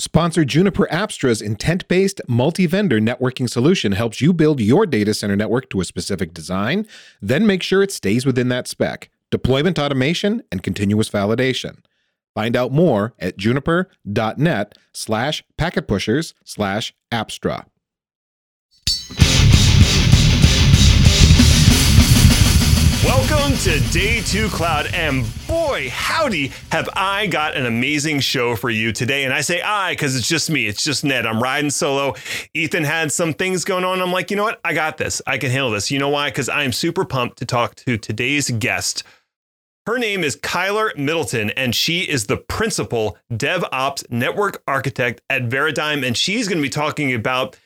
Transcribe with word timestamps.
Sponsor 0.00 0.46
Juniper 0.46 0.88
Apstra's 0.90 1.42
intent 1.42 1.86
based 1.86 2.22
multi 2.26 2.64
vendor 2.64 3.00
networking 3.00 3.50
solution 3.50 3.92
helps 3.92 4.22
you 4.22 4.32
build 4.32 4.58
your 4.58 4.86
data 4.86 5.12
center 5.12 5.36
network 5.36 5.68
to 5.68 5.80
a 5.82 5.84
specific 5.84 6.32
design, 6.32 6.86
then 7.20 7.46
make 7.46 7.62
sure 7.62 7.82
it 7.82 7.92
stays 7.92 8.24
within 8.24 8.48
that 8.48 8.66
spec, 8.66 9.10
deployment 9.30 9.78
automation, 9.78 10.42
and 10.50 10.62
continuous 10.62 11.10
validation. 11.10 11.80
Find 12.34 12.56
out 12.56 12.72
more 12.72 13.12
at 13.18 13.36
juniper.net 13.36 14.78
slash 14.94 15.44
packetpushers 15.58 16.32
slash 16.44 16.94
Apstra. 17.12 17.66
Welcome 23.04 23.56
to 23.60 23.80
Day 23.92 24.20
2 24.20 24.48
Cloud, 24.50 24.90
and 24.92 25.24
boy, 25.48 25.88
howdy, 25.90 26.52
have 26.70 26.86
I 26.94 27.28
got 27.28 27.56
an 27.56 27.64
amazing 27.64 28.20
show 28.20 28.56
for 28.56 28.68
you 28.68 28.92
today. 28.92 29.24
And 29.24 29.32
I 29.32 29.40
say 29.40 29.62
I 29.62 29.92
because 29.92 30.14
it's 30.14 30.28
just 30.28 30.50
me, 30.50 30.66
it's 30.66 30.84
just 30.84 31.02
Ned. 31.02 31.24
I'm 31.24 31.42
riding 31.42 31.70
solo. 31.70 32.14
Ethan 32.52 32.84
had 32.84 33.10
some 33.10 33.32
things 33.32 33.64
going 33.64 33.84
on. 33.84 34.02
I'm 34.02 34.12
like, 34.12 34.30
you 34.30 34.36
know 34.36 34.42
what? 34.42 34.60
I 34.66 34.74
got 34.74 34.98
this. 34.98 35.22
I 35.26 35.38
can 35.38 35.50
handle 35.50 35.70
this. 35.70 35.90
You 35.90 35.98
know 35.98 36.10
why? 36.10 36.28
Because 36.28 36.50
I'm 36.50 36.72
super 36.72 37.06
pumped 37.06 37.38
to 37.38 37.46
talk 37.46 37.74
to 37.76 37.96
today's 37.96 38.50
guest. 38.50 39.02
Her 39.86 39.96
name 39.96 40.22
is 40.22 40.36
Kyler 40.36 40.94
Middleton, 40.94 41.48
and 41.50 41.74
she 41.74 42.00
is 42.00 42.26
the 42.26 42.36
principal 42.36 43.16
DevOps 43.32 44.10
network 44.10 44.62
architect 44.68 45.22
at 45.30 45.48
Veradigm. 45.48 46.06
And 46.06 46.18
she's 46.18 46.48
going 46.48 46.58
to 46.58 46.62
be 46.62 46.68
talking 46.68 47.14
about 47.14 47.58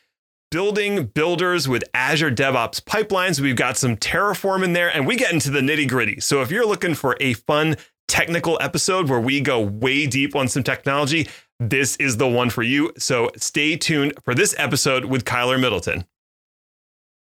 building 0.54 1.06
builders 1.06 1.66
with 1.66 1.82
Azure 1.94 2.30
DevOps 2.30 2.80
pipelines. 2.80 3.40
We've 3.40 3.56
got 3.56 3.76
some 3.76 3.96
Terraform 3.96 4.62
in 4.62 4.72
there, 4.72 4.88
and 4.88 5.04
we 5.04 5.16
get 5.16 5.32
into 5.32 5.50
the 5.50 5.58
nitty 5.58 5.88
gritty. 5.88 6.20
So 6.20 6.42
if 6.42 6.52
you're 6.52 6.64
looking 6.64 6.94
for 6.94 7.16
a 7.18 7.32
fun 7.32 7.76
technical 8.06 8.56
episode 8.60 9.10
where 9.10 9.18
we 9.18 9.40
go 9.40 9.60
way 9.60 10.06
deep 10.06 10.36
on 10.36 10.46
some 10.46 10.62
technology, 10.62 11.26
this 11.58 11.96
is 11.96 12.18
the 12.18 12.28
one 12.28 12.50
for 12.50 12.62
you. 12.62 12.92
So 12.96 13.32
stay 13.36 13.74
tuned 13.74 14.12
for 14.24 14.32
this 14.32 14.54
episode 14.56 15.06
with 15.06 15.24
Kyler 15.24 15.60
Middleton. 15.60 16.04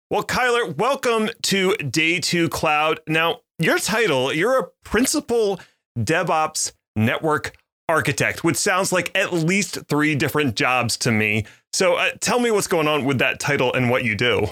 Well, 0.10 0.24
Kyler, 0.24 0.76
welcome 0.76 1.30
to 1.44 1.76
Day 1.76 2.20
2 2.20 2.50
Cloud. 2.50 3.00
Now, 3.08 3.42
your 3.60 3.78
title, 3.78 4.34
you're 4.34 4.58
a 4.58 4.68
principal 4.84 5.60
DevOps 6.00 6.72
network 6.96 7.56
architect, 7.88 8.44
which 8.44 8.58
sounds 8.58 8.92
like 8.92 9.16
at 9.16 9.34
least 9.34 9.78
three 9.88 10.16
different 10.16 10.56
jobs 10.56 10.98
to 10.98 11.12
me. 11.12 11.46
So 11.74 11.96
uh, 11.96 12.12
tell 12.20 12.40
me 12.40 12.52
what's 12.52 12.68
going 12.68 12.88
on 12.88 13.06
with 13.06 13.20
that 13.20 13.40
title 13.40 13.74
and 13.74 13.90
what 13.90 14.04
you 14.04 14.16
do. 14.16 14.48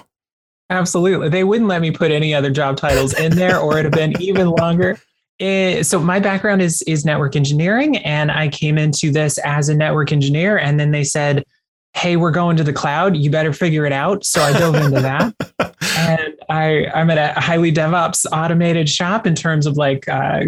Absolutely. 0.69 1.29
They 1.29 1.43
wouldn't 1.43 1.69
let 1.69 1.81
me 1.81 1.91
put 1.91 2.11
any 2.11 2.33
other 2.33 2.51
job 2.51 2.77
titles 2.77 3.13
in 3.13 3.35
there 3.35 3.59
or 3.59 3.79
it'd 3.79 3.85
have 3.85 3.93
been 3.93 4.21
even 4.21 4.49
longer. 4.49 4.99
It, 5.39 5.85
so 5.85 5.99
my 5.99 6.19
background 6.19 6.61
is 6.61 6.81
is 6.83 7.05
network 7.05 7.35
engineering 7.35 7.97
and 7.97 8.31
I 8.31 8.47
came 8.47 8.77
into 8.77 9.11
this 9.11 9.37
as 9.39 9.69
a 9.69 9.75
network 9.75 10.11
engineer 10.11 10.57
and 10.57 10.79
then 10.79 10.91
they 10.91 11.03
said, 11.03 11.43
"Hey, 11.93 12.17
we're 12.17 12.31
going 12.31 12.57
to 12.57 12.63
the 12.63 12.73
cloud. 12.73 13.15
You 13.15 13.29
better 13.29 13.53
figure 13.53 13.85
it 13.85 13.91
out." 13.91 14.25
So 14.25 14.41
I 14.41 14.51
dove 14.57 14.75
into 14.75 14.99
that. 14.99 15.35
and 15.97 16.33
I 16.49 16.87
I'm 16.93 17.11
at 17.11 17.37
a 17.37 17.39
highly 17.39 17.71
DevOps 17.71 18.25
automated 18.31 18.89
shop 18.89 19.27
in 19.27 19.35
terms 19.35 19.67
of 19.67 19.77
like 19.77 20.09
uh, 20.09 20.45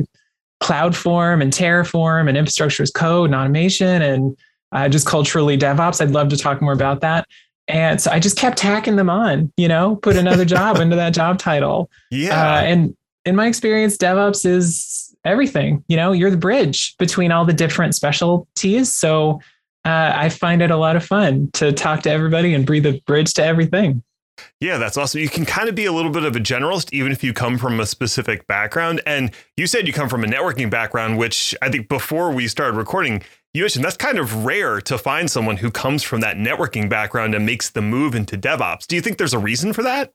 CloudForm 0.61 1.41
and 1.41 1.53
Terraform 1.53 2.27
and 2.27 2.37
infrastructure 2.37 2.83
as 2.83 2.91
code 2.91 3.27
and 3.27 3.35
automation 3.35 4.01
and 4.01 4.35
uh, 4.71 4.89
just 4.89 5.05
culturally 5.05 5.57
DevOps. 5.57 6.01
I'd 6.01 6.11
love 6.11 6.29
to 6.29 6.37
talk 6.37 6.61
more 6.61 6.73
about 6.73 7.01
that. 7.01 7.27
And 7.67 8.01
so 8.01 8.09
I 8.11 8.19
just 8.19 8.35
kept 8.37 8.57
tacking 8.57 8.95
them 8.95 9.09
on, 9.09 9.53
you 9.55 9.67
know, 9.67 9.97
put 9.97 10.15
another 10.15 10.43
job 10.43 10.77
into 10.77 10.95
that 10.95 11.13
job 11.13 11.37
title. 11.37 11.89
Yeah. 12.11 12.53
Uh, 12.53 12.61
and 12.61 12.97
in 13.25 13.35
my 13.35 13.45
experience, 13.45 13.95
DevOps 13.95 14.43
is 14.43 15.15
everything. 15.23 15.83
You 15.87 15.95
know, 15.95 16.11
you're 16.11 16.31
the 16.31 16.37
bridge 16.37 16.95
between 16.97 17.31
all 17.31 17.45
the 17.45 17.53
different 17.53 17.93
specialties. 17.93 18.91
So 18.91 19.39
uh, 19.85 20.13
I 20.15 20.29
find 20.29 20.63
it 20.63 20.71
a 20.71 20.77
lot 20.77 20.95
of 20.95 21.05
fun 21.05 21.51
to 21.53 21.71
talk 21.71 22.01
to 22.03 22.11
everybody 22.11 22.55
and 22.55 22.65
breathe 22.65 22.87
a 22.87 22.99
bridge 23.05 23.33
to 23.35 23.43
everything. 23.43 24.03
Yeah, 24.59 24.77
that's 24.77 24.97
awesome. 24.97 25.21
You 25.21 25.29
can 25.29 25.45
kind 25.45 25.69
of 25.69 25.75
be 25.75 25.85
a 25.85 25.91
little 25.91 26.11
bit 26.11 26.23
of 26.23 26.35
a 26.35 26.39
generalist, 26.39 26.91
even 26.93 27.11
if 27.11 27.23
you 27.23 27.33
come 27.33 27.57
from 27.57 27.79
a 27.79 27.85
specific 27.85 28.47
background. 28.47 29.01
And 29.05 29.31
you 29.55 29.67
said 29.67 29.85
you 29.85 29.93
come 29.93 30.09
from 30.09 30.23
a 30.23 30.27
networking 30.27 30.69
background, 30.69 31.17
which 31.17 31.55
I 31.61 31.69
think 31.69 31.87
before 31.87 32.31
we 32.31 32.47
started 32.47 32.77
recording, 32.77 33.21
you 33.53 33.63
mentioned 33.63 33.83
that's 33.83 33.97
kind 33.97 34.19
of 34.19 34.45
rare 34.45 34.79
to 34.81 34.97
find 34.97 35.29
someone 35.29 35.57
who 35.57 35.71
comes 35.71 36.03
from 36.03 36.21
that 36.21 36.37
networking 36.37 36.87
background 36.89 37.33
and 37.33 37.45
makes 37.45 37.69
the 37.69 37.81
move 37.81 38.13
into 38.13 38.37
DevOps. 38.37 38.85
Do 38.85 38.95
you 38.95 39.01
think 39.01 39.17
there's 39.17 39.33
a 39.33 39.39
reason 39.39 39.73
for 39.73 39.83
that? 39.83 40.13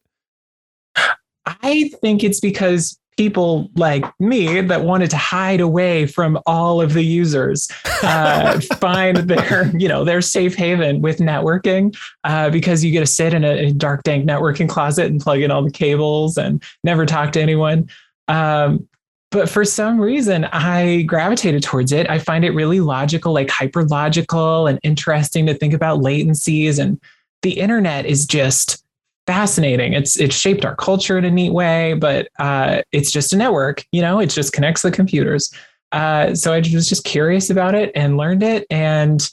I 1.46 1.90
think 2.00 2.22
it's 2.22 2.40
because 2.40 2.98
people 3.16 3.68
like 3.76 4.04
me 4.20 4.60
that 4.60 4.84
wanted 4.84 5.10
to 5.10 5.16
hide 5.16 5.60
away 5.60 6.06
from 6.06 6.38
all 6.46 6.80
of 6.80 6.94
the 6.94 7.04
users 7.04 7.68
uh, 8.02 8.60
find 8.78 9.16
their 9.16 9.70
you 9.76 9.88
know 9.88 10.04
their 10.04 10.20
safe 10.20 10.54
haven 10.54 11.00
with 11.00 11.18
networking 11.18 11.96
uh, 12.24 12.50
because 12.50 12.84
you 12.84 12.90
get 12.90 13.00
to 13.00 13.06
sit 13.06 13.34
in 13.34 13.44
a, 13.44 13.66
a, 13.66 13.72
dark 13.72 14.02
dank 14.02 14.28
networking 14.28 14.68
closet 14.68 15.06
and 15.06 15.20
plug 15.20 15.40
in 15.40 15.50
all 15.50 15.62
the 15.62 15.70
cables 15.70 16.36
and 16.36 16.62
never 16.82 17.06
talk 17.06 17.30
to 17.32 17.40
anyone 17.40 17.88
um, 18.28 18.86
but 19.34 19.50
for 19.50 19.64
some 19.64 20.00
reason 20.00 20.44
i 20.46 21.02
gravitated 21.02 21.62
towards 21.62 21.92
it 21.92 22.08
i 22.08 22.18
find 22.18 22.44
it 22.44 22.50
really 22.52 22.80
logical 22.80 23.34
like 23.34 23.50
hyper 23.50 23.84
logical 23.84 24.66
and 24.66 24.78
interesting 24.82 25.44
to 25.44 25.52
think 25.52 25.74
about 25.74 26.00
latencies 26.00 26.78
and 26.78 26.98
the 27.42 27.60
internet 27.60 28.06
is 28.06 28.26
just 28.26 28.84
fascinating. 29.26 29.92
It's 29.92 30.18
it's 30.18 30.34
shaped 30.34 30.64
our 30.64 30.76
culture 30.76 31.16
in 31.18 31.24
a 31.24 31.30
neat 31.30 31.52
way, 31.52 31.94
but 31.94 32.28
uh, 32.38 32.82
it's 32.92 33.10
just 33.10 33.32
a 33.32 33.36
network. 33.36 33.84
You 33.92 34.02
know, 34.02 34.18
it 34.18 34.26
just 34.30 34.52
connects 34.52 34.82
the 34.82 34.90
computers. 34.90 35.52
Uh, 35.92 36.34
so 36.34 36.52
I 36.52 36.58
was 36.58 36.88
just 36.88 37.04
curious 37.04 37.50
about 37.50 37.74
it 37.74 37.92
and 37.94 38.16
learned 38.16 38.42
it 38.42 38.66
and 38.70 39.30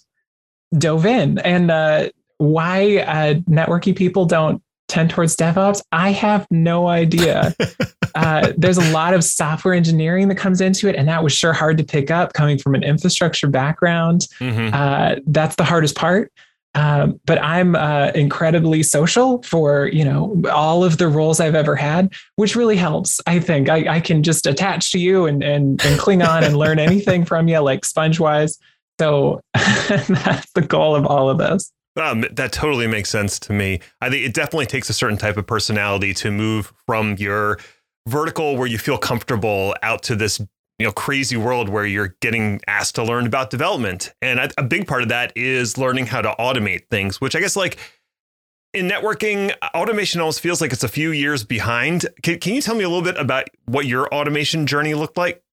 dove 0.78 1.06
in. 1.06 1.40
And 1.40 1.72
uh, 1.72 2.10
why 2.38 2.98
uh, 2.98 3.34
networking 3.50 3.96
people 3.96 4.26
don't 4.26 4.62
tend 4.92 5.10
towards 5.10 5.36
DevOps, 5.36 5.82
I 5.92 6.12
have 6.12 6.46
no 6.52 6.88
idea. 6.88 7.56
Uh, 8.14 8.52
there's 8.58 8.78
a 8.78 8.92
lot 8.92 9.14
of 9.14 9.24
software 9.24 9.74
engineering 9.74 10.28
that 10.28 10.36
comes 10.36 10.60
into 10.60 10.90
it, 10.90 10.98
and 10.98 11.08
that 11.08 11.24
was 11.24 11.32
sure 11.32 11.54
hard 11.54 11.78
to 11.78 11.84
pick 11.86 12.12
up 12.12 12.34
coming 12.34 12.58
from 12.58 12.76
an 12.76 12.84
infrastructure 12.84 13.48
background. 13.48 14.28
Mm-hmm. 14.42 14.76
Uh, 14.76 15.16
that's 15.28 15.56
the 15.56 15.64
hardest 15.64 15.96
part. 15.96 16.30
Um, 16.76 17.22
but 17.26 17.42
I'm 17.42 17.74
uh, 17.74 18.12
incredibly 18.14 18.84
social 18.84 19.42
for 19.44 19.88
you 19.88 20.04
know 20.04 20.42
all 20.52 20.84
of 20.84 20.98
the 20.98 21.08
roles 21.08 21.40
I've 21.40 21.56
ever 21.56 21.76
had, 21.76 22.14
which 22.36 22.56
really 22.56 22.76
helps. 22.76 23.22
I 23.28 23.40
think 23.40 23.70
I, 23.70 23.96
I 23.96 24.00
can 24.02 24.24
just 24.24 24.46
attach 24.46 24.92
to 24.92 25.00
you 25.00 25.26
and 25.26 25.42
and, 25.42 25.82
and 25.86 25.98
cling 25.98 26.22
on 26.22 26.44
and 26.44 26.58
learn 26.58 26.80
anything 26.90 27.24
from 27.24 27.48
you, 27.48 27.60
like 27.60 27.86
sponge 27.86 28.20
wise. 28.20 28.58
So 29.00 29.42
that's 29.54 30.52
the 30.52 30.66
goal 30.68 30.96
of 30.96 31.06
all 31.06 31.30
of 31.30 31.38
this. 31.38 31.72
Um, 31.98 32.26
that 32.32 32.54
totally 32.54 32.88
makes 32.88 33.10
sense 33.10 33.38
to 33.40 33.54
me. 33.54 33.82
I 34.00 34.10
think 34.10 34.26
it 34.26 34.34
definitely 34.34 34.66
takes 34.66 34.90
a 34.90 34.94
certain 34.94 35.18
type 35.18 35.38
of 35.38 35.46
personality 35.46 36.14
to 36.16 36.32
move 36.32 36.74
from 36.86 37.16
your 37.18 37.60
vertical 38.08 38.56
where 38.56 38.68
you 38.68 38.78
feel 38.78 38.98
comfortable 38.98 39.76
out 39.84 40.04
to 40.04 40.16
this 40.16 40.40
you 40.80 40.88
know 40.88 40.92
crazy 40.92 41.38
world 41.38 41.70
where 41.70 41.86
you're 41.86 42.16
getting 42.22 42.60
asked 42.68 42.96
to 42.96 43.04
learn 43.04 43.28
about 43.28 43.50
development. 43.50 44.14
And 44.22 44.40
a, 44.40 44.50
a 44.58 44.64
big 44.64 44.88
part 44.88 45.04
of 45.04 45.10
that 45.10 45.32
is 45.36 45.78
learning 45.78 46.08
how 46.08 46.22
to 46.22 46.34
automate 46.40 46.88
things 46.90 47.22
which 47.22 47.36
i 47.36 47.40
guess 47.40 47.56
like 47.56 47.78
in 48.74 48.88
networking 48.88 49.54
automation 49.76 50.22
almost 50.22 50.40
feels 50.40 50.62
like 50.62 50.72
it's 50.72 50.84
a 50.84 50.88
few 50.88 51.12
years 51.12 51.44
behind. 51.44 52.06
Can, 52.24 52.40
can 52.40 52.54
you 52.54 52.62
tell 52.62 52.76
me 52.76 52.84
a 52.84 52.90
little 52.90 53.04
bit 53.04 53.18
about 53.18 53.50
what 53.66 53.86
your 53.86 54.08
automation 54.14 54.66
journey 54.66 54.94
looked 54.94 55.18
like? 55.18 55.44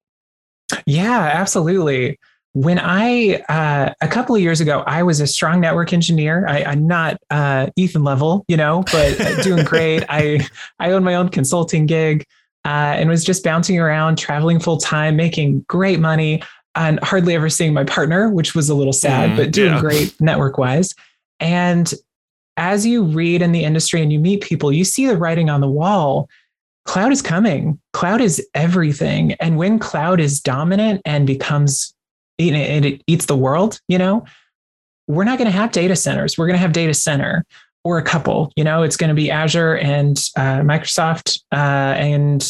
Yeah 0.86 1.30
absolutely 1.34 2.18
when 2.54 2.78
I 2.78 3.42
uh, 3.48 3.92
a 4.00 4.08
couple 4.08 4.34
of 4.34 4.40
years 4.40 4.60
ago, 4.60 4.82
I 4.86 5.02
was 5.02 5.20
a 5.20 5.26
strong 5.26 5.60
network 5.60 5.92
engineer. 5.92 6.46
I, 6.48 6.72
am 6.72 6.86
not 6.86 7.20
uh, 7.30 7.68
Ethan 7.76 8.04
level, 8.04 8.44
you 8.48 8.56
know, 8.56 8.84
but 8.90 9.16
doing 9.42 9.64
great. 9.64 10.04
I 10.08 10.46
I 10.78 10.92
own 10.92 11.04
my 11.04 11.14
own 11.14 11.28
consulting 11.28 11.86
gig 11.86 12.24
uh, 12.64 12.94
and 12.96 13.08
was 13.08 13.24
just 13.24 13.44
bouncing 13.44 13.78
around, 13.78 14.18
traveling 14.18 14.60
full 14.60 14.78
time, 14.78 15.16
making 15.16 15.60
great 15.68 16.00
money, 16.00 16.42
and 16.74 16.98
hardly 17.02 17.34
ever 17.34 17.48
seeing 17.48 17.72
my 17.72 17.84
partner, 17.84 18.30
which 18.30 18.54
was 18.54 18.68
a 18.68 18.74
little 18.74 18.92
sad, 18.92 19.30
mm, 19.30 19.36
but 19.36 19.52
doing 19.52 19.74
yeah. 19.74 19.80
great 19.80 20.20
network 20.20 20.58
wise. 20.58 20.94
And 21.40 21.92
as 22.56 22.84
you 22.84 23.04
read 23.04 23.40
in 23.40 23.52
the 23.52 23.64
industry 23.64 24.02
and 24.02 24.12
you 24.12 24.18
meet 24.18 24.42
people, 24.42 24.72
you 24.72 24.84
see 24.84 25.06
the 25.06 25.16
writing 25.16 25.48
on 25.48 25.60
the 25.60 25.68
wall. 25.68 26.28
Cloud 26.84 27.12
is 27.12 27.22
coming. 27.22 27.78
Cloud 27.92 28.20
is 28.20 28.44
everything. 28.54 29.32
And 29.34 29.56
when 29.56 29.78
cloud 29.78 30.20
is 30.20 30.40
dominant 30.40 31.02
and 31.04 31.26
becomes, 31.26 31.94
and 32.38 32.84
it 32.84 33.02
eats 33.06 33.26
the 33.26 33.36
world, 33.36 33.80
you 33.88 33.98
know, 33.98 34.24
we're 35.06 35.24
not 35.24 35.38
going 35.38 35.50
to 35.50 35.56
have 35.56 35.72
data 35.72 35.96
centers. 35.96 36.38
We're 36.38 36.46
going 36.46 36.56
to 36.56 36.60
have 36.60 36.72
data 36.72 36.94
center 36.94 37.44
or 37.84 37.98
a 37.98 38.02
couple. 38.02 38.52
You 38.56 38.64
know, 38.64 38.82
it's 38.82 38.96
going 38.96 39.08
to 39.08 39.14
be 39.14 39.30
Azure 39.30 39.76
and 39.78 40.18
uh, 40.36 40.60
Microsoft 40.60 41.40
uh, 41.52 41.96
and 41.96 42.40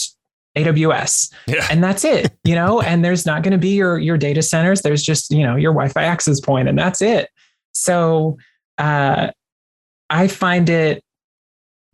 AWS, 0.56 1.32
yeah. 1.46 1.67
and 1.70 1.82
that's 1.82 2.05
it. 2.05 2.37
You 2.44 2.55
know, 2.55 2.81
and 2.82 3.05
there's 3.05 3.25
not 3.25 3.43
going 3.43 3.52
to 3.52 3.58
be 3.58 3.70
your 3.70 3.99
your 3.99 4.19
data 4.19 4.43
centers. 4.43 4.82
There's 4.82 5.02
just 5.02 5.31
you 5.31 5.44
know 5.44 5.56
your 5.56 5.73
Wi-Fi 5.73 6.02
access 6.02 6.40
point, 6.40 6.69
and 6.69 6.79
that's 6.79 7.00
it. 7.00 7.31
So 7.73 8.37
uh, 8.79 9.31
I 10.11 10.26
find 10.26 10.69
it 10.69 11.02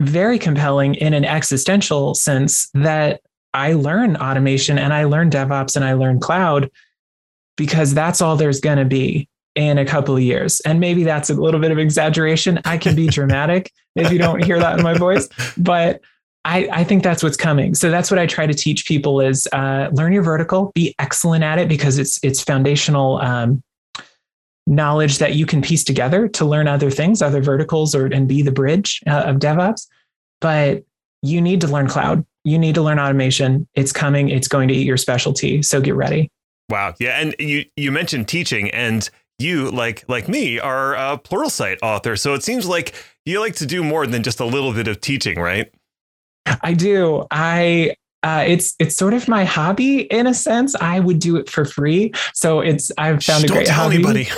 very 0.01 0.39
compelling 0.39 0.95
in 0.95 1.13
an 1.13 1.23
existential 1.23 2.15
sense 2.15 2.69
that 2.73 3.21
I 3.53 3.73
learn 3.73 4.17
automation 4.17 4.77
and 4.77 4.93
I 4.93 5.05
learn 5.05 5.29
DevOps 5.29 5.75
and 5.75 5.85
I 5.85 5.93
learn 5.93 6.19
cloud 6.19 6.69
because 7.55 7.93
that's 7.93 8.21
all 8.21 8.35
there's 8.35 8.59
going 8.59 8.77
to 8.77 8.85
be 8.85 9.29
in 9.55 9.77
a 9.77 9.85
couple 9.85 10.15
of 10.15 10.21
years. 10.21 10.59
And 10.61 10.79
maybe 10.79 11.03
that's 11.03 11.29
a 11.29 11.33
little 11.33 11.59
bit 11.59 11.71
of 11.71 11.77
exaggeration. 11.77 12.59
I 12.65 12.77
can 12.77 12.95
be 12.95 13.07
dramatic 13.11 13.71
if 13.95 14.11
you 14.11 14.19
don't 14.19 14.43
hear 14.43 14.59
that 14.59 14.77
in 14.77 14.83
my 14.83 14.93
voice, 14.93 15.29
but 15.57 16.01
I, 16.43 16.67
I, 16.71 16.83
think 16.83 17.01
that's 17.01 17.23
what's 17.23 17.37
coming. 17.37 17.73
So 17.73 17.89
that's 17.89 18.11
what 18.11 18.19
I 18.19 18.27
try 18.27 18.45
to 18.45 18.53
teach 18.53 18.85
people 18.85 19.19
is 19.19 19.47
uh, 19.51 19.89
learn 19.93 20.13
your 20.13 20.21
vertical, 20.21 20.71
be 20.75 20.93
excellent 20.99 21.43
at 21.43 21.57
it 21.57 21.67
because 21.67 21.97
it's 21.97 22.23
it's 22.23 22.41
foundational 22.41 23.17
um, 23.17 23.63
knowledge 24.67 25.17
that 25.17 25.33
you 25.33 25.47
can 25.47 25.61
piece 25.61 25.83
together 25.83 26.27
to 26.27 26.45
learn 26.45 26.67
other 26.67 26.91
things, 26.91 27.23
other 27.23 27.41
verticals, 27.41 27.95
or 27.95 28.05
and 28.05 28.27
be 28.27 28.43
the 28.43 28.51
bridge 28.51 29.01
uh, 29.07 29.23
of 29.25 29.37
DevOps. 29.37 29.87
But 30.39 30.83
you 31.23 31.41
need 31.41 31.61
to 31.61 31.67
learn 31.67 31.87
cloud. 31.87 32.23
You 32.43 32.59
need 32.59 32.75
to 32.75 32.83
learn 32.83 32.99
automation. 32.99 33.67
It's 33.73 33.91
coming. 33.91 34.29
It's 34.29 34.47
going 34.47 34.67
to 34.67 34.73
eat 34.75 34.85
your 34.85 34.97
specialty. 34.97 35.63
So 35.63 35.81
get 35.81 35.95
ready. 35.95 36.29
Wow. 36.69 36.93
Yeah. 36.99 37.19
And 37.19 37.35
you 37.39 37.65
you 37.75 37.91
mentioned 37.91 38.27
teaching, 38.27 38.69
and 38.71 39.09
you 39.39 39.69
like 39.71 40.03
like 40.07 40.27
me 40.27 40.59
are 40.59 40.95
a 40.95 41.17
Pluralsight 41.17 41.77
author. 41.81 42.15
So 42.15 42.33
it 42.33 42.43
seems 42.43 42.67
like 42.67 42.93
you 43.25 43.39
like 43.39 43.55
to 43.55 43.65
do 43.65 43.83
more 43.83 44.07
than 44.07 44.23
just 44.23 44.39
a 44.39 44.45
little 44.45 44.73
bit 44.73 44.87
of 44.87 45.01
teaching, 45.01 45.39
right? 45.39 45.71
I 46.61 46.73
do. 46.73 47.25
I 47.31 47.95
uh, 48.23 48.43
it's 48.47 48.75
it's 48.79 48.95
sort 48.95 49.13
of 49.13 49.27
my 49.27 49.45
hobby 49.45 50.01
in 50.11 50.27
a 50.27 50.33
sense. 50.33 50.75
I 50.75 50.99
would 50.99 51.19
do 51.19 51.35
it 51.35 51.49
for 51.49 51.65
free, 51.65 52.13
so 52.33 52.59
it's 52.59 52.91
I've 52.97 53.23
found 53.23 53.41
Shh, 53.41 53.45
a 53.45 53.47
great 53.47 53.65
don't 53.67 53.75
tell 53.75 53.83
hobby. 53.83 53.95
Anybody. 53.95 54.25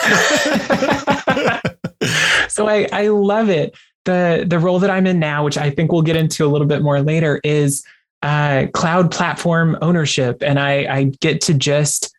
so 2.49 2.67
I 2.67 2.87
I 2.91 3.07
love 3.07 3.49
it. 3.49 3.75
the 4.05 4.45
The 4.47 4.59
role 4.59 4.79
that 4.79 4.89
I'm 4.89 5.07
in 5.07 5.19
now, 5.19 5.43
which 5.45 5.57
I 5.57 5.69
think 5.69 5.91
we'll 5.91 6.01
get 6.01 6.15
into 6.15 6.45
a 6.45 6.49
little 6.49 6.67
bit 6.67 6.81
more 6.81 7.01
later, 7.01 7.39
is 7.43 7.83
uh, 8.23 8.65
cloud 8.73 9.11
platform 9.11 9.77
ownership, 9.81 10.41
and 10.41 10.59
I 10.59 10.85
I 10.93 11.03
get 11.21 11.41
to 11.41 11.53
just 11.53 12.13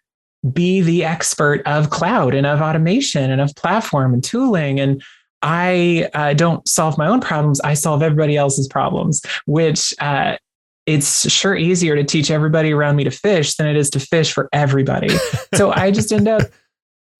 be 0.52 0.80
the 0.80 1.04
expert 1.04 1.62
of 1.66 1.90
cloud 1.90 2.34
and 2.34 2.46
of 2.46 2.60
automation 2.60 3.30
and 3.30 3.40
of 3.40 3.54
platform 3.56 4.14
and 4.14 4.22
tooling 4.22 4.80
and 4.80 5.02
I 5.40 6.10
uh, 6.14 6.34
don't 6.34 6.66
solve 6.66 6.98
my 6.98 7.06
own 7.06 7.20
problems. 7.20 7.60
I 7.60 7.74
solve 7.74 8.02
everybody 8.02 8.36
else's 8.36 8.66
problems, 8.66 9.22
which 9.46 9.94
uh, 10.00 10.36
it's 10.86 11.30
sure 11.30 11.54
easier 11.54 11.94
to 11.94 12.02
teach 12.02 12.30
everybody 12.30 12.72
around 12.72 12.96
me 12.96 13.04
to 13.04 13.10
fish 13.10 13.54
than 13.56 13.66
it 13.66 13.76
is 13.76 13.90
to 13.90 14.00
fish 14.00 14.32
for 14.32 14.48
everybody. 14.52 15.10
so 15.54 15.70
I 15.70 15.90
just 15.90 16.12
end 16.12 16.28
up 16.28 16.42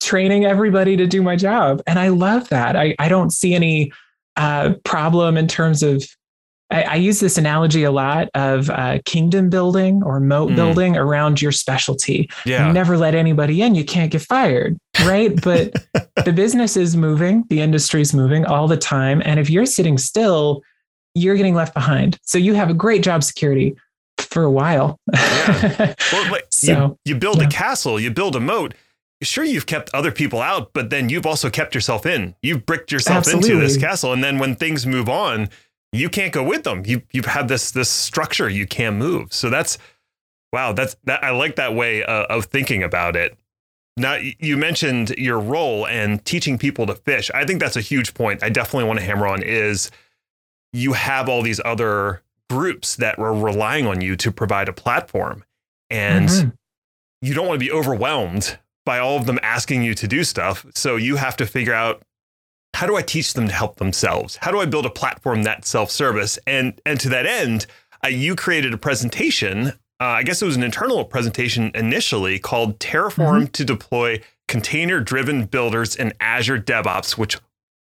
training 0.01 0.45
everybody 0.45 0.97
to 0.97 1.05
do 1.05 1.21
my 1.21 1.35
job. 1.35 1.81
And 1.85 1.99
I 1.99 2.09
love 2.09 2.49
that. 2.49 2.75
I, 2.75 2.95
I 2.99 3.09
don't 3.09 3.31
see 3.31 3.53
any 3.53 3.91
uh, 4.37 4.73
problem 4.85 5.37
in 5.37 5.47
terms 5.47 5.83
of 5.83 6.03
I, 6.71 6.83
I, 6.83 6.95
use 6.95 7.19
this 7.19 7.37
analogy 7.37 7.83
a 7.83 7.91
lot 7.91 8.29
of 8.35 8.69
uh, 8.69 8.99
kingdom 9.05 9.49
building 9.49 10.03
or 10.03 10.19
moat 10.19 10.51
mm. 10.51 10.55
building 10.55 10.95
around 10.97 11.41
your 11.41 11.51
specialty. 11.51 12.29
Yeah. 12.45 12.67
You 12.67 12.73
never 12.73 12.97
let 12.97 13.15
anybody 13.15 13.61
in, 13.61 13.75
you 13.75 13.83
can't 13.83 14.11
get 14.11 14.21
fired, 14.21 14.77
right? 15.03 15.39
But 15.41 15.73
the 16.25 16.33
business 16.33 16.77
is 16.77 16.95
moving, 16.95 17.43
the 17.49 17.61
industry 17.61 18.01
is 18.01 18.13
moving 18.13 18.45
all 18.45 18.67
the 18.67 18.77
time. 18.77 19.21
And 19.25 19.39
if 19.39 19.49
you're 19.49 19.65
sitting 19.65 19.97
still, 19.97 20.61
you're 21.15 21.35
getting 21.35 21.55
left 21.55 21.73
behind. 21.73 22.17
So 22.23 22.37
you 22.37 22.53
have 22.53 22.69
a 22.69 22.75
great 22.75 23.03
job 23.03 23.23
security 23.23 23.75
for 24.17 24.43
a 24.43 24.51
while. 24.51 24.99
yeah. 25.13 25.95
Well, 26.11 26.39
so, 26.49 26.97
you, 27.05 27.13
you 27.13 27.19
build 27.19 27.39
yeah. 27.39 27.47
a 27.47 27.49
castle, 27.49 27.99
you 27.99 28.11
build 28.11 28.35
a 28.35 28.39
moat 28.39 28.73
sure 29.21 29.43
you've 29.43 29.65
kept 29.65 29.89
other 29.93 30.11
people 30.11 30.41
out, 30.41 30.71
but 30.73 30.89
then 30.89 31.09
you've 31.09 31.25
also 31.25 31.49
kept 31.49 31.75
yourself 31.75 32.05
in. 32.05 32.35
You've 32.41 32.65
bricked 32.65 32.91
yourself 32.91 33.19
Absolutely. 33.19 33.51
into 33.51 33.61
this 33.61 33.77
castle. 33.77 34.13
And 34.13 34.23
then 34.23 34.39
when 34.39 34.55
things 34.55 34.85
move 34.85 35.09
on, 35.09 35.49
you 35.91 36.09
can't 36.09 36.33
go 36.33 36.43
with 36.43 36.63
them. 36.63 36.83
You 36.85 37.01
you've 37.11 37.25
had 37.25 37.47
this 37.47 37.71
this 37.71 37.89
structure 37.89 38.49
you 38.49 38.67
can't 38.67 38.97
move. 38.97 39.33
So 39.33 39.49
that's 39.49 39.77
wow. 40.53 40.73
That's 40.73 40.95
that. 41.05 41.23
I 41.23 41.31
like 41.31 41.55
that 41.55 41.75
way 41.75 42.03
uh, 42.03 42.25
of 42.25 42.45
thinking 42.45 42.83
about 42.83 43.15
it. 43.15 43.37
Now 43.97 44.15
you 44.15 44.55
mentioned 44.55 45.09
your 45.11 45.39
role 45.39 45.85
and 45.87 46.23
teaching 46.23 46.57
people 46.57 46.85
to 46.87 46.95
fish. 46.95 47.29
I 47.33 47.45
think 47.45 47.59
that's 47.59 47.75
a 47.75 47.81
huge 47.81 48.13
point. 48.13 48.43
I 48.43 48.49
definitely 48.49 48.85
want 48.85 48.99
to 48.99 49.05
hammer 49.05 49.27
on 49.27 49.43
is 49.43 49.91
you 50.71 50.93
have 50.93 51.27
all 51.27 51.41
these 51.41 51.59
other 51.65 52.21
groups 52.49 52.95
that 52.95 53.17
were 53.17 53.33
relying 53.33 53.85
on 53.87 54.01
you 54.01 54.15
to 54.17 54.31
provide 54.31 54.69
a 54.69 54.73
platform, 54.73 55.43
and 55.89 56.29
mm-hmm. 56.29 56.49
you 57.21 57.33
don't 57.33 57.47
want 57.47 57.59
to 57.59 57.65
be 57.65 57.71
overwhelmed 57.71 58.57
by 58.85 58.99
all 58.99 59.17
of 59.17 59.25
them 59.25 59.39
asking 59.43 59.83
you 59.83 59.93
to 59.95 60.07
do 60.07 60.23
stuff. 60.23 60.65
So 60.73 60.95
you 60.95 61.17
have 61.17 61.35
to 61.37 61.45
figure 61.45 61.73
out 61.73 62.01
how 62.73 62.87
do 62.87 62.95
I 62.95 63.01
teach 63.01 63.33
them 63.33 63.47
to 63.47 63.53
help 63.53 63.77
themselves? 63.77 64.37
How 64.37 64.51
do 64.51 64.59
I 64.59 64.65
build 64.65 64.85
a 64.85 64.89
platform 64.89 65.43
that 65.43 65.65
self-service? 65.65 66.39
And 66.47 66.79
and 66.85 66.99
to 66.99 67.09
that 67.09 67.25
end, 67.25 67.65
uh, 68.03 68.09
you 68.09 68.35
created 68.35 68.73
a 68.73 68.77
presentation. 68.77 69.67
Uh, 70.01 70.15
I 70.19 70.23
guess 70.23 70.41
it 70.41 70.45
was 70.45 70.55
an 70.55 70.63
internal 70.63 71.03
presentation 71.03 71.71
initially 71.75 72.39
called 72.39 72.79
Terraform 72.79 73.41
mm-hmm. 73.41 73.45
to 73.51 73.65
deploy 73.65 74.21
container-driven 74.47 75.45
builders 75.45 75.95
in 75.95 76.13
Azure 76.19 76.59
DevOps. 76.59 77.17
Which, 77.17 77.37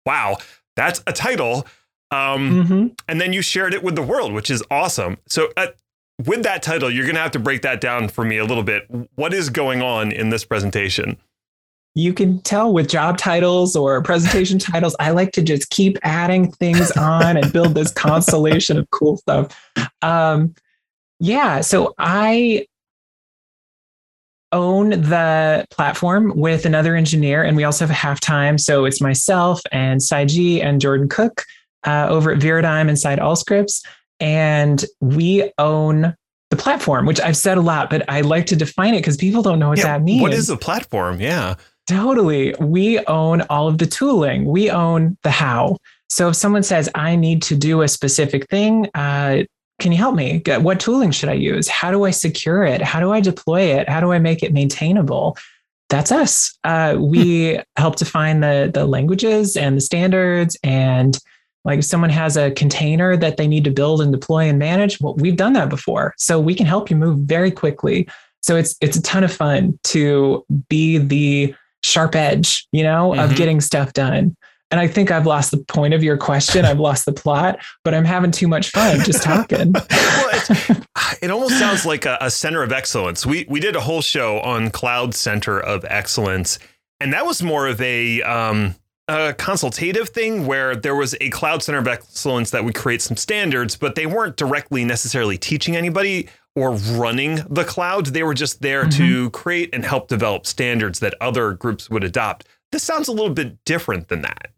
wow, 0.07 0.39
that's 0.77 1.03
a 1.07 1.13
title. 1.13 1.67
Um, 2.11 2.65
mm-hmm. 2.65 2.87
And 3.09 3.21
then 3.21 3.33
you 3.33 3.43
shared 3.43 3.75
it 3.75 3.83
with 3.83 3.97
the 3.97 4.03
world, 4.03 4.33
which 4.33 4.51
is 4.51 4.63
awesome. 4.71 5.19
So. 5.27 5.49
Uh, 5.57 5.69
with 6.25 6.45
that 6.45 6.63
title, 6.63 6.91
you're 6.91 7.05
going 7.05 7.17
to 7.17 7.21
have 7.21 7.33
to 7.33 7.39
break 7.39 7.61
that 7.61 7.79
down 7.79 8.09
for 8.09 8.25
me 8.25 8.39
a 8.39 8.45
little 8.47 8.63
bit. 8.63 8.87
What 9.17 9.35
is 9.35 9.51
going 9.51 9.83
on 9.83 10.13
in 10.13 10.31
this 10.31 10.47
presentation? 10.47 11.19
You 11.97 12.13
can 12.13 12.41
tell 12.43 12.75
with 12.75 12.89
job 12.91 13.17
titles 13.17 13.75
or 13.75 14.03
presentation 14.03 14.59
titles, 14.61 14.95
I 15.01 15.13
like 15.13 15.33
to 15.33 15.43
just 15.43 15.71
keep 15.71 15.97
adding 16.03 16.53
things 16.53 16.91
on 16.93 17.39
and 17.39 17.51
build 17.55 17.75
this 17.75 17.91
constellation 17.91 18.79
of 18.79 18.89
cool 18.91 19.17
stuff. 19.17 19.59
Um, 20.03 20.55
yeah, 21.19 21.63
so 21.63 21.95
I 21.99 22.67
own 24.53 24.91
the 24.91 25.67
platform 25.71 26.35
with 26.37 26.67
another 26.67 26.95
engineer, 26.95 27.43
and 27.43 27.57
we 27.57 27.65
also 27.65 27.87
have 27.87 27.97
a 27.97 27.99
halftime. 27.99 28.61
So 28.61 28.85
it's 28.85 29.01
myself 29.01 29.63
and 29.73 30.01
Saiji 30.01 30.63
and 30.63 30.83
Jordan 30.83 31.09
Cook 31.09 31.45
uh, 31.85 32.09
over 32.11 32.31
at 32.31 32.39
Veradigm 32.39 32.91
inside 32.91 33.19
Allscripts, 33.19 33.83
and 34.21 34.85
we 35.01 35.51
own 35.57 36.15
the 36.51 36.57
platform, 36.57 37.07
which 37.07 37.21
I've 37.21 37.39
said 37.39 37.57
a 37.57 37.63
lot, 37.63 37.89
but 37.89 38.05
I 38.07 38.21
like 38.21 38.45
to 38.47 38.57
define 38.57 38.95
it 38.95 38.99
because 38.99 39.17
people 39.17 39.43
don't 39.43 39.59
know 39.59 39.71
what 39.71 39.79
yeah, 39.79 39.85
that 39.85 40.03
means. 40.03 40.21
What 40.21 40.35
is 40.35 40.47
the 40.47 40.59
platform? 40.59 41.23
Yeah. 41.23 41.55
Totally. 41.87 42.55
We 42.59 42.99
own 43.07 43.43
all 43.43 43.69
of 43.69 43.79
the 43.79 43.87
tooling. 43.87 44.45
We 44.45 44.71
own 44.71 45.17
the 45.23 45.31
how. 45.31 45.79
So 46.09 46.29
if 46.29 46.37
someone 46.37 46.63
says, 46.63 46.89
I 46.95 47.17
need 47.17 47.43
to 47.43 47.57
do 47.57 47.83
a 47.83 47.89
specific 47.89 48.49
thing, 48.49 48.89
uh, 48.95 49.43
can 49.79 49.93
you 49.93 49.99
help 49.99 50.15
me? 50.15 50.43
What 50.47 50.81
tooling 50.81 51.11
should 51.11 51.29
I 51.29 51.35
use? 51.35 51.69
How 51.69 51.91
do 51.91 52.05
I 52.05 52.11
secure 52.11 52.65
it? 52.65 52.81
How 52.81 52.99
do 52.99 53.13
I 53.13 53.21
deploy 53.21 53.61
it? 53.61 53.89
How 53.89 54.01
do 54.01 54.11
I 54.13 54.19
make 54.19 54.43
it 54.43 54.53
maintainable? 54.53 55.37
That's 55.89 56.11
us. 56.11 56.59
Uh, 56.65 56.97
we 56.99 57.61
help 57.77 57.97
define 57.97 58.41
the 58.41 58.71
the 58.73 58.87
languages 58.87 59.57
and 59.57 59.77
the 59.77 59.81
standards. 59.81 60.57
And 60.65 61.19
like 61.65 61.81
if 61.81 61.85
someone 61.85 62.11
has 62.11 62.37
a 62.37 62.53
container 62.53 63.17
that 63.17 63.37
they 63.37 63.47
need 63.47 63.65
to 63.65 63.71
build 63.71 64.01
and 64.01 64.13
deploy 64.13 64.49
and 64.49 64.59
manage, 64.59 65.01
well, 65.01 65.15
we've 65.17 65.37
done 65.37 65.53
that 65.53 65.69
before. 65.69 66.15
So 66.17 66.41
we 66.41 66.55
can 66.55 66.67
help 66.67 66.91
you 66.91 66.97
move 66.97 67.19
very 67.21 67.51
quickly. 67.51 68.09
So 68.41 68.57
it's 68.57 68.77
it's 68.81 68.97
a 68.97 69.03
ton 69.03 69.25
of 69.25 69.33
fun 69.33 69.79
to 69.85 70.45
be 70.69 70.99
the 70.99 71.55
sharp 71.87 72.15
edge, 72.15 72.67
you 72.73 72.83
know, 72.83 73.11
mm-hmm. 73.11 73.21
of 73.21 73.37
getting 73.37 73.61
stuff 73.61 73.93
done. 73.93 74.37
And 74.71 74.81
I 74.81 74.89
think 74.89 75.13
I've 75.13 75.27
lost 75.27 75.53
the 75.53 75.59
point 75.59 75.95
of 75.95 76.03
your 76.03 76.17
question. 76.17 76.65
I've 76.65 76.81
lost 76.81 77.05
the 77.05 77.13
plot, 77.13 77.61
but 77.85 77.95
I'm 77.95 78.05
having 78.05 78.33
too 78.33 78.49
much 78.49 78.71
fun 78.71 78.99
just 79.05 79.23
talking. 79.23 79.73
well, 79.91 80.31
it 81.23 81.31
almost 81.31 81.59
sounds 81.59 81.87
like 81.87 82.05
a, 82.05 82.19
a, 82.21 82.31
center 82.31 82.65
of 82.65 82.73
excellence. 82.73 83.25
We 83.25 83.47
we 83.49 83.61
did 83.61 83.77
a 83.77 83.81
whole 83.81 84.03
show 84.03 84.41
on 84.41 84.71
Cloud 84.71 85.15
Center 85.15 85.61
of 85.61 85.85
Excellence, 85.85 86.59
and 86.99 87.13
that 87.13 87.25
was 87.25 87.45
more 87.45 87.69
of 87.69 87.81
a 87.81 88.23
um, 88.23 88.75
a 89.07 89.35
consultative 89.35 90.09
thing 90.09 90.47
where 90.47 90.75
there 90.75 90.97
was 90.97 91.15
a 91.21 91.31
Cloud 91.31 91.63
Center 91.63 91.79
of 91.79 91.87
Excellence 91.87 92.51
that 92.51 92.65
would 92.65 92.75
create 92.75 93.03
some 93.03 93.17
standards, 93.17 93.77
but 93.77 93.95
they 93.95 94.07
weren't 94.07 94.37
directly 94.37 94.85
necessarily 94.85 95.39
teaching 95.39 95.77
anybody 95.77 96.29
or 96.57 96.73
running 96.73 97.41
the 97.49 97.65
cloud. 97.65 98.07
They 98.07 98.25
were 98.25 98.35
just 98.35 98.63
there 98.63 98.83
mm-hmm. 98.83 98.99
to 98.99 99.31
create 99.31 99.71
and 99.73 99.85
help 99.85 100.09
develop 100.09 100.47
standards 100.47 100.99
that 101.01 101.15
other 101.21 101.53
groups 101.53 101.89
would 101.89 102.03
adopt. 102.03 102.49
This 102.73 102.83
sounds 102.83 103.07
a 103.07 103.13
little 103.13 103.33
bit 103.33 103.65
different 103.65 104.09
than 104.09 104.23
that. 104.23 104.51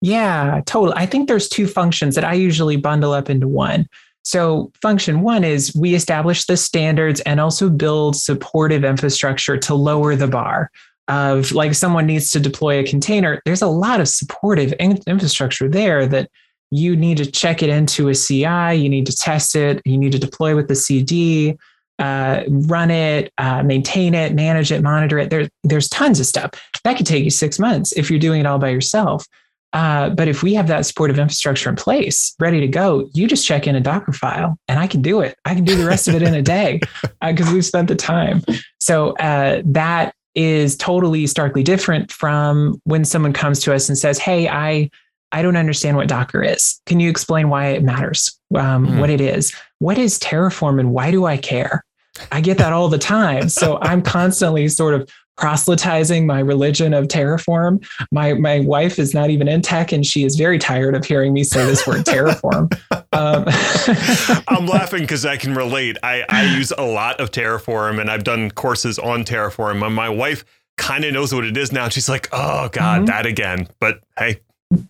Yeah, 0.00 0.62
totally. 0.66 0.96
I 0.96 1.06
think 1.06 1.28
there's 1.28 1.48
two 1.48 1.66
functions 1.66 2.16
that 2.16 2.24
I 2.24 2.34
usually 2.34 2.76
bundle 2.76 3.12
up 3.12 3.30
into 3.30 3.46
one. 3.46 3.86
So, 4.24 4.72
function 4.82 5.20
one 5.20 5.44
is 5.44 5.74
we 5.76 5.94
establish 5.94 6.46
the 6.46 6.56
standards 6.56 7.20
and 7.20 7.38
also 7.38 7.70
build 7.70 8.16
supportive 8.16 8.84
infrastructure 8.84 9.56
to 9.56 9.74
lower 9.74 10.16
the 10.16 10.26
bar 10.26 10.70
of 11.08 11.52
like 11.52 11.74
someone 11.74 12.06
needs 12.06 12.30
to 12.32 12.40
deploy 12.40 12.80
a 12.80 12.86
container. 12.86 13.40
There's 13.44 13.62
a 13.62 13.68
lot 13.68 14.00
of 14.00 14.08
supportive 14.08 14.74
in- 14.80 14.98
infrastructure 15.06 15.68
there 15.68 16.06
that 16.06 16.28
you 16.70 16.96
need 16.96 17.18
to 17.18 17.26
check 17.26 17.62
it 17.62 17.68
into 17.68 18.08
a 18.08 18.14
CI, 18.14 18.74
you 18.74 18.88
need 18.88 19.06
to 19.06 19.16
test 19.16 19.54
it, 19.54 19.80
you 19.84 19.96
need 19.96 20.12
to 20.12 20.18
deploy 20.18 20.54
with 20.54 20.68
the 20.68 20.74
CD, 20.74 21.56
uh, 21.98 22.42
run 22.48 22.90
it, 22.90 23.32
uh, 23.38 23.62
maintain 23.62 24.14
it, 24.14 24.34
manage 24.34 24.70
it, 24.72 24.82
monitor 24.82 25.18
it. 25.18 25.30
There, 25.30 25.48
there's 25.64 25.88
tons 25.88 26.20
of 26.20 26.26
stuff 26.26 26.50
that 26.84 26.96
could 26.96 27.06
take 27.06 27.24
you 27.24 27.30
six 27.30 27.58
months 27.58 27.92
if 27.92 28.10
you're 28.10 28.18
doing 28.18 28.40
it 28.40 28.46
all 28.46 28.58
by 28.58 28.70
yourself. 28.70 29.24
Uh, 29.72 30.08
but 30.10 30.28
if 30.28 30.42
we 30.42 30.54
have 30.54 30.68
that 30.68 30.86
supportive 30.86 31.18
infrastructure 31.18 31.68
in 31.68 31.76
place, 31.76 32.34
ready 32.40 32.60
to 32.60 32.68
go, 32.68 33.08
you 33.12 33.26
just 33.26 33.46
check 33.46 33.66
in 33.66 33.76
a 33.76 33.80
Docker 33.80 34.12
file, 34.12 34.56
and 34.68 34.78
I 34.78 34.86
can 34.86 35.02
do 35.02 35.20
it. 35.20 35.36
I 35.44 35.54
can 35.54 35.64
do 35.64 35.76
the 35.76 35.84
rest 35.84 36.08
of 36.08 36.14
it 36.14 36.22
in 36.22 36.34
a 36.34 36.40
day 36.40 36.80
because 37.20 37.48
uh, 37.50 37.52
we've 37.52 37.64
spent 37.64 37.88
the 37.88 37.94
time. 37.94 38.42
So 38.80 39.10
uh, 39.16 39.62
that 39.66 40.14
is 40.34 40.76
totally 40.76 41.26
starkly 41.26 41.62
different 41.62 42.12
from 42.12 42.80
when 42.84 43.04
someone 43.04 43.32
comes 43.32 43.60
to 43.60 43.74
us 43.74 43.88
and 43.88 43.98
says, 43.98 44.18
Hey, 44.18 44.48
I 44.48 44.90
I 45.32 45.42
don't 45.42 45.56
understand 45.56 45.96
what 45.96 46.08
Docker 46.08 46.42
is. 46.42 46.80
Can 46.86 47.00
you 47.00 47.10
explain 47.10 47.48
why 47.48 47.68
it 47.68 47.82
matters? 47.82 48.38
Um, 48.54 48.86
mm. 48.86 49.00
What 49.00 49.10
it 49.10 49.20
is? 49.20 49.54
What 49.78 49.98
is 49.98 50.18
Terraform 50.18 50.80
and 50.80 50.92
why 50.92 51.10
do 51.10 51.26
I 51.26 51.36
care? 51.36 51.84
I 52.32 52.40
get 52.40 52.58
that 52.58 52.72
all 52.72 52.88
the 52.88 52.98
time. 52.98 53.48
So 53.48 53.78
I'm 53.82 54.02
constantly 54.02 54.68
sort 54.68 54.94
of 54.94 55.08
proselytizing 55.36 56.26
my 56.26 56.40
religion 56.40 56.94
of 56.94 57.06
Terraform. 57.08 57.86
My 58.10 58.34
my 58.34 58.60
wife 58.60 58.98
is 58.98 59.14
not 59.14 59.30
even 59.30 59.48
in 59.48 59.62
tech, 59.62 59.92
and 59.92 60.04
she 60.04 60.24
is 60.24 60.36
very 60.36 60.58
tired 60.58 60.94
of 60.94 61.04
hearing 61.04 61.32
me 61.32 61.44
say 61.44 61.64
this 61.66 61.86
word 61.86 62.04
Terraform. 62.04 62.72
Um, 63.12 63.44
I'm 64.48 64.66
laughing 64.66 65.00
because 65.00 65.24
I 65.24 65.38
can 65.38 65.54
relate. 65.54 65.96
I, 66.02 66.24
I 66.28 66.54
use 66.54 66.70
a 66.76 66.82
lot 66.82 67.18
of 67.18 67.30
Terraform, 67.30 67.98
and 67.98 68.10
I've 68.10 68.24
done 68.24 68.50
courses 68.50 68.98
on 68.98 69.24
Terraform. 69.24 69.82
And 69.86 69.94
my 69.94 70.10
wife 70.10 70.44
kind 70.76 71.02
of 71.02 71.14
knows 71.14 71.32
what 71.32 71.44
it 71.44 71.56
is 71.56 71.72
now. 71.72 71.88
She's 71.88 72.10
like, 72.10 72.28
"Oh 72.32 72.68
God, 72.68 72.98
mm-hmm. 72.98 73.04
that 73.06 73.24
again." 73.24 73.68
But 73.80 74.00
hey, 74.18 74.40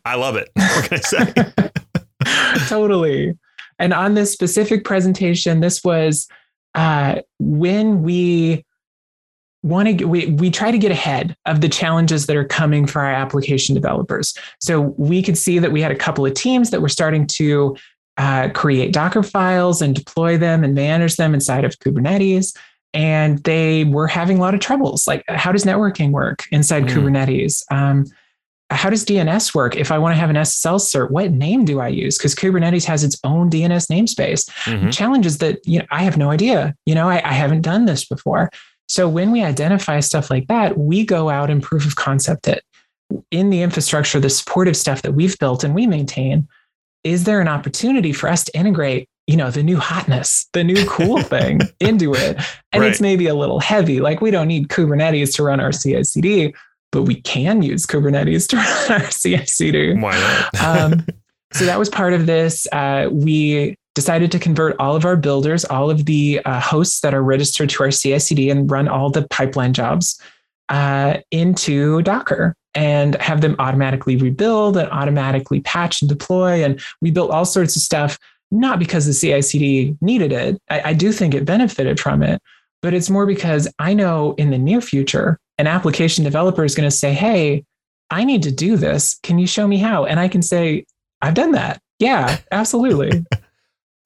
I 0.04 0.16
love 0.16 0.36
it. 0.36 0.50
What 0.56 0.84
can 0.88 0.98
I 0.98 1.00
say? 1.00 2.66
totally. 2.68 3.36
And 3.78 3.92
on 3.92 4.14
this 4.14 4.32
specific 4.32 4.84
presentation, 4.84 5.60
this 5.60 5.84
was 5.84 6.28
uh, 6.74 7.20
when 7.38 8.02
we 8.02 8.64
want 9.62 9.98
to 9.98 10.04
we, 10.04 10.26
we 10.26 10.50
try 10.50 10.70
to 10.70 10.78
get 10.78 10.92
ahead 10.92 11.36
of 11.46 11.60
the 11.60 11.68
challenges 11.68 12.26
that 12.26 12.36
are 12.36 12.44
coming 12.44 12.86
for 12.86 13.00
our 13.00 13.12
application 13.12 13.74
developers 13.74 14.34
so 14.60 14.80
we 14.96 15.22
could 15.22 15.36
see 15.36 15.58
that 15.58 15.72
we 15.72 15.80
had 15.80 15.90
a 15.90 15.96
couple 15.96 16.24
of 16.24 16.34
teams 16.34 16.70
that 16.70 16.80
were 16.80 16.88
starting 16.88 17.26
to 17.26 17.76
uh, 18.16 18.48
create 18.50 18.92
docker 18.92 19.22
files 19.22 19.82
and 19.82 19.96
deploy 19.96 20.38
them 20.38 20.62
and 20.62 20.74
manage 20.74 21.16
them 21.16 21.34
inside 21.34 21.64
of 21.64 21.76
kubernetes 21.80 22.56
and 22.94 23.42
they 23.42 23.84
were 23.84 24.06
having 24.06 24.38
a 24.38 24.40
lot 24.40 24.54
of 24.54 24.60
troubles 24.60 25.06
like 25.08 25.24
how 25.28 25.50
does 25.50 25.64
networking 25.64 26.12
work 26.12 26.44
inside 26.52 26.84
mm. 26.84 26.90
kubernetes 26.90 27.64
um, 27.72 28.04
how 28.70 28.90
does 28.90 29.04
DNS 29.04 29.54
work? 29.54 29.76
If 29.76 29.92
I 29.92 29.98
want 29.98 30.14
to 30.14 30.18
have 30.18 30.30
an 30.30 30.36
SSL 30.36 30.80
cert, 30.80 31.10
what 31.10 31.30
name 31.30 31.64
do 31.64 31.80
I 31.80 31.88
use? 31.88 32.18
Because 32.18 32.34
Kubernetes 32.34 32.84
has 32.84 33.04
its 33.04 33.18
own 33.22 33.48
DNS 33.48 33.86
namespace. 33.88 34.48
Mm-hmm. 34.64 34.90
Challenges 34.90 35.38
that 35.38 35.66
you 35.66 35.78
know 35.78 35.86
I 35.90 36.02
have 36.02 36.16
no 36.16 36.30
idea. 36.30 36.74
You 36.84 36.94
know, 36.94 37.08
I, 37.08 37.22
I 37.24 37.32
haven't 37.32 37.62
done 37.62 37.84
this 37.84 38.04
before. 38.04 38.50
So 38.88 39.08
when 39.08 39.30
we 39.30 39.42
identify 39.42 40.00
stuff 40.00 40.30
like 40.30 40.46
that, 40.48 40.78
we 40.78 41.04
go 41.04 41.28
out 41.28 41.50
and 41.50 41.62
proof 41.62 41.86
of 41.86 41.96
concept 41.96 42.48
it 42.48 42.62
in 43.30 43.50
the 43.50 43.62
infrastructure, 43.62 44.20
the 44.20 44.30
supportive 44.30 44.76
stuff 44.76 45.02
that 45.02 45.12
we've 45.12 45.38
built 45.38 45.64
and 45.64 45.74
we 45.74 45.86
maintain. 45.86 46.48
Is 47.04 47.24
there 47.24 47.40
an 47.40 47.48
opportunity 47.48 48.12
for 48.12 48.28
us 48.28 48.44
to 48.44 48.58
integrate, 48.58 49.08
you 49.26 49.36
know, 49.36 49.50
the 49.50 49.62
new 49.62 49.76
hotness, 49.76 50.48
the 50.52 50.64
new 50.64 50.84
cool 50.86 51.22
thing 51.22 51.60
into 51.80 52.14
it? 52.14 52.36
And 52.72 52.82
right. 52.82 52.90
it's 52.90 53.00
maybe 53.00 53.26
a 53.28 53.34
little 53.34 53.60
heavy. 53.60 54.00
Like 54.00 54.20
we 54.20 54.30
don't 54.30 54.48
need 54.48 54.68
Kubernetes 54.68 55.34
to 55.36 55.44
run 55.44 55.60
our 55.60 55.72
CI/CD, 55.72 56.54
but 56.92 57.02
we 57.02 57.20
can 57.20 57.62
use 57.62 57.86
Kubernetes 57.86 58.48
to 58.48 58.56
run 58.88 59.02
our 59.02 59.10
CI/CD. 59.10 59.94
Why 59.94 60.18
not? 60.18 60.60
um, 60.64 61.06
so 61.52 61.64
that 61.64 61.78
was 61.78 61.88
part 61.88 62.12
of 62.12 62.26
this. 62.26 62.66
Uh, 62.72 63.08
we 63.10 63.76
decided 63.94 64.30
to 64.30 64.38
convert 64.38 64.76
all 64.78 64.94
of 64.94 65.04
our 65.04 65.16
builders, 65.16 65.64
all 65.64 65.90
of 65.90 66.04
the 66.04 66.40
uh, 66.44 66.60
hosts 66.60 67.00
that 67.00 67.14
are 67.14 67.22
registered 67.22 67.70
to 67.70 67.82
our 67.82 67.90
CI/CD 67.90 68.50
and 68.50 68.70
run 68.70 68.88
all 68.88 69.10
the 69.10 69.26
pipeline 69.28 69.72
jobs 69.72 70.20
uh, 70.68 71.18
into 71.30 72.02
Docker 72.02 72.54
and 72.74 73.14
have 73.16 73.40
them 73.40 73.56
automatically 73.58 74.16
rebuild 74.16 74.76
and 74.76 74.90
automatically 74.90 75.60
patch 75.60 76.02
and 76.02 76.08
deploy. 76.08 76.62
And 76.62 76.80
we 77.00 77.10
built 77.10 77.30
all 77.30 77.46
sorts 77.46 77.74
of 77.74 77.80
stuff, 77.80 78.18
not 78.50 78.78
because 78.78 79.06
the 79.06 79.14
CI/CD 79.14 79.96
needed 80.02 80.32
it. 80.32 80.60
I, 80.68 80.90
I 80.90 80.92
do 80.92 81.10
think 81.10 81.34
it 81.34 81.46
benefited 81.46 81.98
from 81.98 82.22
it, 82.22 82.42
but 82.82 82.92
it's 82.92 83.08
more 83.08 83.26
because 83.26 83.66
I 83.78 83.94
know 83.94 84.34
in 84.34 84.50
the 84.50 84.58
near 84.58 84.82
future, 84.82 85.38
an 85.58 85.66
application 85.66 86.24
developer 86.24 86.64
is 86.64 86.74
going 86.74 86.88
to 86.88 86.96
say, 86.96 87.12
"Hey." 87.12 87.64
I 88.10 88.24
need 88.24 88.42
to 88.44 88.52
do 88.52 88.76
this. 88.76 89.18
Can 89.22 89.38
you 89.38 89.46
show 89.46 89.66
me 89.66 89.78
how? 89.78 90.04
And 90.04 90.20
I 90.20 90.28
can 90.28 90.42
say, 90.42 90.84
I've 91.22 91.34
done 91.34 91.52
that. 91.52 91.80
Yeah, 91.98 92.38
absolutely. 92.52 93.24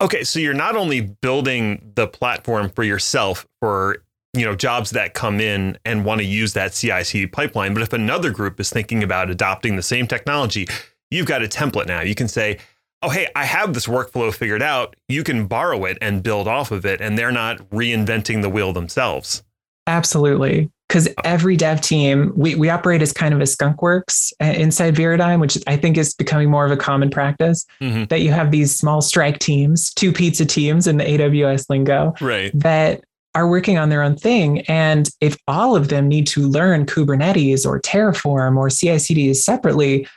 Okay, 0.00 0.25
so 0.25 0.38
you're 0.38 0.54
not 0.54 0.76
only 0.76 1.00
building 1.00 1.92
the 1.95 2.07
platform 2.07 2.71
for 2.71 2.83
yourself 2.83 3.47
for 3.61 4.02
you 4.33 4.45
know 4.45 4.54
jobs 4.54 4.90
that 4.90 5.12
come 5.12 5.40
in 5.40 5.76
and 5.85 6.04
want 6.04 6.21
to 6.21 6.25
use 6.25 6.52
that 6.54 6.73
CI/CD 6.73 7.26
pipeline, 7.26 7.75
but 7.75 7.83
if 7.83 7.92
another 7.92 8.30
group 8.30 8.61
is 8.61 8.71
thinking 8.71 9.02
about 9.02 9.28
adopting 9.28 9.76
the 9.76 9.83
same 9.83 10.07
technology, 10.07 10.69
you've 11.11 11.26
got 11.26 11.42
a 11.42 11.49
template 11.49 11.87
now. 11.87 12.00
You 12.00 12.14
can 12.14 12.28
say, 12.28 12.59
"Oh, 13.02 13.11
hey, 13.11 13.26
I 13.35 13.45
have 13.45 13.75
this 13.75 13.87
workflow 13.87 14.33
figured 14.33 14.62
out. 14.62 14.95
You 15.09 15.25
can 15.25 15.47
borrow 15.47 15.85
it 15.85 15.99
and 16.00 16.23
build 16.23 16.47
off 16.47 16.71
of 16.71 16.87
it," 16.87 17.00
and 17.00 17.19
they're 17.19 17.33
not 17.33 17.59
reinventing 17.71 18.40
the 18.40 18.49
wheel 18.49 18.73
themselves. 18.73 19.42
Absolutely 19.88 20.71
because 20.90 21.09
every 21.23 21.56
dev 21.56 21.80
team 21.80 22.32
we, 22.35 22.56
we 22.56 22.68
operate 22.68 23.00
as 23.00 23.12
kind 23.12 23.32
of 23.32 23.40
a 23.40 23.47
skunk 23.47 23.80
works 23.80 24.32
uh, 24.42 24.47
inside 24.47 24.97
Veradigm, 24.97 25.38
which 25.38 25.56
I 25.68 25.76
think 25.76 25.97
is 25.97 26.14
becoming 26.14 26.50
more 26.50 26.66
of 26.66 26.73
a 26.73 26.76
common 26.76 27.11
practice. 27.11 27.64
Mm-hmm. 27.80 28.04
That 28.06 28.23
you 28.23 28.32
have 28.32 28.50
these 28.50 28.76
small 28.76 29.00
strike 29.00 29.38
teams, 29.38 29.94
two 29.94 30.12
pizza 30.12 30.44
teams 30.44 30.88
in 30.88 30.97
the 30.97 31.04
AWS 31.04 31.70
lingo, 31.70 32.12
right? 32.20 32.50
That 32.59 33.04
are 33.37 33.49
working 33.49 33.78
on 33.78 33.88
their 33.88 34.02
own 34.02 34.16
thing. 34.16 34.62
And 34.62 35.09
if 35.20 35.37
all 35.47 35.76
of 35.76 35.90
them 35.90 36.09
need 36.09 36.26
to 36.28 36.49
learn 36.49 36.87
Kubernetes 36.87 37.64
or 37.64 37.80
Terraform 37.80 38.56
or 38.56 38.68
CI/CD 38.68 39.32
separately, 39.35 40.09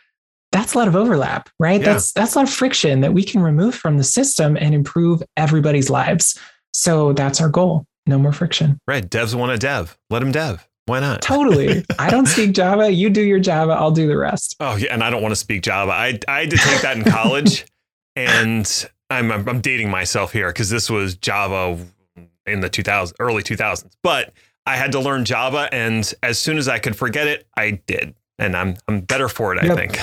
that's 0.51 0.73
a 0.73 0.79
lot 0.79 0.87
of 0.87 0.95
overlap, 0.95 1.49
right? 1.59 1.79
Yeah. 1.79 1.93
That's 1.93 2.13
that's 2.13 2.33
a 2.33 2.39
lot 2.39 2.47
of 2.47 2.53
friction 2.53 3.01
that 3.01 3.13
we 3.13 3.23
can 3.23 3.43
remove 3.43 3.75
from 3.75 3.99
the 3.99 4.03
system 4.03 4.57
and 4.57 4.73
improve 4.73 5.21
everybody's 5.37 5.91
lives. 5.91 6.35
So 6.71 7.13
that's 7.13 7.39
our 7.39 7.49
goal 7.49 7.85
no 8.05 8.17
more 8.17 8.33
friction. 8.33 8.79
Right. 8.87 9.07
Devs 9.07 9.35
want 9.35 9.51
a 9.51 9.57
dev. 9.57 9.97
Let 10.09 10.19
them 10.19 10.31
dev. 10.31 10.67
Why 10.85 10.99
not? 10.99 11.21
Totally. 11.23 11.85
I 11.97 12.09
don't 12.09 12.25
speak 12.25 12.53
Java. 12.53 12.91
You 12.91 13.09
do 13.09 13.21
your 13.21 13.39
Java. 13.39 13.73
I'll 13.73 13.91
do 13.91 14.07
the 14.07 14.17
rest. 14.17 14.55
Oh 14.59 14.75
yeah, 14.75 14.93
and 14.93 15.03
I 15.03 15.09
don't 15.09 15.21
want 15.21 15.31
to 15.31 15.37
speak 15.37 15.61
Java. 15.61 15.91
I 15.91 16.19
I 16.27 16.41
had 16.41 16.49
to 16.49 16.57
take 16.57 16.81
that 16.81 16.97
in 16.97 17.03
college, 17.03 17.65
and 18.15 18.89
I'm 19.09 19.31
I'm 19.31 19.61
dating 19.61 19.89
myself 19.89 20.33
here 20.33 20.49
because 20.49 20.69
this 20.69 20.89
was 20.89 21.15
Java 21.15 21.79
in 22.45 22.59
the 22.59 22.69
2000 22.69 23.15
early 23.19 23.43
2000s. 23.43 23.89
But 24.01 24.33
I 24.65 24.75
had 24.75 24.91
to 24.93 24.99
learn 24.99 25.25
Java, 25.25 25.69
and 25.71 26.11
as 26.21 26.39
soon 26.39 26.57
as 26.57 26.67
I 26.67 26.79
could 26.79 26.95
forget 26.95 27.27
it, 27.27 27.47
I 27.55 27.81
did, 27.85 28.13
and 28.37 28.55
I'm 28.55 28.75
I'm 28.87 29.01
better 29.01 29.29
for 29.29 29.55
it. 29.55 29.63
Yep. 29.63 29.71
I 29.71 29.75
think. 29.75 29.97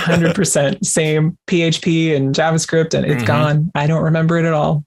Hundred 0.00 0.34
percent 0.34 0.84
same 0.84 1.38
PHP 1.46 2.16
and 2.16 2.34
JavaScript, 2.34 2.94
and 2.94 3.06
it's 3.06 3.16
mm-hmm. 3.16 3.26
gone. 3.26 3.70
I 3.76 3.86
don't 3.86 4.02
remember 4.02 4.38
it 4.38 4.44
at 4.44 4.52
all. 4.52 4.84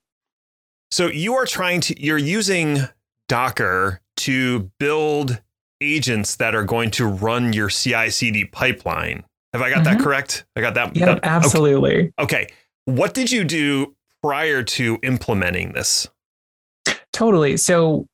So 0.92 1.08
you 1.08 1.36
are 1.36 1.46
trying 1.46 1.82
to, 1.82 2.02
you're 2.02 2.18
using 2.18 2.80
Docker 3.28 4.02
to 4.18 4.72
build 4.80 5.42
agents 5.82 6.38
that 6.38 6.56
are 6.56 6.64
going 6.64 6.92
to 6.92 7.06
run 7.06 7.54
your 7.54 7.70
CI 7.70 8.10
CD 8.10 8.46
pipeline. 8.46 9.24
Have 9.54 9.62
I 9.62 9.70
got 9.70 9.84
mm-hmm. 9.84 9.98
that 9.98 10.04
correct? 10.04 10.46
I 10.56 10.62
got 10.62 10.74
that. 10.76 10.96
Yeah, 10.96 11.20
absolutely. 11.24 12.14
Okay. 12.20 12.44
okay. 12.44 12.48
What 12.86 13.14
did 13.14 13.32
you 13.32 13.44
do 13.44 13.96
prior 14.22 14.64
to 14.64 14.98
implementing 15.04 15.74
this? 15.74 16.08
Totally. 17.12 17.58
So 17.58 18.08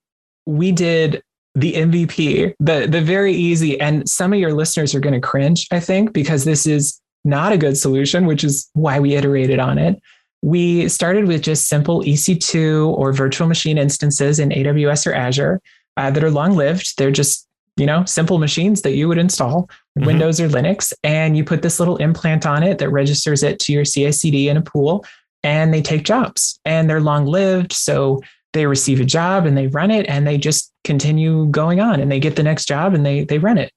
we 0.45 0.71
did 0.71 1.21
the 1.55 1.73
MVP, 1.73 2.55
the 2.59 2.87
the 2.87 3.01
very 3.01 3.33
easy, 3.33 3.79
and 3.79 4.09
some 4.09 4.33
of 4.33 4.39
your 4.39 4.53
listeners 4.53 4.95
are 4.95 4.99
going 4.99 5.13
to 5.13 5.19
cringe, 5.19 5.67
I 5.71 5.79
think, 5.79 6.13
because 6.13 6.45
this 6.45 6.65
is 6.65 6.99
not 7.23 7.51
a 7.51 7.57
good 7.57 7.77
solution, 7.77 8.25
which 8.25 8.43
is 8.43 8.69
why 8.73 8.99
we 8.99 9.15
iterated 9.15 9.59
on 9.59 9.77
it 9.77 10.01
we 10.43 10.89
started 10.89 11.25
with 11.25 11.41
just 11.41 11.69
simple 11.69 12.01
EC2 12.01 12.97
or 12.97 13.13
virtual 13.13 13.47
machine 13.47 13.77
instances 13.77 14.39
in 14.39 14.49
AWS 14.49 15.07
or 15.07 15.13
Azure 15.13 15.61
uh, 15.95 16.11
that 16.11 16.21
are 16.21 16.29
long 16.29 16.57
lived. 16.57 16.97
They're 16.97 17.11
just 17.11 17.47
you 17.77 17.85
know 17.85 18.03
simple 18.05 18.37
machines 18.37 18.81
that 18.83 18.91
you 18.91 19.07
would 19.07 19.17
install 19.17 19.63
mm-hmm. 19.97 20.05
Windows 20.05 20.41
or 20.41 20.49
Linux, 20.49 20.91
and 21.01 21.37
you 21.37 21.45
put 21.45 21.61
this 21.61 21.79
little 21.79 21.95
implant 21.97 22.45
on 22.45 22.61
it 22.61 22.77
that 22.79 22.89
registers 22.89 23.41
it 23.41 23.57
to 23.59 23.71
your 23.71 23.85
CI/CD 23.85 24.49
in 24.49 24.57
a 24.57 24.61
pool, 24.61 25.05
and 25.43 25.73
they 25.73 25.81
take 25.81 26.03
jobs, 26.03 26.59
and 26.65 26.89
they're 26.89 26.99
long 26.99 27.25
lived. 27.25 27.71
So 27.71 28.21
they 28.51 28.65
receive 28.65 28.99
a 28.99 29.05
job 29.05 29.45
and 29.45 29.57
they 29.57 29.67
run 29.67 29.91
it, 29.91 30.05
and 30.09 30.27
they 30.27 30.37
just 30.37 30.73
continue 30.83 31.45
going 31.47 31.79
on, 31.79 32.01
and 32.01 32.11
they 32.11 32.19
get 32.19 32.35
the 32.35 32.43
next 32.43 32.65
job 32.65 32.93
and 32.93 33.05
they 33.05 33.23
they 33.23 33.39
run 33.39 33.57
it, 33.57 33.71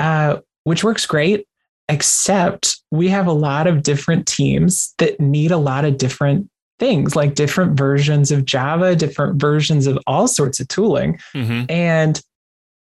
uh, 0.00 0.38
which 0.64 0.82
works 0.82 1.06
great 1.06 1.46
except 1.90 2.78
we 2.92 3.08
have 3.08 3.26
a 3.26 3.32
lot 3.32 3.66
of 3.66 3.82
different 3.82 4.26
teams 4.26 4.94
that 4.98 5.18
need 5.18 5.50
a 5.50 5.56
lot 5.56 5.84
of 5.84 5.98
different 5.98 6.48
things 6.78 7.16
like 7.16 7.34
different 7.34 7.76
versions 7.76 8.30
of 8.30 8.44
java 8.44 8.96
different 8.96 9.40
versions 9.40 9.86
of 9.86 9.98
all 10.06 10.26
sorts 10.26 10.60
of 10.60 10.68
tooling 10.68 11.18
mm-hmm. 11.34 11.64
and 11.68 12.22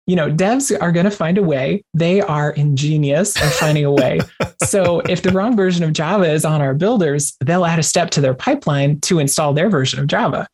you 0.07 0.15
know 0.15 0.29
devs 0.29 0.75
are 0.81 0.91
going 0.91 1.05
to 1.05 1.11
find 1.11 1.37
a 1.37 1.43
way 1.43 1.81
they 1.93 2.21
are 2.21 2.51
ingenious 2.51 3.37
at 3.37 3.53
finding 3.53 3.85
a 3.85 3.91
way 3.91 4.19
so 4.63 4.99
if 5.01 5.21
the 5.21 5.31
wrong 5.31 5.55
version 5.55 5.83
of 5.83 5.93
java 5.93 6.29
is 6.29 6.43
on 6.43 6.59
our 6.59 6.73
builders 6.73 7.37
they'll 7.45 7.65
add 7.65 7.79
a 7.79 7.83
step 7.83 8.09
to 8.09 8.19
their 8.19 8.33
pipeline 8.33 8.99
to 8.99 9.19
install 9.19 9.53
their 9.53 9.69
version 9.69 9.99
of 9.99 10.07
java 10.07 10.47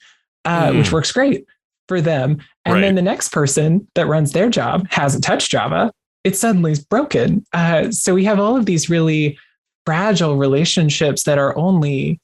uh, 0.45 0.67
mm. 0.67 0.77
which 0.77 0.91
works 0.91 1.11
great 1.11 1.45
for 1.87 2.01
them 2.01 2.37
and 2.65 2.75
right. 2.75 2.81
then 2.81 2.95
the 2.95 3.01
next 3.01 3.29
person 3.29 3.87
that 3.95 4.05
runs 4.05 4.33
their 4.33 4.49
job 4.49 4.85
hasn't 4.91 5.23
touched 5.23 5.49
java 5.49 5.91
it 6.23 6.37
suddenly 6.37 6.71
is 6.71 6.83
broken. 6.83 7.45
Uh, 7.53 7.91
so 7.91 8.13
we 8.13 8.25
have 8.25 8.39
all 8.39 8.55
of 8.55 8.65
these 8.65 8.89
really 8.89 9.37
fragile 9.85 10.37
relationships 10.37 11.23
that 11.23 11.37
are 11.37 11.57
only 11.57 12.19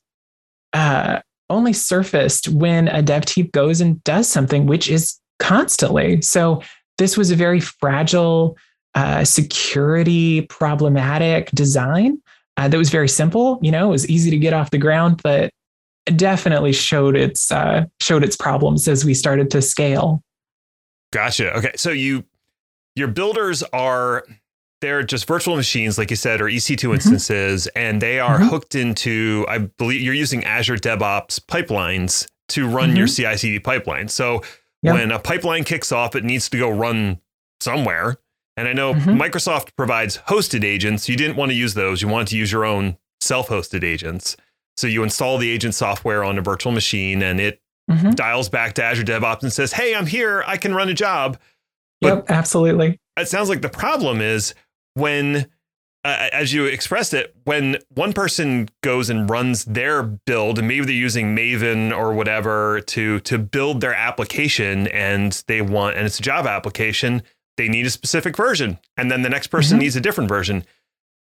uh, 0.73 1.19
only 1.49 1.73
surfaced 1.73 2.47
when 2.49 2.87
a 2.87 3.01
dev 3.01 3.25
team 3.25 3.49
goes 3.51 3.81
and 3.81 4.03
does 4.03 4.27
something, 4.27 4.67
which 4.67 4.89
is 4.89 5.19
constantly. 5.39 6.21
So 6.21 6.61
this 6.99 7.17
was 7.17 7.31
a 7.31 7.35
very 7.35 7.59
fragile, 7.59 8.55
uh, 8.93 9.23
security 9.23 10.41
problematic 10.43 11.49
design 11.51 12.21
uh, 12.57 12.67
that 12.67 12.77
was 12.77 12.89
very 12.89 13.09
simple. 13.09 13.59
You 13.61 13.71
know, 13.71 13.87
it 13.87 13.91
was 13.91 14.07
easy 14.09 14.29
to 14.29 14.37
get 14.37 14.53
off 14.53 14.71
the 14.71 14.77
ground, 14.77 15.21
but 15.23 15.49
definitely 16.15 16.73
showed 16.73 17.15
its 17.15 17.51
uh, 17.51 17.85
showed 18.01 18.23
its 18.23 18.35
problems 18.35 18.87
as 18.87 19.05
we 19.05 19.13
started 19.13 19.49
to 19.51 19.61
scale. 19.61 20.23
Gotcha. 21.11 21.55
Okay, 21.57 21.71
so 21.75 21.89
you 21.89 22.23
your 22.95 23.07
builders 23.07 23.63
are 23.73 24.25
they're 24.81 25.03
just 25.03 25.27
virtual 25.27 25.55
machines, 25.55 25.97
like 25.97 26.09
you 26.09 26.15
said, 26.15 26.41
or 26.41 26.45
EC2 26.45 26.75
mm-hmm. 26.77 26.93
instances, 26.93 27.67
and 27.67 28.01
they 28.01 28.19
are 28.19 28.39
mm-hmm. 28.39 28.47
hooked 28.47 28.75
into, 28.75 29.45
I 29.49 29.57
believe 29.57 30.01
you're 30.01 30.13
using 30.13 30.43
Azure 30.45 30.77
DevOps 30.77 31.39
pipelines 31.39 32.27
to 32.49 32.67
run 32.67 32.89
mm-hmm. 32.89 32.97
your 32.97 33.07
CI 33.07 33.37
CD 33.37 33.59
pipeline. 33.59 34.07
So 34.07 34.41
yep. 34.81 34.95
when 34.95 35.11
a 35.11 35.19
pipeline 35.19 35.63
kicks 35.63 35.91
off, 35.91 36.15
it 36.15 36.23
needs 36.23 36.49
to 36.49 36.57
go 36.57 36.69
run 36.69 37.19
somewhere. 37.59 38.17
And 38.57 38.67
I 38.67 38.73
know 38.73 38.93
mm-hmm. 38.93 39.21
Microsoft 39.21 39.75
provides 39.75 40.17
hosted 40.17 40.63
agents. 40.63 41.07
You 41.07 41.15
didn't 41.15 41.37
want 41.37 41.51
to 41.51 41.55
use 41.55 41.73
those. 41.73 42.01
You 42.01 42.07
wanted 42.07 42.27
to 42.29 42.37
use 42.37 42.51
your 42.51 42.65
own 42.65 42.97
self 43.21 43.49
hosted 43.49 43.83
agents. 43.83 44.35
So 44.77 44.87
you 44.87 45.03
install 45.03 45.37
the 45.37 45.49
agent 45.49 45.75
software 45.75 46.23
on 46.23 46.37
a 46.37 46.41
virtual 46.41 46.71
machine 46.71 47.21
and 47.21 47.39
it 47.39 47.61
mm-hmm. 47.89 48.11
dials 48.11 48.49
back 48.49 48.73
to 48.75 48.83
Azure 48.83 49.03
DevOps 49.03 49.43
and 49.43 49.51
says, 49.51 49.73
Hey, 49.73 49.93
I'm 49.93 50.07
here. 50.07 50.43
I 50.47 50.57
can 50.57 50.73
run 50.73 50.89
a 50.89 50.93
job. 50.93 51.37
But 52.01 52.15
yep, 52.15 52.25
absolutely. 52.29 52.99
It 53.17 53.27
sounds 53.27 53.49
like 53.49 53.61
the 53.61 53.69
problem 53.69 54.21
is 54.21 54.53
when 54.93 55.49
uh, 56.05 56.29
as 56.31 56.53
you 56.53 56.65
expressed 56.65 57.13
it, 57.13 57.35
when 57.43 57.77
one 57.89 58.13
person 58.13 58.69
goes 58.81 59.09
and 59.09 59.29
runs 59.29 59.65
their 59.65 60.01
build, 60.01 60.57
and 60.57 60.67
maybe 60.67 60.85
they're 60.85 60.95
using 60.95 61.35
Maven 61.35 61.95
or 61.95 62.13
whatever 62.13 62.81
to 62.81 63.19
to 63.21 63.37
build 63.37 63.81
their 63.81 63.93
application, 63.93 64.87
and 64.87 65.43
they 65.47 65.61
want, 65.61 65.97
and 65.97 66.05
it's 66.05 66.19
a 66.19 66.23
Java 66.23 66.49
application, 66.49 67.21
they 67.57 67.67
need 67.67 67.85
a 67.85 67.89
specific 67.89 68.37
version, 68.37 68.79
and 68.95 69.11
then 69.11 69.23
the 69.23 69.29
next 69.29 69.47
person 69.47 69.75
mm-hmm. 69.75 69.83
needs 69.83 69.95
a 69.95 70.01
different 70.01 70.29
version. 70.29 70.63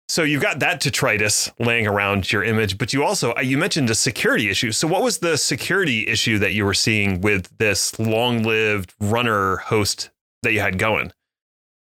So 0.09 0.23
you've 0.23 0.43
got 0.43 0.59
that 0.59 0.79
detritus 0.79 1.51
laying 1.59 1.85
around 1.85 2.31
your 2.31 2.43
image, 2.43 2.77
but 2.77 2.93
you 2.93 3.03
also 3.03 3.33
uh, 3.33 3.41
you 3.41 3.57
mentioned 3.57 3.89
a 3.89 3.95
security 3.95 4.49
issue. 4.49 4.71
So 4.71 4.87
what 4.87 5.01
was 5.01 5.17
the 5.17 5.37
security 5.37 6.07
issue 6.07 6.37
that 6.37 6.53
you 6.53 6.63
were 6.65 6.75
seeing 6.75 7.19
with 7.19 7.49
this 7.57 7.97
long-lived 7.99 8.93
runner 9.01 9.57
host 9.57 10.11
that 10.43 10.53
you 10.53 10.59
had 10.59 10.77
going? 10.77 11.11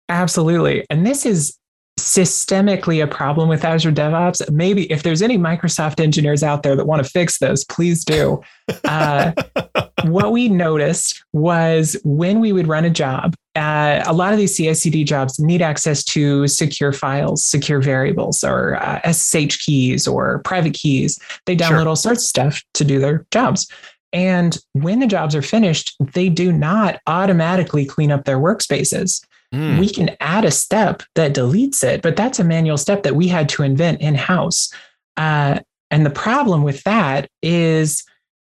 Absolutely, 0.09 0.85
and 0.91 1.07
this 1.07 1.25
is 1.25 1.57
systemically 1.99 3.03
a 3.03 3.07
problem 3.07 3.49
with 3.49 3.65
Azure 3.65 3.93
DevOps. 3.93 4.51
Maybe 4.51 4.91
if 4.91 5.03
there's 5.03 5.23
any 5.23 5.39
Microsoft 5.39 6.01
engineers 6.01 6.43
out 6.43 6.63
there 6.63 6.75
that 6.75 6.87
want 6.87 7.05
to 7.05 7.09
fix 7.09 7.39
this, 7.39 7.65
please 7.65 8.05
do. 8.05 8.41
Uh, 8.85 9.33
what 10.05 10.33
we 10.33 10.49
noticed 10.49 11.23
was 11.33 11.97
when 12.03 12.41
we 12.41 12.53
would 12.53 12.67
run 12.67 12.85
a 12.85 12.91
job, 12.91 13.35
uh, 13.55 14.03
a 14.07 14.13
lot 14.13 14.33
of 14.33 14.39
these 14.39 14.57
CI/CD 14.57 15.05
jobs 15.05 15.39
need 15.39 15.61
access 15.61 16.03
to 16.05 16.49
secure 16.49 16.93
files, 16.93 17.45
secure 17.45 17.81
variables, 17.81 18.43
or 18.43 18.77
uh, 18.83 19.01
SSH 19.13 19.59
keys 19.65 20.09
or 20.09 20.41
private 20.41 20.75
keys. 20.75 21.19
They 21.45 21.55
download 21.55 21.83
sure. 21.83 21.89
all 21.89 21.97
sorts 21.97 22.23
of 22.23 22.29
stuff 22.29 22.63
to 22.75 22.85
do 22.85 22.99
their 22.99 23.27
jobs. 23.31 23.69
And 24.13 24.59
when 24.73 25.01
the 25.01 25.07
jobs 25.07 25.35
are 25.35 25.43
finished, 25.43 25.95
they 26.01 26.29
do 26.29 26.53
not 26.53 27.01
automatically 27.07 27.87
clean 27.87 28.11
up 28.11 28.25
their 28.25 28.39
workspaces. 28.39 29.25
Mm. 29.55 29.79
We 29.79 29.89
can 29.89 30.17
add 30.21 30.45
a 30.45 30.51
step 30.51 31.03
that 31.15 31.35
deletes 31.35 31.83
it, 31.85 32.03
but 32.03 32.17
that's 32.17 32.39
a 32.39 32.45
manual 32.45 32.79
step 32.79 33.03
that 33.03 33.17
we 33.17 33.29
had 33.29 33.49
to 33.51 33.63
invent 33.63 34.01
in 34.01 34.15
house. 34.15 34.73
Uh, 35.17 35.61
and 35.91 36.07
the 36.07 36.11
problem 36.11 36.63
with 36.63 36.83
that 36.85 37.29
is 37.43 38.05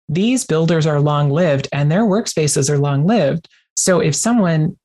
these 0.09 0.45
builders 0.45 0.87
are 0.87 1.01
long 1.01 1.31
lived 1.31 1.69
and 1.73 1.91
their 1.91 2.05
workspaces 2.05 2.71
are 2.71 2.79
long 2.79 3.07
lived. 3.07 3.49
So 3.77 4.01
if 4.01 4.15
someone 4.15 4.77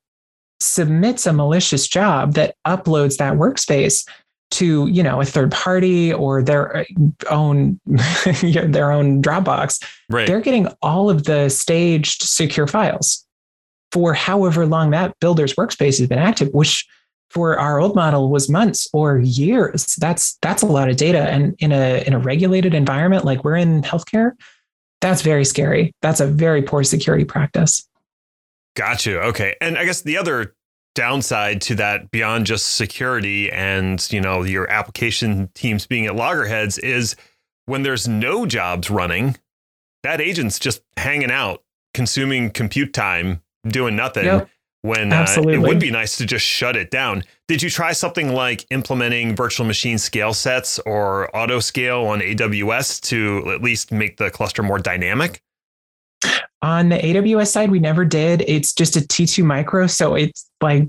submits 0.60 1.26
a 1.26 1.34
malicious 1.34 1.88
job 1.88 2.34
that 2.34 2.56
uploads 2.68 3.18
that 3.18 3.34
workspace 3.34 4.08
to 4.52 4.88
you 4.88 5.02
know 5.02 5.22
a 5.22 5.26
third 5.26 5.52
party 5.52 6.14
or 6.14 6.44
their 6.44 6.78
uh, 6.78 6.84
own 7.30 7.80
their 8.44 8.92
own 8.92 9.22
dropbox 9.22 9.84
right. 10.10 10.28
they're 10.28 10.42
getting 10.42 10.68
all 10.82 11.10
of 11.10 11.24
the 11.24 11.50
staged 11.50 12.22
secure 12.22 12.68
files 12.68 13.26
for 13.92 14.14
however 14.14 14.66
long 14.66 14.92
that 14.92 15.20
builder's 15.20 15.54
workspace 15.56 16.00
has 16.00 16.08
been 16.08 16.20
active, 16.20 16.50
which 16.54 16.88
for 17.30 17.58
our 17.58 17.80
old 17.80 17.96
model 17.96 18.30
was 18.30 18.50
months 18.50 18.90
or 18.94 19.20
years. 19.20 19.96
That's 19.96 20.38
that's 20.42 20.62
a 20.62 20.66
lot 20.66 20.90
of 20.90 20.98
data. 20.98 21.30
And 21.30 21.56
in 21.60 21.72
a 21.72 22.04
in 22.06 22.14
a 22.14 22.20
regulated 22.20 22.74
environment 22.74 23.26
like 23.26 23.44
we're 23.44 23.56
in 23.56 23.82
healthcare, 23.82 24.32
that's 25.00 25.22
very 25.22 25.46
scary. 25.46 25.94
That's 26.02 26.20
a 26.20 26.28
very 26.28 26.62
poor 26.62 26.84
security 26.84 27.26
practice. 27.26 27.88
Got 28.76 29.06
you. 29.06 29.20
Okay. 29.20 29.56
And 29.62 29.78
I 29.78 29.86
guess 29.86 30.02
the 30.02 30.18
other 30.18 30.56
downside 30.96 31.62
to 31.62 31.76
that 31.76 32.12
beyond 32.12 32.46
just 32.46 32.76
security 32.76 33.52
and 33.52 34.12
you 34.12 34.20
know 34.20 34.44
your 34.44 34.70
application 34.70 35.50
teams 35.54 35.88
being 35.88 36.06
at 36.06 36.16
loggerheads 36.16 36.78
is 36.78 37.16
when 37.66 37.84
there's 37.84 38.08
no 38.08 38.46
jobs 38.46 38.90
running 38.90 39.38
that 40.04 40.20
agent's 40.20 40.60
just 40.60 40.82
hanging 40.98 41.32
out 41.32 41.64
consuming 41.94 42.50
compute 42.50 42.94
time 42.94 43.42
doing 43.68 43.96
nothing 43.96 44.26
yep. 44.26 44.50
when 44.82 45.14
uh, 45.14 45.26
it 45.38 45.60
would 45.60 45.80
be 45.80 45.92
nice 45.92 46.18
to 46.18 46.26
just 46.26 46.46
shut 46.46 46.76
it 46.76 46.92
down. 46.92 47.24
Did 47.48 47.62
you 47.62 47.70
try 47.70 47.92
something 47.92 48.34
like 48.34 48.66
implementing 48.72 49.36
virtual 49.36 49.66
machine 49.66 49.98
scale 49.98 50.34
sets 50.34 50.80
or 50.80 51.36
auto 51.36 51.60
scale 51.60 52.06
on 52.06 52.22
AWS 52.22 53.02
to 53.04 53.52
at 53.52 53.62
least 53.62 53.92
make 53.92 54.18
the 54.18 54.32
cluster 54.32 54.64
more 54.64 54.80
dynamic? 54.80 55.42
On 56.62 56.90
the 56.90 56.98
AWS 56.98 57.48
side, 57.48 57.72
we 57.72 57.80
never 57.80 58.06
did. 58.06 58.44
It's 58.48 58.74
just 58.74 58.96
a 58.96 59.00
T2 59.02 59.44
micro. 59.44 59.88
So 59.88 60.16
it's 60.16 60.48
like 60.62 60.88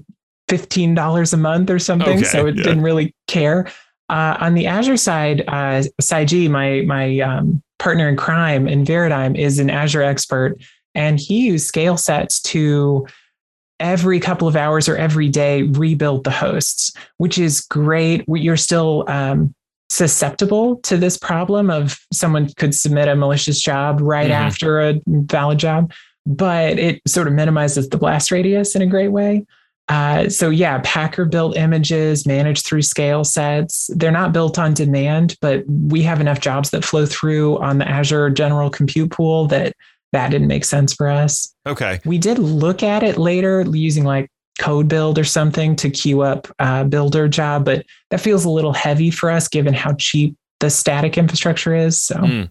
$15 0.48 1.32
a 1.32 1.36
month 1.36 1.70
or 1.70 1.78
something. 1.78 2.18
Okay, 2.18 2.24
so 2.24 2.46
it 2.46 2.56
yeah. 2.56 2.64
didn't 2.64 2.82
really 2.82 3.14
care. 3.26 3.68
Uh, 4.08 4.36
on 4.40 4.54
the 4.54 4.66
Azure 4.66 4.98
side, 4.98 5.42
uh, 5.48 5.82
Saiji, 6.00 6.50
my 6.50 6.82
my 6.82 7.20
um, 7.20 7.62
partner 7.78 8.08
in 8.08 8.16
crime 8.16 8.68
in 8.68 8.84
Veradigm, 8.84 9.38
is 9.38 9.58
an 9.58 9.70
Azure 9.70 10.02
expert, 10.02 10.58
and 10.94 11.18
he 11.18 11.46
used 11.46 11.66
scale 11.66 11.96
sets 11.96 12.42
to 12.42 13.06
every 13.80 14.20
couple 14.20 14.46
of 14.46 14.54
hours 14.54 14.88
or 14.88 14.96
every 14.96 15.28
day 15.28 15.62
rebuild 15.62 16.24
the 16.24 16.30
hosts, 16.30 16.92
which 17.16 17.38
is 17.38 17.62
great. 17.62 18.24
You're 18.28 18.58
still 18.58 19.04
um, 19.08 19.54
susceptible 19.92 20.76
to 20.76 20.96
this 20.96 21.18
problem 21.18 21.70
of 21.70 21.98
someone 22.12 22.48
could 22.54 22.74
submit 22.74 23.08
a 23.08 23.14
malicious 23.14 23.60
job 23.60 24.00
right 24.00 24.30
mm-hmm. 24.30 24.32
after 24.32 24.80
a 24.80 25.00
valid 25.06 25.58
job, 25.58 25.92
but 26.24 26.78
it 26.78 27.02
sort 27.06 27.28
of 27.28 27.34
minimizes 27.34 27.88
the 27.90 27.98
blast 27.98 28.30
radius 28.30 28.74
in 28.74 28.80
a 28.80 28.86
great 28.86 29.08
way. 29.08 29.44
Uh, 29.88 30.28
so 30.30 30.48
yeah, 30.48 30.80
Packer 30.82 31.26
built 31.26 31.56
images 31.56 32.26
managed 32.26 32.64
through 32.64 32.80
scale 32.80 33.24
sets. 33.24 33.90
They're 33.94 34.10
not 34.10 34.32
built 34.32 34.58
on 34.58 34.72
demand, 34.72 35.36
but 35.42 35.64
we 35.68 36.02
have 36.02 36.20
enough 36.20 36.40
jobs 36.40 36.70
that 36.70 36.84
flow 36.84 37.04
through 37.04 37.58
on 37.58 37.76
the 37.76 37.86
Azure 37.86 38.30
General 38.30 38.70
Compute 38.70 39.10
Pool 39.10 39.46
that 39.48 39.74
that 40.12 40.30
didn't 40.30 40.48
make 40.48 40.64
sense 40.64 40.94
for 40.94 41.08
us. 41.08 41.54
Okay. 41.66 42.00
We 42.06 42.16
did 42.16 42.38
look 42.38 42.82
at 42.82 43.02
it 43.02 43.18
later 43.18 43.62
using 43.70 44.04
like 44.04 44.30
CodeBuild 44.58 45.18
or 45.18 45.24
something 45.24 45.76
to 45.76 45.90
queue 45.90 46.22
up 46.22 46.48
a 46.58 46.84
builder 46.84 47.28
job, 47.28 47.64
but 47.64 47.86
that 48.10 48.20
feels 48.20 48.44
a 48.44 48.50
little 48.50 48.72
heavy 48.72 49.10
for 49.10 49.30
us 49.30 49.48
given 49.48 49.74
how 49.74 49.94
cheap 49.94 50.36
the 50.60 50.70
static 50.70 51.18
infrastructure 51.18 51.74
is. 51.74 52.00
So, 52.00 52.16
mm. 52.16 52.50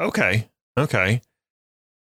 okay. 0.00 0.48
Okay. 0.78 1.20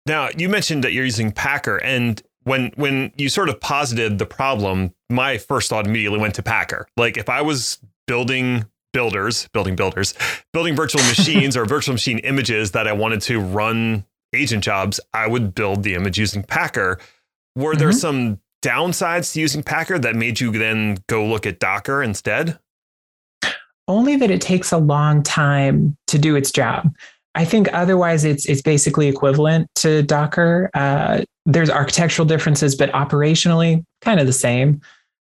Now, 0.05 0.29
you 0.35 0.49
mentioned 0.49 0.83
that 0.83 0.93
you're 0.93 1.05
using 1.05 1.31
Packer 1.31 1.77
and 1.77 2.21
when 2.43 2.71
when 2.75 3.11
you 3.17 3.29
sort 3.29 3.49
of 3.49 3.59
posited 3.59 4.17
the 4.17 4.25
problem, 4.25 4.93
my 5.09 5.37
first 5.37 5.69
thought 5.69 5.85
immediately 5.85 6.19
went 6.19 6.35
to 6.35 6.43
Packer. 6.43 6.87
Like 6.97 7.17
if 7.17 7.29
I 7.29 7.41
was 7.41 7.79
building 8.07 8.65
builders, 8.93 9.47
building 9.53 9.75
builders, 9.75 10.13
building 10.53 10.75
virtual 10.75 11.03
machines 11.07 11.55
or 11.55 11.65
virtual 11.65 11.93
machine 11.93 12.19
images 12.19 12.71
that 12.71 12.87
I 12.87 12.93
wanted 12.93 13.21
to 13.23 13.39
run 13.39 14.05
agent 14.33 14.63
jobs, 14.63 14.99
I 15.13 15.27
would 15.27 15.53
build 15.53 15.83
the 15.83 15.95
image 15.95 16.17
using 16.17 16.43
Packer. 16.43 16.99
Were 17.55 17.71
mm-hmm. 17.71 17.79
there 17.79 17.91
some 17.91 18.39
downsides 18.61 19.33
to 19.33 19.39
using 19.39 19.63
Packer 19.63 19.99
that 19.99 20.15
made 20.15 20.39
you 20.39 20.51
then 20.51 20.97
go 21.07 21.25
look 21.25 21.45
at 21.45 21.59
Docker 21.59 22.01
instead? 22.03 22.57
Only 23.87 24.15
that 24.17 24.31
it 24.31 24.41
takes 24.41 24.71
a 24.71 24.77
long 24.77 25.23
time 25.23 25.97
to 26.07 26.17
do 26.17 26.35
its 26.35 26.51
job. 26.51 26.93
I 27.33 27.45
think 27.45 27.69
otherwise 27.73 28.25
it's 28.25 28.45
it's 28.45 28.61
basically 28.61 29.07
equivalent 29.07 29.69
to 29.75 30.03
Docker. 30.03 30.69
Uh, 30.73 31.23
there's 31.45 31.69
architectural 31.69 32.25
differences, 32.25 32.75
but 32.75 32.91
operationally 32.91 33.83
kind 34.01 34.19
of 34.19 34.27
the 34.27 34.33
same. 34.33 34.81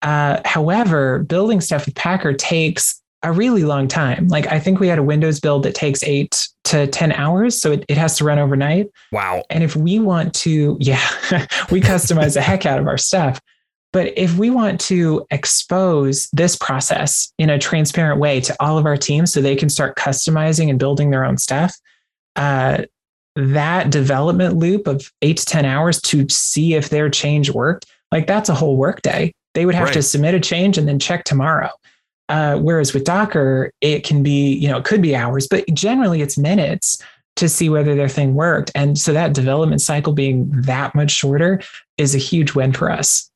Uh, 0.02 0.42
however, 0.46 1.20
building 1.20 1.62
stuff 1.62 1.86
with 1.86 1.96
Packer 1.96 2.34
takes 2.34 3.02
a 3.24 3.32
really 3.32 3.64
long 3.64 3.88
time. 3.88 4.28
Like 4.28 4.48
I 4.48 4.60
think 4.60 4.80
we 4.80 4.88
had 4.88 4.98
a 5.00 5.04
Windows 5.04 5.40
build 5.40 5.64
that 5.64 5.76
takes 5.76 6.04
eight 6.04 6.48
to 6.66 6.88
10 6.88 7.12
hours. 7.14 7.60
So 7.60 7.72
it, 7.72 7.86
it 7.88 7.98
has 7.98 8.18
to 8.18 8.24
run 8.24 8.40
overnight. 8.40 8.90
Wow. 9.12 9.44
And 9.50 9.64
if 9.64 9.76
we 9.76 10.00
want 10.00 10.34
to, 10.36 10.78
yeah, 10.80 11.02
we 11.72 11.82
customize 11.82 12.36
the 12.36 12.42
heck 12.42 12.66
out 12.66 12.80
of 12.80 12.88
our 12.88 12.98
stuff. 12.98 13.40
But 13.94 14.18
if 14.18 14.38
we 14.38 14.50
want 14.50 14.80
to 14.82 15.26
expose 15.32 16.30
this 16.32 16.56
process 16.56 17.34
in 17.38 17.50
a 17.50 17.60
transparent 17.60 18.20
way 18.20 18.40
to 18.42 18.56
all 18.60 18.78
of 18.78 18.86
our 18.86 18.96
teams 18.96 19.34
so 19.34 19.42
they 19.42 19.56
can 19.56 19.70
start 19.70 19.98
customizing 19.98 20.70
and 20.70 20.80
building 20.80 21.10
their 21.10 21.26
own 21.26 21.38
stuff, 21.38 21.76
uh, 22.38 22.84
that 23.36 23.90
development 23.90 24.56
loop 24.56 24.88
of 24.88 25.12
eight 25.22 25.38
to 25.38 25.46
10 25.46 25.66
hours 25.66 26.02
to 26.02 26.28
see 26.30 26.74
if 26.76 26.90
their 26.90 27.10
change 27.10 27.50
worked 27.50 27.86
like 28.12 28.28
that's 28.28 28.50
a 28.50 28.56
whole 28.56 28.78
workday. 28.78 29.34
They 29.54 29.66
would 29.66 29.76
have 29.76 29.88
Right. 29.88 29.94
to 29.94 30.02
submit 30.02 30.34
a 30.36 30.40
change 30.40 30.78
and 30.78 30.88
then 30.88 31.00
check 31.00 31.24
tomorrow. 31.24 31.70
Uh, 32.32 32.56
whereas 32.56 32.94
with 32.94 33.04
Docker, 33.04 33.74
it 33.82 34.06
can 34.06 34.24
be, 34.24 34.54
you 34.54 34.70
know, 34.70 34.78
it 34.78 34.86
could 34.86 35.02
be 35.02 35.16
hours, 35.16 35.48
but 35.48 35.66
generally 35.74 36.22
it's 36.22 36.38
minutes 36.38 37.04
to 37.36 37.50
see 37.50 37.70
whether 37.70 37.96
their 37.96 38.08
thing 38.08 38.36
worked. 38.36 38.72
And 38.76 38.98
so 38.98 39.14
that 39.14 39.34
development 39.34 39.82
cycle 39.82 40.14
being 40.14 40.50
that 40.62 40.96
much 40.96 41.12
shorter 41.12 41.62
is 41.98 42.16
a 42.16 42.20
huge 42.20 42.54
win 42.54 42.72
for 42.72 42.90
us. 42.90 43.31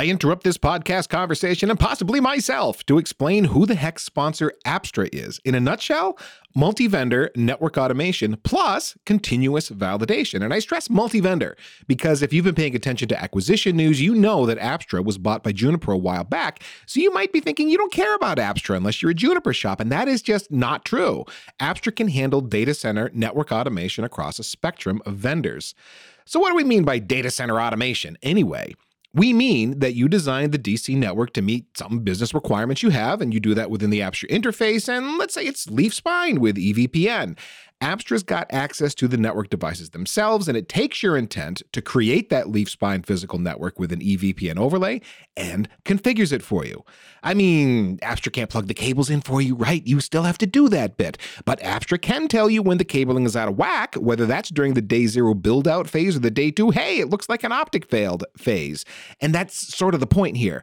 I 0.00 0.06
interrupt 0.06 0.44
this 0.44 0.56
podcast 0.56 1.10
conversation 1.10 1.68
and 1.68 1.78
possibly 1.78 2.20
myself 2.20 2.86
to 2.86 2.96
explain 2.96 3.44
who 3.44 3.66
the 3.66 3.74
heck 3.74 3.98
sponsor 3.98 4.50
Apstra 4.64 5.10
is. 5.12 5.40
In 5.44 5.54
a 5.54 5.60
nutshell, 5.60 6.18
multi 6.54 6.86
vendor 6.86 7.30
network 7.36 7.76
automation 7.76 8.38
plus 8.42 8.96
continuous 9.04 9.68
validation. 9.68 10.42
And 10.42 10.54
I 10.54 10.60
stress 10.60 10.88
multi 10.88 11.20
vendor 11.20 11.54
because 11.86 12.22
if 12.22 12.32
you've 12.32 12.46
been 12.46 12.54
paying 12.54 12.74
attention 12.74 13.08
to 13.08 13.22
acquisition 13.22 13.76
news, 13.76 14.00
you 14.00 14.14
know 14.14 14.46
that 14.46 14.58
Apstra 14.58 15.04
was 15.04 15.18
bought 15.18 15.42
by 15.42 15.52
Juniper 15.52 15.92
a 15.92 15.98
while 15.98 16.24
back. 16.24 16.62
So 16.86 16.98
you 16.98 17.12
might 17.12 17.30
be 17.30 17.40
thinking 17.40 17.68
you 17.68 17.76
don't 17.76 17.92
care 17.92 18.14
about 18.14 18.38
Apstra 18.38 18.78
unless 18.78 19.02
you're 19.02 19.10
a 19.10 19.14
Juniper 19.14 19.52
shop. 19.52 19.80
And 19.80 19.92
that 19.92 20.08
is 20.08 20.22
just 20.22 20.50
not 20.50 20.86
true. 20.86 21.26
Apstra 21.60 21.94
can 21.94 22.08
handle 22.08 22.40
data 22.40 22.72
center 22.72 23.10
network 23.12 23.52
automation 23.52 24.02
across 24.04 24.38
a 24.38 24.44
spectrum 24.44 25.02
of 25.04 25.16
vendors. 25.16 25.74
So, 26.24 26.40
what 26.40 26.48
do 26.48 26.56
we 26.56 26.64
mean 26.64 26.84
by 26.84 27.00
data 27.00 27.30
center 27.30 27.60
automation 27.60 28.16
anyway? 28.22 28.74
We 29.12 29.32
mean 29.32 29.80
that 29.80 29.94
you 29.94 30.08
design 30.08 30.52
the 30.52 30.58
DC 30.58 30.96
network 30.96 31.32
to 31.32 31.42
meet 31.42 31.76
some 31.76 32.00
business 32.00 32.32
requirements 32.32 32.82
you 32.82 32.90
have, 32.90 33.20
and 33.20 33.34
you 33.34 33.40
do 33.40 33.54
that 33.54 33.70
within 33.70 33.90
the 33.90 34.00
Apstra 34.00 34.30
interface, 34.30 34.88
and 34.88 35.18
let's 35.18 35.34
say 35.34 35.46
it's 35.46 35.68
leaf 35.68 35.92
spine 35.92 36.40
with 36.40 36.56
EVPN. 36.56 37.36
Apstra's 37.80 38.22
got 38.22 38.46
access 38.50 38.94
to 38.96 39.08
the 39.08 39.16
network 39.16 39.48
devices 39.48 39.90
themselves, 39.90 40.48
and 40.48 40.56
it 40.56 40.68
takes 40.68 41.02
your 41.02 41.16
intent 41.16 41.62
to 41.72 41.80
create 41.80 42.28
that 42.28 42.50
leaf 42.50 42.68
spine 42.68 43.02
physical 43.02 43.38
network 43.38 43.78
with 43.78 43.90
an 43.90 44.00
EVPN 44.00 44.58
overlay 44.58 45.00
and 45.36 45.68
configures 45.84 46.32
it 46.32 46.42
for 46.42 46.64
you. 46.64 46.84
I 47.22 47.32
mean, 47.32 47.98
Apstra 47.98 48.32
can't 48.32 48.50
plug 48.50 48.66
the 48.66 48.74
cables 48.74 49.08
in 49.08 49.22
for 49.22 49.40
you, 49.40 49.54
right? 49.54 49.86
You 49.86 50.00
still 50.00 50.24
have 50.24 50.38
to 50.38 50.46
do 50.46 50.68
that 50.68 50.98
bit. 50.98 51.16
But 51.44 51.60
Apstra 51.60 52.00
can 52.00 52.28
tell 52.28 52.50
you 52.50 52.62
when 52.62 52.78
the 52.78 52.84
cabling 52.84 53.24
is 53.24 53.36
out 53.36 53.48
of 53.48 53.56
whack, 53.56 53.94
whether 53.94 54.26
that's 54.26 54.50
during 54.50 54.74
the 54.74 54.82
day 54.82 55.06
zero 55.06 55.32
build 55.34 55.66
out 55.66 55.88
phase 55.88 56.16
or 56.16 56.20
the 56.20 56.30
day 56.30 56.50
two, 56.50 56.70
hey, 56.70 56.98
it 56.98 57.08
looks 57.08 57.28
like 57.28 57.44
an 57.44 57.52
optic 57.52 57.86
failed 57.88 58.24
phase. 58.36 58.84
And 59.20 59.34
that's 59.34 59.74
sort 59.74 59.94
of 59.94 60.00
the 60.00 60.06
point 60.06 60.36
here. 60.36 60.62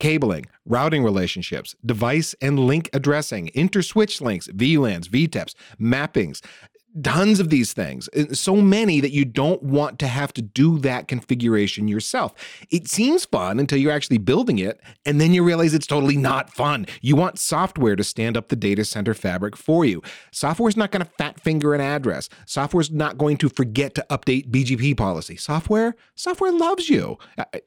Cabling, 0.00 0.46
routing 0.64 1.02
relationships, 1.02 1.74
device 1.84 2.34
and 2.40 2.58
link 2.58 2.88
addressing, 2.92 3.50
inter-switch 3.54 4.20
links, 4.20 4.46
VLANs, 4.48 5.08
VTEPs, 5.08 5.54
mappings, 5.80 6.40
tons 7.02 7.40
of 7.40 7.50
these 7.50 7.72
things. 7.72 8.08
Uh, 8.16 8.34
So 8.34 8.56
many 8.56 9.00
that 9.00 9.12
you 9.12 9.24
don't 9.24 9.62
want 9.62 9.98
to 9.98 10.06
have 10.06 10.32
to 10.34 10.42
do 10.42 10.78
that 10.80 11.08
configuration 11.08 11.88
yourself. 11.88 12.34
It 12.70 12.88
seems 12.88 13.24
fun 13.24 13.58
until 13.60 13.78
you're 13.78 13.92
actually 13.92 14.18
building 14.18 14.58
it, 14.58 14.80
and 15.04 15.20
then 15.20 15.32
you 15.34 15.44
realize 15.44 15.74
it's 15.74 15.86
totally 15.86 16.16
not 16.16 16.50
fun. 16.52 16.86
You 17.00 17.16
want 17.16 17.38
software 17.38 17.96
to 17.96 18.04
stand 18.04 18.36
up 18.36 18.48
the 18.48 18.56
data 18.56 18.84
center 18.84 19.14
fabric 19.14 19.56
for 19.56 19.84
you. 19.84 20.02
Software's 20.32 20.76
not 20.76 20.90
going 20.90 21.04
to 21.04 21.10
fat 21.18 21.40
finger 21.40 21.74
an 21.74 21.80
address. 21.80 22.28
Software's 22.46 22.90
not 22.90 23.18
going 23.18 23.36
to 23.38 23.48
forget 23.48 23.94
to 23.96 24.06
update 24.10 24.50
BGP 24.50 24.96
policy. 24.96 25.36
Software, 25.36 25.94
software 26.14 26.52
loves 26.52 26.88
you. 26.88 27.18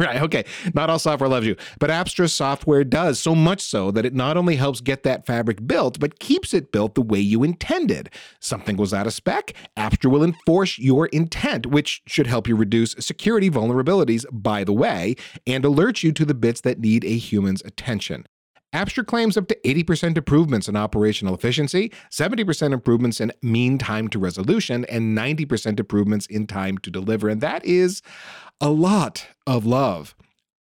Right, 0.00 0.20
okay. 0.22 0.44
Not 0.74 0.88
all 0.90 0.98
software 0.98 1.28
loves 1.28 1.46
you, 1.46 1.56
but 1.78 1.90
Apstra 1.90 2.28
software 2.30 2.84
does, 2.84 3.20
so 3.20 3.34
much 3.34 3.60
so 3.60 3.90
that 3.90 4.04
it 4.06 4.14
not 4.14 4.36
only 4.36 4.56
helps 4.56 4.80
get 4.80 5.02
that 5.02 5.26
fabric 5.26 5.66
built, 5.66 6.00
but 6.00 6.18
keeps 6.18 6.54
it 6.54 6.72
built 6.72 6.94
the 6.94 7.02
way 7.02 7.20
you 7.20 7.42
intended. 7.44 8.10
Something 8.40 8.73
goes 8.76 8.94
out 8.94 9.06
of 9.06 9.12
spec, 9.12 9.52
Apstra 9.76 10.10
will 10.10 10.24
enforce 10.24 10.78
your 10.78 11.06
intent, 11.06 11.66
which 11.66 12.02
should 12.06 12.26
help 12.26 12.48
you 12.48 12.56
reduce 12.56 12.94
security 12.98 13.50
vulnerabilities, 13.50 14.24
by 14.32 14.64
the 14.64 14.72
way, 14.72 15.14
and 15.46 15.64
alert 15.64 16.02
you 16.02 16.12
to 16.12 16.24
the 16.24 16.34
bits 16.34 16.60
that 16.62 16.78
need 16.78 17.04
a 17.04 17.16
human's 17.16 17.62
attention. 17.64 18.26
Apstra 18.74 19.06
claims 19.06 19.36
up 19.36 19.46
to 19.46 19.56
80% 19.64 20.16
improvements 20.16 20.68
in 20.68 20.74
operational 20.74 21.34
efficiency, 21.34 21.92
70% 22.10 22.72
improvements 22.72 23.20
in 23.20 23.30
mean 23.40 23.78
time 23.78 24.08
to 24.08 24.18
resolution, 24.18 24.84
and 24.86 25.16
90% 25.16 25.78
improvements 25.78 26.26
in 26.26 26.48
time 26.48 26.78
to 26.78 26.90
deliver. 26.90 27.28
And 27.28 27.40
that 27.40 27.64
is 27.64 28.02
a 28.60 28.70
lot 28.70 29.28
of 29.46 29.64
love. 29.64 30.16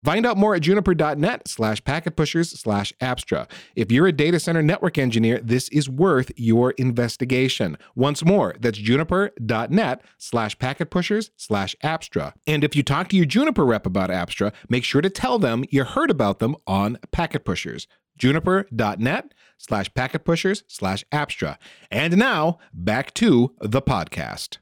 Find 0.04 0.26
out 0.26 0.38
more 0.38 0.56
at 0.56 0.62
juniper.net 0.62 1.48
slash 1.48 1.84
packet 1.84 2.16
pushers 2.16 2.58
slash 2.58 2.94
Apstra. 3.02 3.50
If 3.76 3.92
you're 3.92 4.08
a 4.08 4.12
data 4.12 4.40
center 4.40 4.62
network 4.62 4.98
engineer, 4.98 5.40
this 5.40 5.68
is 5.70 5.90
worth 5.90 6.32
your 6.38 6.72
investigation. 6.72 7.78
Once 7.96 8.24
more, 8.24 8.56
that's 8.60 8.78
juniper.net 8.78 10.02
slash 10.18 10.58
packet 10.58 10.90
pushers 10.90 11.32
slash 11.36 11.76
Apstra. 11.84 12.34
And 12.48 12.64
if 12.64 12.76
you 12.76 12.84
talk 12.84 13.10
to 13.10 13.18
your 13.18 13.26
Juniper 13.26 13.66
rep 13.66 13.86
about 13.86 14.10
Apstra, 14.10 14.54
make 14.70 14.84
sure 14.84 15.02
to 15.02 15.10
tell 15.10 15.38
them 15.38 15.66
you 15.70 15.84
heard 15.84 16.10
about 16.10 16.40
them 16.40 16.56
on 16.66 16.98
Packet 17.12 17.44
Pushers. 17.44 17.88
Juniper.net 18.18 19.34
slash 19.58 19.94
packet 19.94 20.26
pushers 20.26 20.64
slash 20.68 21.04
Apstra. 21.12 21.58
And 21.90 22.18
now 22.18 22.60
back 22.74 23.14
to 23.16 23.56
the 23.62 23.82
podcast. 23.82 24.58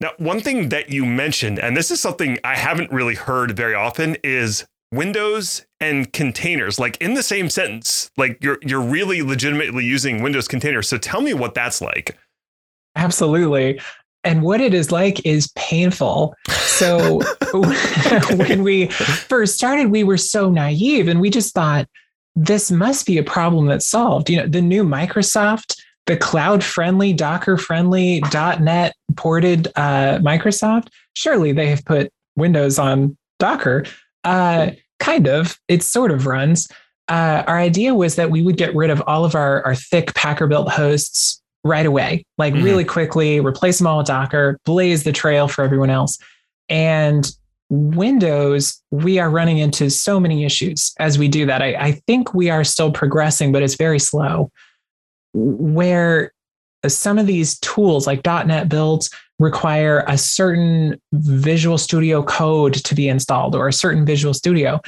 Now, 0.00 0.12
one 0.18 0.40
thing 0.40 0.68
that 0.68 0.90
you 0.90 1.04
mentioned, 1.04 1.58
and 1.58 1.76
this 1.76 1.90
is 1.90 2.00
something 2.00 2.38
I 2.44 2.56
haven't 2.56 2.92
really 2.92 3.16
heard 3.16 3.56
very 3.56 3.74
often, 3.74 4.16
is 4.22 4.64
Windows 4.92 5.66
and 5.80 6.12
containers, 6.12 6.78
like 6.78 6.96
in 6.98 7.14
the 7.14 7.22
same 7.22 7.50
sentence. 7.50 8.10
Like 8.16 8.38
you're 8.42 8.58
you're 8.62 8.80
really 8.80 9.22
legitimately 9.22 9.84
using 9.84 10.22
Windows 10.22 10.48
containers. 10.48 10.88
So 10.88 10.98
tell 10.98 11.20
me 11.20 11.34
what 11.34 11.54
that's 11.54 11.80
like. 11.80 12.16
Absolutely. 12.96 13.80
And 14.24 14.42
what 14.42 14.60
it 14.60 14.74
is 14.74 14.90
like 14.90 15.24
is 15.24 15.52
painful. 15.56 16.34
So 16.48 17.20
when 18.34 18.62
we 18.62 18.86
first 18.88 19.54
started, 19.54 19.90
we 19.90 20.04
were 20.04 20.16
so 20.16 20.50
naive 20.50 21.08
and 21.08 21.20
we 21.20 21.30
just 21.30 21.54
thought 21.54 21.88
this 22.34 22.70
must 22.70 23.06
be 23.06 23.18
a 23.18 23.22
problem 23.22 23.66
that's 23.66 23.86
solved. 23.86 24.30
You 24.30 24.38
know, 24.38 24.46
the 24.46 24.62
new 24.62 24.84
Microsoft, 24.84 25.76
the 26.08 26.16
cloud 26.16 26.64
friendly, 26.64 27.12
Docker 27.12 27.56
friendly, 27.56 28.20
.NET 28.32 28.94
ported 29.16 29.68
uh, 29.76 30.18
Microsoft, 30.18 30.88
surely 31.12 31.52
they 31.52 31.68
have 31.68 31.84
put 31.84 32.10
Windows 32.34 32.78
on 32.78 33.16
Docker. 33.38 33.84
Uh, 34.24 34.70
kind 34.98 35.28
of, 35.28 35.56
it 35.68 35.82
sort 35.82 36.10
of 36.10 36.26
runs. 36.26 36.68
Uh, 37.08 37.44
our 37.46 37.58
idea 37.58 37.94
was 37.94 38.16
that 38.16 38.30
we 38.30 38.42
would 38.42 38.56
get 38.56 38.74
rid 38.74 38.90
of 38.90 39.02
all 39.06 39.24
of 39.24 39.34
our, 39.34 39.64
our 39.64 39.74
thick 39.74 40.12
Packer 40.14 40.46
built 40.46 40.68
hosts 40.70 41.40
right 41.64 41.86
away, 41.86 42.24
like 42.38 42.54
Mhm. 42.54 42.64
really 42.64 42.84
quickly, 42.84 43.40
replace 43.40 43.78
them 43.78 43.86
all 43.86 43.98
with 43.98 44.06
Docker, 44.06 44.58
blaze 44.64 45.04
the 45.04 45.12
trail 45.12 45.46
for 45.46 45.62
everyone 45.62 45.90
else. 45.90 46.18
And 46.68 47.30
Windows, 47.70 48.80
we 48.90 49.18
are 49.18 49.28
running 49.30 49.58
into 49.58 49.90
so 49.90 50.18
many 50.18 50.44
issues 50.44 50.92
as 50.98 51.18
we 51.18 51.28
do 51.28 51.44
that. 51.46 51.60
I, 51.62 51.74
I 51.74 51.92
think 52.06 52.32
we 52.32 52.48
are 52.50 52.64
still 52.64 52.90
progressing, 52.90 53.52
but 53.52 53.62
it's 53.62 53.74
very 53.74 53.98
slow. 53.98 54.50
Where 55.38 56.32
some 56.86 57.18
of 57.18 57.26
these 57.26 57.58
tools 57.60 58.06
like 58.06 58.24
.NET 58.24 58.68
builds 58.68 59.10
require 59.38 60.04
a 60.08 60.18
certain 60.18 61.00
Visual 61.12 61.78
Studio 61.78 62.22
code 62.22 62.74
to 62.74 62.94
be 62.94 63.08
installed 63.08 63.54
or 63.54 63.68
a 63.68 63.72
certain 63.72 64.04
Visual 64.04 64.34
Studio. 64.34 64.80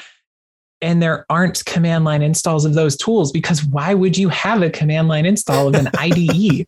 And 0.83 1.03
there 1.03 1.27
aren't 1.29 1.65
command 1.67 2.05
line 2.05 2.23
installs 2.23 2.65
of 2.65 2.75
those 2.75 2.97
tools 2.97 3.33
because 3.33 3.65
why 3.65 3.95
would 3.95 4.17
you 4.17 4.29
have 4.31 4.63
a 4.63 4.71
command 4.71 5.09
line 5.09 5.27
install 5.27 5.69
of 5.69 5.75
an 5.75 5.91
IDE? 5.99 6.67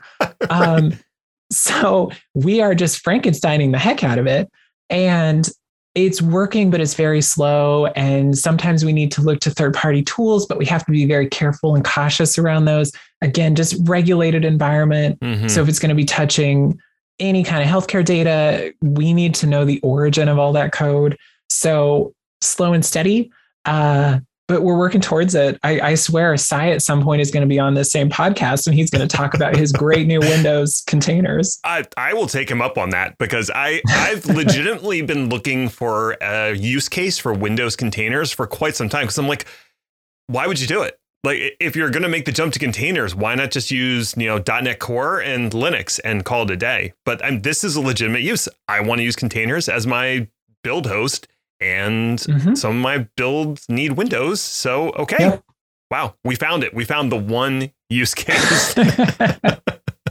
um, 0.50 0.92
so 1.50 2.10
we 2.34 2.60
are 2.60 2.74
just 2.74 3.04
Frankensteining 3.04 3.72
the 3.72 3.78
heck 3.78 4.04
out 4.04 4.18
of 4.18 4.26
it. 4.26 4.50
And 4.90 5.48
it's 5.94 6.22
working, 6.22 6.70
but 6.70 6.80
it's 6.80 6.94
very 6.94 7.20
slow. 7.20 7.86
And 7.88 8.36
sometimes 8.36 8.84
we 8.84 8.92
need 8.92 9.12
to 9.12 9.20
look 9.20 9.40
to 9.40 9.50
third 9.50 9.74
party 9.74 10.02
tools, 10.02 10.46
but 10.46 10.56
we 10.58 10.64
have 10.66 10.84
to 10.86 10.92
be 10.92 11.04
very 11.04 11.28
careful 11.28 11.74
and 11.74 11.84
cautious 11.84 12.38
around 12.38 12.64
those. 12.64 12.92
Again, 13.20 13.54
just 13.54 13.76
regulated 13.86 14.44
environment. 14.44 15.20
Mhm. 15.20 15.50
So 15.50 15.62
if 15.62 15.68
it's 15.68 15.78
going 15.78 15.90
to 15.90 15.94
be 15.94 16.04
touching 16.04 16.80
any 17.20 17.44
kind 17.44 17.62
of 17.62 17.68
healthcare 17.68 18.04
data, 18.04 18.72
we 18.80 19.12
need 19.12 19.34
to 19.36 19.46
know 19.46 19.64
the 19.64 19.80
origin 19.80 20.28
of 20.28 20.38
all 20.38 20.52
that 20.54 20.72
code. 20.72 21.16
So 21.50 22.14
slow 22.40 22.72
and 22.72 22.84
steady. 22.84 23.30
Uh, 23.66 24.20
but 24.52 24.62
we're 24.62 24.76
working 24.76 25.00
towards 25.00 25.34
it. 25.34 25.58
I, 25.62 25.80
I 25.80 25.94
swear, 25.94 26.36
Sai 26.36 26.68
at 26.68 26.82
some 26.82 27.02
point 27.02 27.22
is 27.22 27.30
going 27.30 27.40
to 27.40 27.46
be 27.46 27.58
on 27.58 27.72
this 27.72 27.90
same 27.90 28.10
podcast 28.10 28.66
and 28.66 28.74
he's 28.74 28.90
going 28.90 29.06
to 29.06 29.16
talk 29.16 29.32
about 29.32 29.56
his 29.56 29.72
great 29.72 30.06
new 30.06 30.20
Windows 30.20 30.82
containers. 30.86 31.58
I, 31.64 31.84
I 31.96 32.12
will 32.12 32.26
take 32.26 32.50
him 32.50 32.60
up 32.60 32.76
on 32.76 32.90
that 32.90 33.16
because 33.16 33.50
I, 33.54 33.80
I've 33.88 34.26
legitimately 34.26 35.00
been 35.00 35.30
looking 35.30 35.70
for 35.70 36.18
a 36.20 36.52
use 36.52 36.90
case 36.90 37.16
for 37.16 37.32
Windows 37.32 37.76
containers 37.76 38.30
for 38.30 38.46
quite 38.46 38.76
some 38.76 38.90
time 38.90 39.04
because 39.04 39.16
I'm 39.16 39.26
like, 39.26 39.46
why 40.26 40.46
would 40.46 40.60
you 40.60 40.66
do 40.66 40.82
it? 40.82 40.98
Like, 41.24 41.56
if 41.58 41.74
you're 41.74 41.90
going 41.90 42.02
to 42.02 42.10
make 42.10 42.26
the 42.26 42.32
jump 42.32 42.52
to 42.52 42.58
containers, 42.58 43.14
why 43.14 43.34
not 43.34 43.52
just 43.52 43.70
use, 43.70 44.14
you 44.18 44.26
know, 44.26 44.42
.NET 44.46 44.80
Core 44.80 45.20
and 45.20 45.50
Linux 45.52 45.98
and 46.04 46.26
call 46.26 46.42
it 46.42 46.50
a 46.50 46.56
day? 46.58 46.92
But 47.06 47.24
um, 47.24 47.40
this 47.40 47.64
is 47.64 47.74
a 47.74 47.80
legitimate 47.80 48.22
use. 48.22 48.50
I 48.68 48.80
want 48.80 48.98
to 48.98 49.04
use 49.04 49.16
containers 49.16 49.68
as 49.68 49.86
my 49.86 50.26
build 50.62 50.86
host, 50.86 51.26
and 51.62 52.18
Mhm. 52.18 52.56
some 52.56 52.70
of 52.76 52.82
my 52.82 53.06
builds 53.16 53.64
need 53.68 53.92
Windows. 53.92 54.40
So, 54.40 54.90
okay. 54.90 55.16
Yep. 55.20 55.42
Wow, 55.90 56.14
we 56.24 56.34
found 56.34 56.64
it. 56.64 56.74
We 56.74 56.84
found 56.84 57.12
the 57.12 57.16
one 57.18 57.70
use 57.90 58.14
case. 58.14 58.74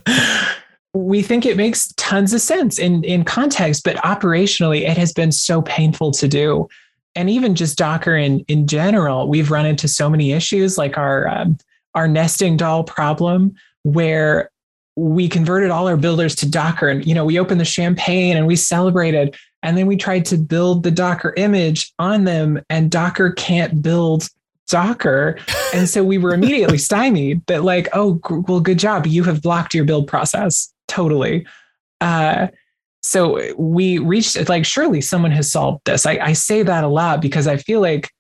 we 0.94 1.22
think 1.22 1.46
it 1.46 1.58
makes 1.58 1.94
tons 1.98 2.34
of 2.34 2.42
sense 2.42 2.78
in 2.78 3.04
in 3.04 3.24
context, 3.24 3.84
but 3.84 3.96
operationally, 3.98 4.82
it 4.88 4.98
has 4.98 5.14
been 5.14 5.32
so 5.32 5.62
painful 5.62 6.12
to 6.12 6.28
do. 6.28 6.68
And 7.16 7.30
even 7.30 7.56
just 7.56 7.78
Docker 7.78 8.16
in 8.16 8.40
in 8.48 8.68
general, 8.68 9.28
we've 9.28 9.52
run 9.52 9.66
into 9.66 9.88
so 9.88 10.10
many 10.10 10.32
issues, 10.34 10.78
like 10.78 10.98
our 10.98 11.28
um, 11.28 11.58
our 11.96 12.08
nesting 12.08 12.58
doll 12.58 12.84
problem, 12.84 13.54
where 13.84 14.50
we 14.98 15.28
converted 15.30 15.72
all 15.72 15.88
our 15.88 15.98
builders 15.98 16.36
to 16.36 16.50
Docker, 16.50 16.90
and 16.90 17.06
you 17.06 17.16
know 17.16 17.26
we 17.26 17.40
opened 17.40 17.60
the 17.60 17.66
champagne 17.66 18.38
and 18.38 18.46
we 18.48 18.56
celebrated, 18.56 19.36
and 19.64 19.78
then 19.78 19.88
we 19.88 19.98
tried 19.98 20.26
to 20.26 20.38
build 20.38 20.84
the 20.84 20.92
Docker 20.92 21.34
image 21.38 21.94
on 22.00 22.24
them, 22.24 22.62
and 22.70 22.92
Docker 22.92 23.32
can't 23.32 23.82
build 23.82 24.28
Docker. 24.68 25.38
And 25.74 25.88
so 25.88 26.04
we 26.04 26.18
were 26.18 26.34
immediately 26.34 26.78
stymied 26.78 27.46
that, 27.46 27.64
like, 27.64 27.88
oh, 27.94 28.20
well, 28.30 28.60
good 28.60 28.78
job. 28.78 29.08
You 29.08 29.24
have 29.24 29.42
blocked 29.42 29.74
your 29.74 29.86
build 29.86 30.06
process 30.06 30.74
totally. 30.90 31.48
Uh, 32.02 32.48
so 33.04 33.56
we 33.58 33.98
reached 33.98 34.50
like 34.50 34.66
surely 34.66 35.02
someone 35.02 35.32
has 35.32 35.52
solved 35.52 35.82
this. 35.86 36.06
I, 36.06 36.20
I 36.22 36.34
say 36.34 36.62
that 36.64 36.84
a 36.84 36.88
lot 36.88 37.22
because 37.22 37.48
I 37.48 37.58
feel 37.58 37.80
like 37.80 38.12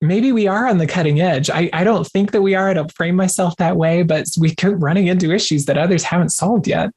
maybe 0.00 0.32
we 0.32 0.46
are 0.46 0.66
on 0.66 0.78
the 0.78 0.86
cutting 0.86 1.20
edge. 1.20 1.50
I, 1.50 1.68
I 1.72 1.84
don't 1.84 2.06
think 2.06 2.32
that 2.32 2.42
we 2.42 2.54
are. 2.54 2.70
I 2.70 2.74
don't 2.74 2.92
frame 2.92 3.16
myself 3.16 3.56
that 3.56 3.76
way, 3.76 4.02
but 4.02 4.26
we 4.38 4.54
keep 4.54 4.74
running 4.78 5.08
into 5.08 5.32
issues 5.32 5.66
that 5.66 5.78
others 5.78 6.04
haven't 6.04 6.30
solved 6.30 6.66
yet. 6.66 6.90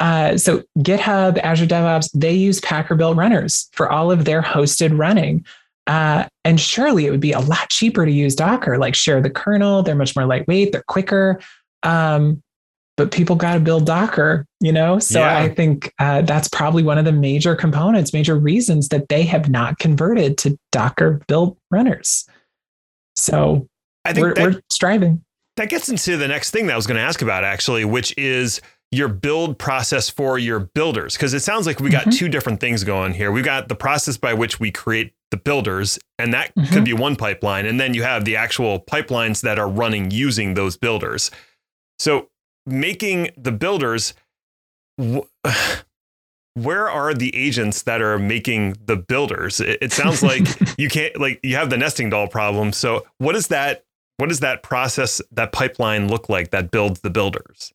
Uh, 0.00 0.36
so 0.36 0.62
GitHub, 0.78 1.38
Azure 1.38 1.66
DevOps, 1.66 2.10
they 2.14 2.32
use 2.32 2.60
Packer 2.60 2.94
built 2.94 3.16
runners 3.16 3.68
for 3.72 3.90
all 3.90 4.10
of 4.10 4.24
their 4.24 4.42
hosted 4.42 4.98
running. 4.98 5.44
Uh, 5.86 6.26
and 6.44 6.60
surely 6.60 7.06
it 7.06 7.10
would 7.10 7.20
be 7.20 7.32
a 7.32 7.40
lot 7.40 7.68
cheaper 7.68 8.04
to 8.04 8.12
use 8.12 8.34
Docker, 8.34 8.78
like 8.78 8.94
share 8.94 9.20
the 9.20 9.30
kernel. 9.30 9.82
They're 9.82 9.94
much 9.94 10.16
more 10.16 10.26
lightweight, 10.26 10.72
they're 10.72 10.84
quicker. 10.88 11.40
Um, 11.82 12.42
but 12.96 13.10
people 13.10 13.34
got 13.36 13.54
to 13.54 13.60
build 13.60 13.86
Docker, 13.86 14.46
you 14.60 14.72
know? 14.72 14.98
So 14.98 15.18
yeah. 15.18 15.38
I 15.38 15.48
think 15.48 15.92
uh, 15.98 16.22
that's 16.22 16.48
probably 16.48 16.82
one 16.84 16.96
of 16.96 17.04
the 17.04 17.12
major 17.12 17.56
components, 17.56 18.12
major 18.12 18.36
reasons 18.36 18.88
that 18.88 19.08
they 19.08 19.24
have 19.24 19.50
not 19.50 19.78
converted 19.78 20.38
to 20.38 20.56
Docker 20.70 21.20
built 21.26 21.58
runners. 21.70 22.24
So 23.16 23.66
I 24.04 24.12
think 24.12 24.26
we're, 24.26 24.34
that, 24.34 24.54
we're 24.54 24.60
striving. 24.70 25.24
That 25.56 25.70
gets 25.70 25.88
into 25.88 26.16
the 26.16 26.28
next 26.28 26.50
thing 26.52 26.66
that 26.66 26.72
I 26.72 26.76
was 26.76 26.86
going 26.86 26.96
to 26.96 27.02
ask 27.02 27.20
about, 27.20 27.44
actually, 27.44 27.84
which 27.84 28.14
is 28.16 28.60
your 28.90 29.08
build 29.08 29.58
process 29.58 30.08
for 30.08 30.38
your 30.38 30.60
builders. 30.60 31.14
Because 31.14 31.34
it 31.34 31.40
sounds 31.40 31.66
like 31.66 31.80
we 31.80 31.90
got 31.90 32.02
mm-hmm. 32.02 32.10
two 32.10 32.28
different 32.28 32.60
things 32.60 32.84
going 32.84 33.12
here. 33.12 33.32
We've 33.32 33.44
got 33.44 33.68
the 33.68 33.74
process 33.74 34.16
by 34.16 34.34
which 34.34 34.60
we 34.60 34.70
create 34.70 35.14
the 35.30 35.36
builders, 35.36 35.98
and 36.18 36.32
that 36.32 36.54
mm-hmm. 36.54 36.72
could 36.72 36.84
be 36.84 36.92
one 36.92 37.16
pipeline. 37.16 37.66
And 37.66 37.80
then 37.80 37.94
you 37.94 38.02
have 38.02 38.24
the 38.24 38.36
actual 38.36 38.80
pipelines 38.80 39.42
that 39.42 39.58
are 39.58 39.68
running 39.68 40.10
using 40.10 40.54
those 40.54 40.76
builders. 40.76 41.30
So 41.98 42.28
making 42.66 43.30
the 43.36 43.52
builders 43.52 44.14
where 46.54 46.88
are 46.88 47.12
the 47.12 47.34
agents 47.34 47.82
that 47.82 48.00
are 48.00 48.18
making 48.18 48.76
the 48.84 48.96
builders 48.96 49.60
it, 49.60 49.78
it 49.82 49.92
sounds 49.92 50.22
like 50.22 50.46
you 50.78 50.88
can't 50.88 51.18
like 51.20 51.40
you 51.42 51.56
have 51.56 51.70
the 51.70 51.76
nesting 51.76 52.10
doll 52.10 52.28
problem 52.28 52.72
so 52.72 53.04
what 53.18 53.34
is 53.34 53.48
that 53.48 53.84
what 54.16 54.28
does 54.28 54.40
that 54.40 54.62
process 54.62 55.20
that 55.32 55.52
pipeline 55.52 56.08
look 56.08 56.28
like 56.28 56.50
that 56.50 56.70
builds 56.70 57.00
the 57.00 57.10
builders 57.10 57.72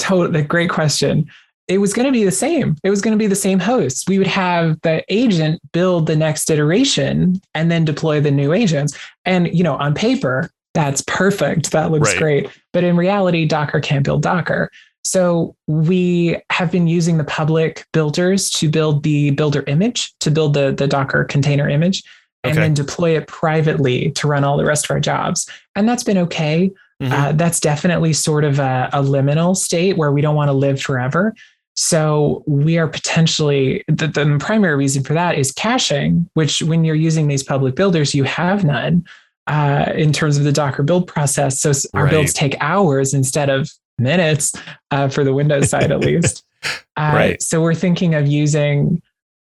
totally 0.00 0.42
great 0.42 0.70
question 0.70 1.28
it 1.68 1.78
was 1.78 1.92
going 1.92 2.06
to 2.06 2.12
be 2.12 2.24
the 2.24 2.30
same 2.30 2.76
it 2.82 2.90
was 2.90 3.00
going 3.00 3.16
to 3.16 3.22
be 3.22 3.26
the 3.26 3.34
same 3.34 3.60
host 3.60 4.08
we 4.08 4.18
would 4.18 4.26
have 4.26 4.80
the 4.82 5.04
agent 5.08 5.60
build 5.72 6.06
the 6.06 6.16
next 6.16 6.50
iteration 6.50 7.40
and 7.54 7.70
then 7.70 7.84
deploy 7.84 8.20
the 8.20 8.30
new 8.30 8.52
agents 8.52 8.98
and 9.24 9.54
you 9.56 9.62
know 9.62 9.76
on 9.76 9.94
paper 9.94 10.50
that's 10.74 11.02
perfect. 11.02 11.72
That 11.72 11.90
looks 11.90 12.10
right. 12.10 12.18
great. 12.18 12.50
But 12.72 12.84
in 12.84 12.96
reality, 12.96 13.46
Docker 13.46 13.80
can't 13.80 14.04
build 14.04 14.22
Docker. 14.22 14.70
So 15.04 15.56
we 15.66 16.36
have 16.50 16.70
been 16.70 16.86
using 16.86 17.18
the 17.18 17.24
public 17.24 17.84
builders 17.92 18.50
to 18.50 18.68
build 18.68 19.02
the 19.02 19.30
builder 19.30 19.64
image, 19.66 20.12
to 20.20 20.30
build 20.30 20.54
the, 20.54 20.72
the 20.72 20.86
Docker 20.86 21.24
container 21.24 21.68
image, 21.68 22.04
and 22.44 22.52
okay. 22.52 22.60
then 22.60 22.74
deploy 22.74 23.16
it 23.16 23.26
privately 23.26 24.10
to 24.12 24.28
run 24.28 24.44
all 24.44 24.56
the 24.56 24.64
rest 24.64 24.84
of 24.84 24.90
our 24.90 25.00
jobs. 25.00 25.48
And 25.74 25.88
that's 25.88 26.04
been 26.04 26.18
okay. 26.18 26.70
Mm-hmm. 27.00 27.12
Uh, 27.12 27.32
that's 27.32 27.60
definitely 27.60 28.12
sort 28.12 28.44
of 28.44 28.58
a, 28.58 28.90
a 28.92 29.02
liminal 29.02 29.56
state 29.56 29.96
where 29.96 30.12
we 30.12 30.20
don't 30.20 30.34
want 30.34 30.48
to 30.48 30.52
live 30.52 30.80
forever. 30.80 31.34
So 31.74 32.42
we 32.46 32.76
are 32.78 32.88
potentially 32.88 33.84
the, 33.88 34.06
the 34.06 34.36
primary 34.38 34.76
reason 34.76 35.02
for 35.02 35.14
that 35.14 35.38
is 35.38 35.50
caching, 35.52 36.28
which 36.34 36.60
when 36.62 36.84
you're 36.84 36.94
using 36.94 37.28
these 37.28 37.42
public 37.42 37.74
builders, 37.74 38.14
you 38.14 38.24
have 38.24 38.64
none 38.64 39.06
uh, 39.46 39.92
in 39.94 40.12
terms 40.12 40.36
of 40.36 40.44
the 40.44 40.52
Docker 40.52 40.82
build 40.82 41.06
process. 41.06 41.60
So 41.60 41.72
our 41.94 42.04
right. 42.04 42.10
builds 42.10 42.34
take 42.34 42.56
hours 42.60 43.14
instead 43.14 43.48
of 43.48 43.70
minutes 43.98 44.54
uh, 44.90 45.08
for 45.08 45.24
the 45.24 45.32
Windows 45.32 45.70
side, 45.70 45.90
at 45.90 46.00
least. 46.00 46.44
Uh, 46.96 47.12
right. 47.14 47.42
So 47.42 47.62
we're 47.62 47.74
thinking 47.74 48.14
of 48.14 48.26
using 48.26 49.00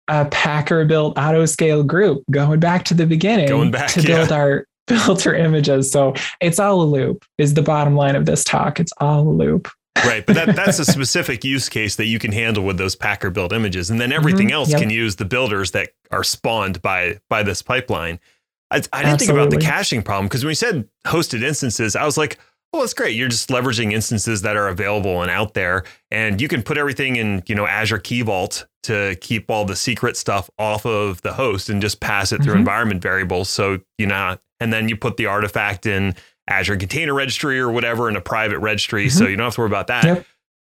a 0.08 0.24
Packer 0.24 0.84
built 0.84 1.16
auto 1.16 1.46
scale 1.46 1.84
group, 1.84 2.24
going 2.28 2.58
back 2.58 2.84
to 2.86 2.94
the 2.94 3.06
beginning 3.06 3.70
back, 3.70 3.90
to 3.90 4.02
build 4.02 4.30
yeah. 4.30 4.36
our 4.36 4.66
filter 5.04 5.34
images. 5.34 5.90
So 5.90 6.14
it's 6.40 6.58
all 6.58 6.80
a 6.82 6.84
loop, 6.84 7.24
is 7.38 7.54
the 7.54 7.62
bottom 7.62 7.96
line 7.96 8.16
of 8.16 8.26
this 8.26 8.44
talk. 8.44 8.78
It's 8.78 8.92
all 8.98 9.28
a 9.28 9.30
loop. 9.30 9.68
right. 10.04 10.24
But 10.24 10.34
that, 10.34 10.56
that's 10.56 10.78
a 10.78 10.84
specific 10.84 11.44
use 11.44 11.68
case 11.68 11.96
that 11.96 12.06
you 12.06 12.18
can 12.18 12.30
handle 12.30 12.64
with 12.64 12.78
those 12.78 12.94
Packer 12.94 13.30
build 13.30 13.52
images. 13.52 13.90
And 13.90 14.00
then 14.00 14.12
everything 14.12 14.48
mm-hmm. 14.48 14.54
else 14.54 14.70
yep. 14.70 14.80
can 14.80 14.90
use 14.90 15.16
the 15.16 15.24
builders 15.24 15.72
that 15.72 15.90
are 16.10 16.22
spawned 16.22 16.82
by 16.82 17.18
by 17.28 17.42
this 17.42 17.62
pipeline. 17.62 18.20
I, 18.70 18.76
I 18.76 18.78
didn't 18.78 18.92
Absolutely. 18.92 19.26
think 19.26 19.30
about 19.30 19.50
the 19.50 19.64
caching 19.64 20.02
problem 20.02 20.26
because 20.26 20.44
when 20.44 20.50
you 20.50 20.56
said 20.56 20.88
hosted 21.06 21.42
instances, 21.42 21.96
I 21.96 22.04
was 22.04 22.18
like, 22.18 22.38
oh, 22.72 22.80
that's 22.80 22.94
great. 22.94 23.16
You're 23.16 23.28
just 23.28 23.48
leveraging 23.48 23.92
instances 23.92 24.42
that 24.42 24.56
are 24.56 24.68
available 24.68 25.22
and 25.22 25.30
out 25.30 25.54
there, 25.54 25.84
and 26.10 26.40
you 26.40 26.48
can 26.48 26.62
put 26.62 26.78
everything 26.78 27.16
in, 27.16 27.42
you 27.46 27.54
know, 27.54 27.66
Azure 27.66 27.98
Key 27.98 28.22
Vault 28.22 28.66
to 28.84 29.16
keep 29.20 29.50
all 29.50 29.64
the 29.64 29.76
secret 29.76 30.16
stuff 30.16 30.48
off 30.58 30.86
of 30.86 31.20
the 31.22 31.32
host 31.32 31.68
and 31.68 31.82
just 31.82 32.00
pass 32.00 32.32
it 32.32 32.42
through 32.42 32.52
mm-hmm. 32.52 32.60
environment 32.60 33.02
variables. 33.02 33.48
So 33.48 33.80
you 33.98 34.06
know, 34.06 34.38
and 34.60 34.72
then 34.72 34.88
you 34.88 34.96
put 34.96 35.16
the 35.16 35.26
artifact 35.26 35.86
in 35.86 36.14
Azure 36.48 36.76
Container 36.76 37.14
Registry 37.14 37.58
or 37.58 37.70
whatever 37.70 38.08
in 38.08 38.16
a 38.16 38.20
private 38.20 38.58
registry, 38.60 39.06
mm-hmm. 39.06 39.18
so 39.18 39.26
you 39.26 39.36
don't 39.36 39.44
have 39.44 39.54
to 39.54 39.60
worry 39.62 39.68
about 39.68 39.88
that. 39.88 40.04
Yep. 40.04 40.26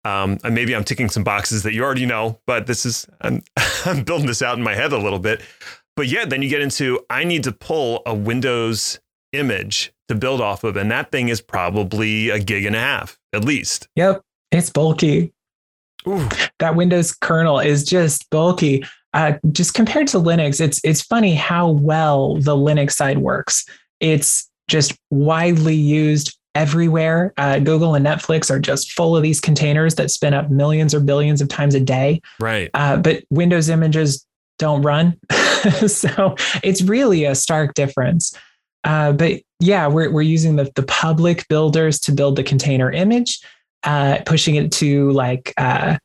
Um, 0.04 0.38
and 0.42 0.54
maybe 0.54 0.74
I'm 0.74 0.84
ticking 0.84 1.08
some 1.08 1.22
boxes 1.22 1.62
that 1.62 1.74
you 1.74 1.84
already 1.84 2.06
know, 2.06 2.40
but 2.46 2.66
this 2.66 2.84
is 2.84 3.06
I'm, 3.20 3.42
I'm 3.86 4.04
building 4.04 4.26
this 4.26 4.42
out 4.42 4.58
in 4.58 4.64
my 4.64 4.74
head 4.74 4.92
a 4.92 4.98
little 4.98 5.18
bit. 5.18 5.40
But 5.96 6.08
yeah, 6.08 6.24
then 6.24 6.42
you 6.42 6.48
get 6.48 6.60
into 6.60 7.00
I 7.08 7.24
need 7.24 7.44
to 7.44 7.52
pull 7.52 8.02
a 8.06 8.14
Windows 8.14 9.00
image 9.32 9.91
to 10.08 10.14
build 10.14 10.40
off 10.40 10.64
of, 10.64 10.76
and 10.76 10.90
that 10.90 11.10
thing 11.10 11.28
is 11.28 11.40
probably 11.40 12.30
a 12.30 12.38
gig 12.38 12.64
and 12.64 12.76
a 12.76 12.80
half 12.80 13.18
at 13.32 13.44
least. 13.44 13.88
Yep, 13.96 14.22
it's 14.50 14.70
bulky. 14.70 15.32
Ooh. 16.06 16.28
That 16.58 16.74
Windows 16.74 17.12
kernel 17.12 17.60
is 17.60 17.84
just 17.84 18.28
bulky. 18.30 18.84
Uh, 19.14 19.34
just 19.52 19.74
compared 19.74 20.08
to 20.08 20.18
Linux, 20.18 20.60
it's 20.60 20.80
it's 20.84 21.02
funny 21.02 21.34
how 21.34 21.70
well 21.70 22.36
the 22.36 22.56
Linux 22.56 22.92
side 22.92 23.18
works. 23.18 23.64
It's 24.00 24.50
just 24.68 24.96
widely 25.10 25.74
used 25.74 26.36
everywhere. 26.54 27.32
Uh, 27.36 27.58
Google 27.58 27.94
and 27.94 28.04
Netflix 28.04 28.50
are 28.50 28.58
just 28.58 28.92
full 28.92 29.16
of 29.16 29.22
these 29.22 29.40
containers 29.40 29.94
that 29.96 30.10
spin 30.10 30.34
up 30.34 30.50
millions 30.50 30.94
or 30.94 31.00
billions 31.00 31.40
of 31.40 31.48
times 31.48 31.74
a 31.74 31.80
day. 31.80 32.20
Right. 32.40 32.70
Uh, 32.74 32.96
but 32.96 33.24
Windows 33.30 33.68
images 33.68 34.26
don't 34.58 34.82
run. 34.82 35.18
so 35.86 36.36
it's 36.62 36.82
really 36.82 37.24
a 37.24 37.34
stark 37.34 37.74
difference. 37.74 38.36
Uh, 38.84 39.12
but 39.12 39.40
yeah, 39.62 39.86
we're, 39.86 40.10
we're 40.10 40.22
using 40.22 40.56
the, 40.56 40.70
the 40.74 40.82
public 40.82 41.46
builders 41.48 41.98
to 42.00 42.12
build 42.12 42.36
the 42.36 42.42
container 42.42 42.90
image, 42.90 43.40
uh, 43.84 44.18
pushing 44.26 44.56
it 44.56 44.72
to 44.72 45.10
like 45.12 45.54
uh, 45.56 45.96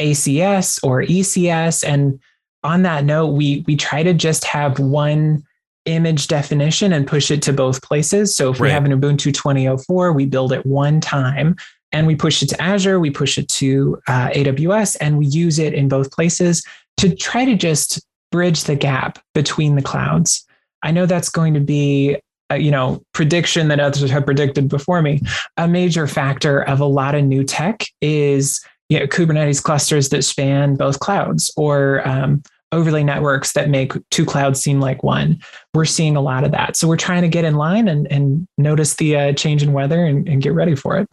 ACS 0.00 0.82
or 0.82 1.02
ECS. 1.02 1.84
And 1.86 2.18
on 2.62 2.82
that 2.82 3.04
note, 3.04 3.28
we 3.28 3.62
we 3.66 3.76
try 3.76 4.02
to 4.02 4.14
just 4.14 4.44
have 4.44 4.78
one 4.78 5.44
image 5.84 6.28
definition 6.28 6.94
and 6.94 7.06
push 7.06 7.30
it 7.30 7.42
to 7.42 7.52
both 7.52 7.82
places. 7.82 8.34
So 8.34 8.50
if 8.50 8.58
right. 8.58 8.68
we 8.68 8.72
have 8.72 8.86
an 8.86 8.98
Ubuntu 8.98 9.34
2004, 9.34 10.12
we 10.12 10.24
build 10.24 10.52
it 10.52 10.64
one 10.64 11.00
time 11.00 11.56
and 11.92 12.06
we 12.06 12.16
push 12.16 12.42
it 12.42 12.48
to 12.48 12.62
Azure, 12.62 12.98
we 12.98 13.10
push 13.10 13.36
it 13.36 13.48
to 13.48 14.00
uh, 14.08 14.30
AWS, 14.30 14.96
and 15.00 15.18
we 15.18 15.26
use 15.26 15.58
it 15.58 15.74
in 15.74 15.88
both 15.88 16.10
places 16.10 16.64
to 16.96 17.14
try 17.14 17.44
to 17.44 17.54
just 17.54 18.04
bridge 18.32 18.64
the 18.64 18.74
gap 18.74 19.22
between 19.34 19.76
the 19.76 19.82
clouds. 19.82 20.44
I 20.82 20.90
know 20.90 21.06
that's 21.06 21.28
going 21.28 21.54
to 21.54 21.60
be 21.60 22.16
you 22.60 22.70
know 22.70 23.02
prediction 23.12 23.68
that 23.68 23.80
others 23.80 24.10
have 24.10 24.24
predicted 24.24 24.68
before 24.68 25.02
me. 25.02 25.20
A 25.56 25.68
major 25.68 26.06
factor 26.06 26.62
of 26.62 26.80
a 26.80 26.86
lot 26.86 27.14
of 27.14 27.24
new 27.24 27.44
tech 27.44 27.84
is 28.00 28.64
you 28.88 28.98
know, 28.98 29.06
Kubernetes 29.06 29.62
clusters 29.62 30.10
that 30.10 30.22
span 30.22 30.76
both 30.76 31.00
clouds 31.00 31.50
or 31.56 32.06
um, 32.06 32.42
overlay 32.72 33.02
networks 33.02 33.52
that 33.52 33.70
make 33.70 33.92
two 34.10 34.24
clouds 34.24 34.60
seem 34.60 34.80
like 34.80 35.02
one. 35.02 35.40
We're 35.72 35.84
seeing 35.84 36.16
a 36.16 36.20
lot 36.20 36.44
of 36.44 36.52
that. 36.52 36.76
So 36.76 36.88
we're 36.88 36.96
trying 36.96 37.22
to 37.22 37.28
get 37.28 37.44
in 37.44 37.54
line 37.54 37.88
and, 37.88 38.10
and 38.10 38.46
notice 38.58 38.94
the 38.94 39.16
uh, 39.16 39.32
change 39.32 39.62
in 39.62 39.72
weather 39.72 40.04
and, 40.04 40.28
and, 40.28 40.42
get 40.42 40.52
ready 40.52 40.74
for 40.74 40.98
it. 40.98 41.08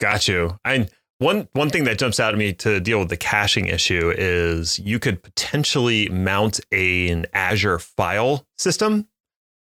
Got 0.00 0.28
you. 0.28 0.58
I 0.64 0.88
one 1.18 1.48
one 1.54 1.70
thing 1.70 1.84
that 1.84 1.98
jumps 1.98 2.20
out 2.20 2.34
at 2.34 2.38
me 2.38 2.52
to 2.54 2.78
deal 2.80 2.98
with 2.98 3.08
the 3.08 3.16
caching 3.16 3.66
issue 3.66 4.12
is 4.14 4.78
you 4.78 4.98
could 4.98 5.22
potentially 5.22 6.10
mount 6.10 6.60
a, 6.72 7.08
an 7.08 7.24
Azure 7.32 7.78
file 7.78 8.46
system 8.58 9.08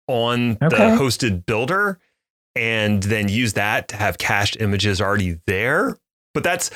on 0.07 0.57
okay. 0.61 0.67
the 0.69 0.97
hosted 0.97 1.45
builder 1.45 1.99
and 2.55 3.01
then 3.03 3.29
use 3.29 3.53
that 3.53 3.87
to 3.89 3.95
have 3.95 4.17
cached 4.17 4.57
images 4.59 5.01
already 5.01 5.39
there. 5.47 5.97
but 6.33 6.43
that's 6.43 6.69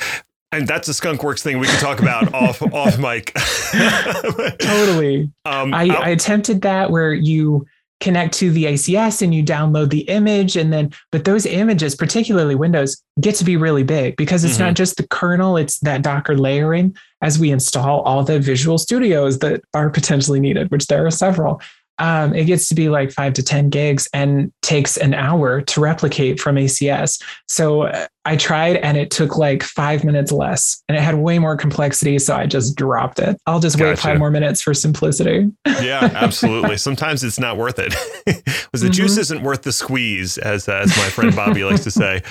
and 0.52 0.68
that's 0.68 0.88
a 0.88 0.92
skunkworks 0.92 1.42
thing 1.42 1.60
we 1.60 1.68
can 1.68 1.80
talk 1.80 2.00
about 2.00 2.34
off 2.34 2.62
off 2.62 2.98
mic. 2.98 3.34
totally. 4.60 5.30
Um, 5.46 5.74
I, 5.74 5.90
I 5.90 6.10
attempted 6.10 6.62
that 6.62 6.90
where 6.90 7.13
you 7.13 7.66
connect 8.00 8.34
to 8.36 8.52
the 8.52 8.66
ACS 8.66 9.22
and 9.22 9.34
you 9.34 9.44
download 9.44 9.90
the 9.90 10.02
image 10.02 10.56
and 10.56 10.72
then 10.72 10.94
but 11.12 11.26
those 11.26 11.48
images 11.48 11.96
particularly 11.96 12.54
windows 12.54 13.02
get 13.20 13.34
to 13.36 13.44
be 13.44 13.58
really 13.58 13.84
big 13.84 14.16
because 14.18 14.44
it's 14.44 14.56
mm-hmm. 14.56 14.66
not 14.66 14.76
just 14.76 14.98
the 14.98 15.08
kernel 15.08 15.58
it's 15.58 15.80
that 15.80 16.04
docker 16.04 16.38
layering 16.38 16.96
as 17.24 17.40
we 17.40 17.50
install 17.50 18.02
all 18.02 18.24
the 18.24 18.40
visual 18.40 18.78
studios 18.78 19.40
that 19.40 19.62
are 19.74 19.90
potentially 19.90 20.40
needed 20.40 20.70
which 20.70 20.86
there 20.86 21.08
are 21.08 21.12
several 21.12 21.60
um, 22.00 22.34
it 22.36 22.46
gets 22.46 22.68
to 22.70 22.76
be 22.76 22.90
like 22.90 23.12
five 23.12 23.34
to 23.34 23.44
10 23.44 23.70
gigs 23.70 24.08
and 24.14 24.52
takes 24.62 24.98
an 24.98 25.14
hour 25.14 25.62
to 25.62 25.80
replicate 25.80 26.40
from 26.40 26.56
ACS. 26.56 27.22
So 27.48 27.84
uh, 27.84 28.08
I 28.26 28.36
tried 28.36 28.78
and 28.78 28.98
it 28.98 29.10
took 29.10 29.38
like 29.38 29.64
five 29.64 30.04
minutes 30.04 30.32
less 30.32 30.84
and 30.88 30.98
it 30.98 31.02
had 31.02 31.16
way 31.16 31.40
more 31.40 31.58
complexity. 31.58 32.20
So 32.20 32.36
I 32.36 32.46
just 32.46 32.76
dropped 32.76 33.20
it. 33.20 33.40
I'll 33.46 33.60
just 33.60 33.78
gotcha. 33.78 33.90
wait 33.90 34.00
five 34.00 34.20
more 34.20 34.32
minutes 34.32 34.62
for 34.62 34.74
simplicity. 34.74 35.52
yeah, 35.82 36.10
absolutely. 36.14 36.78
Sometimes 36.78 37.24
it's 37.24 37.40
not 37.40 37.58
worth 37.58 37.80
it. 37.80 37.96
Because 38.68 38.82
the 38.82 38.88
mm-hmm. 38.88 38.92
juice 38.92 39.18
isn't 39.18 39.44
worth 39.44 39.62
the 39.62 39.72
squeeze, 39.72 40.38
as, 40.38 40.68
as 40.68 40.90
my 40.98 41.06
friend 41.06 41.34
Bobby 41.34 41.64
likes 41.64 41.86
to 41.86 41.92
say. 41.92 42.22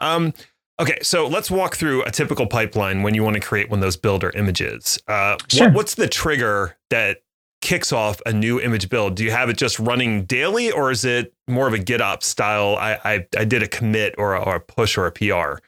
Um, 0.00 0.34
Okay, 0.80 0.98
so 1.02 1.28
let's 1.28 1.52
walk 1.52 1.76
through 1.76 2.02
a 2.02 2.10
typical 2.10 2.48
pipeline 2.48 3.04
when 3.04 3.14
you 3.14 3.22
want 3.22 3.34
to 3.34 3.40
create 3.40 3.70
one 3.70 3.78
of 3.78 3.82
those 3.82 3.96
builder 3.96 4.32
images. 4.34 4.98
Uh, 5.06 5.36
sure. 5.48 5.68
what, 5.68 5.74
what's 5.76 5.94
the 5.94 6.08
trigger 6.08 6.76
that 6.90 7.18
kicks 7.64 7.92
off 7.92 8.20
a 8.26 8.32
new 8.32 8.60
image 8.60 8.88
build? 8.90 9.16
Do 9.16 9.24
you 9.24 9.32
have 9.32 9.48
it 9.48 9.56
just 9.56 9.80
running 9.80 10.26
daily, 10.26 10.70
or 10.70 10.92
is 10.92 11.04
it 11.04 11.32
more 11.48 11.66
of 11.66 11.74
a 11.74 11.78
GitOps 11.78 12.24
style? 12.24 12.76
I 12.76 12.98
I, 13.04 13.26
I 13.36 13.44
did 13.44 13.62
a 13.62 13.66
commit 13.66 14.14
or 14.18 14.34
a, 14.34 14.42
or 14.42 14.56
a, 14.56 14.60
push 14.60 14.96
or 14.96 15.06
a 15.06 15.10
PR. 15.10 15.64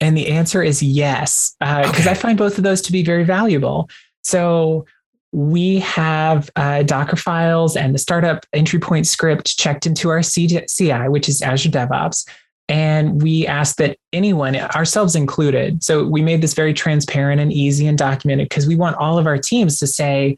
And 0.00 0.16
the 0.16 0.28
answer 0.28 0.62
is 0.62 0.82
yes, 0.82 1.54
because 1.60 1.86
uh, 1.86 1.90
okay. 1.90 2.10
I 2.10 2.14
find 2.14 2.38
both 2.38 2.56
of 2.56 2.64
those 2.64 2.80
to 2.82 2.92
be 2.92 3.04
very 3.04 3.24
valuable. 3.24 3.90
So 4.22 4.86
we 5.32 5.80
have 5.80 6.50
uh, 6.56 6.82
Docker 6.84 7.16
files 7.16 7.76
and 7.76 7.94
the 7.94 7.98
startup 7.98 8.46
entry 8.52 8.78
point 8.78 9.06
script 9.06 9.58
checked 9.58 9.86
into 9.86 10.08
our 10.08 10.22
CI, 10.22 11.08
which 11.08 11.28
is 11.28 11.42
Azure 11.42 11.70
DevOps. 11.70 12.26
And 12.70 13.22
we 13.22 13.46
ask 13.46 13.76
that 13.76 13.98
anyone, 14.12 14.56
ourselves 14.56 15.16
included, 15.16 15.82
so 15.82 16.04
we 16.06 16.22
made 16.22 16.42
this 16.42 16.54
very 16.54 16.74
transparent 16.74 17.40
and 17.40 17.52
easy 17.52 17.86
and 17.86 17.98
documented 17.98 18.48
because 18.48 18.66
we 18.66 18.76
want 18.76 18.96
all 18.96 19.18
of 19.18 19.26
our 19.26 19.38
teams 19.38 19.78
to 19.80 19.86
say, 19.86 20.36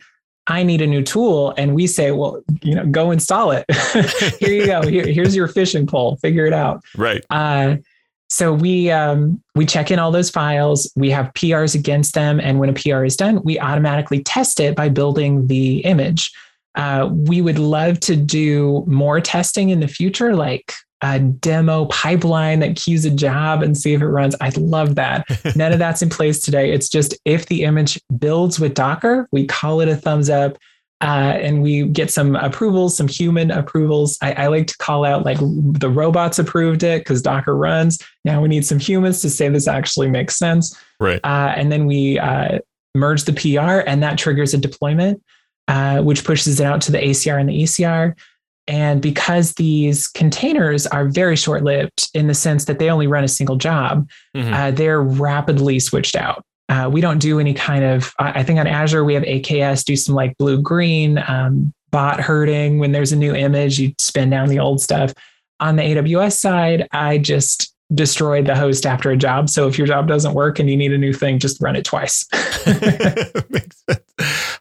I 0.50 0.64
need 0.64 0.82
a 0.82 0.86
new 0.86 1.02
tool. 1.02 1.54
And 1.56 1.74
we 1.74 1.86
say, 1.86 2.10
well, 2.10 2.42
you 2.62 2.74
know, 2.74 2.84
go 2.86 3.10
install 3.10 3.52
it. 3.52 3.64
Here 4.40 4.52
you 4.52 4.66
go. 4.66 4.82
Here, 4.82 5.06
here's 5.06 5.34
your 5.36 5.48
fishing 5.48 5.86
pole. 5.86 6.16
Figure 6.16 6.44
it 6.44 6.52
out. 6.52 6.82
Right. 6.96 7.24
Uh, 7.30 7.76
so 8.28 8.52
we 8.52 8.90
um, 8.90 9.42
we 9.56 9.66
check 9.66 9.90
in 9.90 9.98
all 9.98 10.12
those 10.12 10.30
files. 10.30 10.90
We 10.94 11.10
have 11.10 11.32
PRs 11.34 11.74
against 11.74 12.14
them, 12.14 12.38
and 12.38 12.60
when 12.60 12.68
a 12.68 12.72
PR 12.72 13.04
is 13.04 13.16
done, 13.16 13.42
we 13.42 13.58
automatically 13.58 14.22
test 14.22 14.60
it 14.60 14.76
by 14.76 14.88
building 14.88 15.48
the 15.48 15.78
image. 15.80 16.32
Uh, 16.76 17.08
we 17.10 17.42
would 17.42 17.58
love 17.58 17.98
to 18.00 18.14
do 18.14 18.84
more 18.86 19.20
testing 19.20 19.70
in 19.70 19.80
the 19.80 19.88
future, 19.88 20.36
like 20.36 20.74
a 21.02 21.18
demo 21.18 21.86
pipeline 21.86 22.60
that 22.60 22.76
queues 22.76 23.04
a 23.04 23.10
job 23.10 23.62
and 23.62 23.76
see 23.76 23.94
if 23.94 24.02
it 24.02 24.06
runs. 24.08 24.34
I 24.40 24.50
love 24.56 24.96
that. 24.96 25.26
None 25.56 25.72
of 25.72 25.78
that's 25.78 26.02
in 26.02 26.10
place 26.10 26.40
today. 26.40 26.72
It's 26.72 26.88
just 26.88 27.16
if 27.24 27.46
the 27.46 27.64
image 27.64 28.00
builds 28.18 28.60
with 28.60 28.74
Docker, 28.74 29.28
we 29.32 29.46
call 29.46 29.80
it 29.80 29.88
a 29.88 29.96
thumbs 29.96 30.28
up. 30.28 30.58
Uh, 31.02 31.38
and 31.40 31.62
we 31.62 31.84
get 31.84 32.10
some 32.10 32.36
approvals, 32.36 32.94
some 32.94 33.08
human 33.08 33.50
approvals. 33.50 34.18
I, 34.20 34.32
I 34.34 34.46
like 34.48 34.66
to 34.66 34.76
call 34.76 35.06
out 35.06 35.24
like 35.24 35.38
the 35.40 35.88
robots 35.88 36.38
approved 36.38 36.82
it 36.82 37.00
because 37.00 37.22
Docker 37.22 37.56
runs. 37.56 37.98
Now 38.26 38.42
we 38.42 38.48
need 38.48 38.66
some 38.66 38.78
humans 38.78 39.22
to 39.22 39.30
say 39.30 39.48
this 39.48 39.66
actually 39.66 40.10
makes 40.10 40.36
sense. 40.36 40.78
Right. 40.98 41.18
Uh, 41.24 41.54
and 41.56 41.72
then 41.72 41.86
we 41.86 42.18
uh, 42.18 42.58
merge 42.94 43.24
the 43.24 43.32
PR, 43.32 43.88
and 43.88 44.02
that 44.02 44.18
triggers 44.18 44.52
a 44.52 44.58
deployment, 44.58 45.22
uh, 45.68 46.02
which 46.02 46.22
pushes 46.22 46.60
it 46.60 46.64
out 46.64 46.82
to 46.82 46.92
the 46.92 46.98
ACR 46.98 47.40
and 47.40 47.48
the 47.48 47.62
ECR. 47.62 48.14
And 48.70 49.02
because 49.02 49.54
these 49.54 50.06
containers 50.06 50.86
are 50.86 51.08
very 51.08 51.34
short 51.34 51.64
lived 51.64 52.08
in 52.14 52.28
the 52.28 52.34
sense 52.34 52.66
that 52.66 52.78
they 52.78 52.88
only 52.88 53.08
run 53.08 53.24
a 53.24 53.28
single 53.28 53.56
job, 53.56 54.08
mm-hmm. 54.36 54.54
uh, 54.54 54.70
they're 54.70 55.02
rapidly 55.02 55.80
switched 55.80 56.14
out. 56.14 56.44
Uh, 56.68 56.88
we 56.90 57.00
don't 57.00 57.18
do 57.18 57.40
any 57.40 57.52
kind 57.52 57.82
of, 57.82 58.14
I 58.20 58.44
think 58.44 58.60
on 58.60 58.68
Azure, 58.68 59.04
we 59.04 59.14
have 59.14 59.24
AKS 59.24 59.84
do 59.84 59.96
some 59.96 60.14
like 60.14 60.38
blue 60.38 60.62
green 60.62 61.18
um, 61.26 61.74
bot 61.90 62.20
herding. 62.20 62.78
When 62.78 62.92
there's 62.92 63.10
a 63.10 63.16
new 63.16 63.34
image, 63.34 63.80
you 63.80 63.92
spin 63.98 64.30
down 64.30 64.48
the 64.48 64.60
old 64.60 64.80
stuff. 64.80 65.12
On 65.58 65.74
the 65.74 65.82
AWS 65.82 66.38
side, 66.38 66.86
I 66.92 67.18
just 67.18 67.69
destroyed 67.94 68.46
the 68.46 68.54
host 68.54 68.86
after 68.86 69.10
a 69.10 69.16
job. 69.16 69.50
So 69.50 69.66
if 69.66 69.76
your 69.76 69.86
job 69.86 70.06
doesn't 70.06 70.34
work 70.34 70.58
and 70.58 70.70
you 70.70 70.76
need 70.76 70.92
a 70.92 70.98
new 70.98 71.12
thing, 71.12 71.38
just 71.38 71.60
run 71.60 71.76
it 71.76 71.84
twice. 71.84 72.26
Makes 73.50 73.84
sense. 73.88 74.00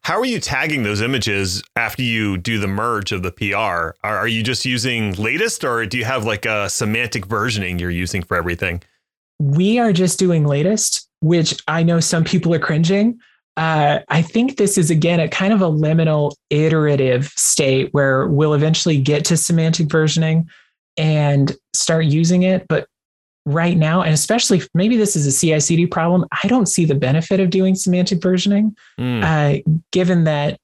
How 0.01 0.19
are 0.19 0.25
you 0.25 0.39
tagging 0.39 0.83
those 0.83 1.01
images 1.01 1.61
after 1.75 2.01
you 2.01 2.37
do 2.37 2.59
the 2.59 2.67
merge 2.67 3.11
of 3.11 3.21
the 3.21 3.31
PR? 3.31 3.55
Are, 3.55 4.17
are 4.17 4.27
you 4.27 4.41
just 4.41 4.65
using 4.65 5.13
latest 5.13 5.63
or 5.63 5.85
do 5.85 5.97
you 5.97 6.05
have 6.05 6.25
like 6.25 6.45
a 6.45 6.69
semantic 6.69 7.27
versioning 7.27 7.79
you're 7.79 7.91
using 7.91 8.23
for 8.23 8.35
everything? 8.35 8.81
We 9.39 9.79
are 9.79 9.93
just 9.93 10.17
doing 10.17 10.45
latest, 10.45 11.07
which 11.21 11.55
I 11.67 11.83
know 11.83 11.99
some 11.99 12.23
people 12.23 12.53
are 12.53 12.59
cringing. 12.59 13.19
Uh, 13.55 13.99
I 14.09 14.21
think 14.21 14.57
this 14.57 14.77
is 14.77 14.89
again 14.89 15.19
a 15.19 15.27
kind 15.27 15.53
of 15.53 15.61
a 15.61 15.69
liminal 15.69 16.33
iterative 16.49 17.27
state 17.35 17.89
where 17.91 18.27
we'll 18.27 18.53
eventually 18.53 18.99
get 18.99 19.25
to 19.25 19.37
semantic 19.37 19.87
versioning 19.87 20.45
and 20.97 21.55
start 21.73 22.05
using 22.05 22.43
it. 22.43 22.65
But 22.67 22.87
right 23.45 23.77
now, 23.77 24.01
and 24.01 24.13
especially 24.13 24.61
maybe 24.73 24.97
this 24.97 25.15
is 25.15 25.25
a 25.25 25.37
CI 25.37 25.59
CD 25.59 25.87
problem, 25.87 26.25
I 26.43 26.47
don't 26.47 26.67
see 26.67 26.85
the 26.85 26.95
benefit 26.95 27.39
of 27.39 27.49
doing 27.49 27.75
semantic 27.75 28.19
versioning, 28.19 28.75
mm. 28.99 29.23
uh, 29.23 29.61
given 29.91 30.25
that 30.25 30.59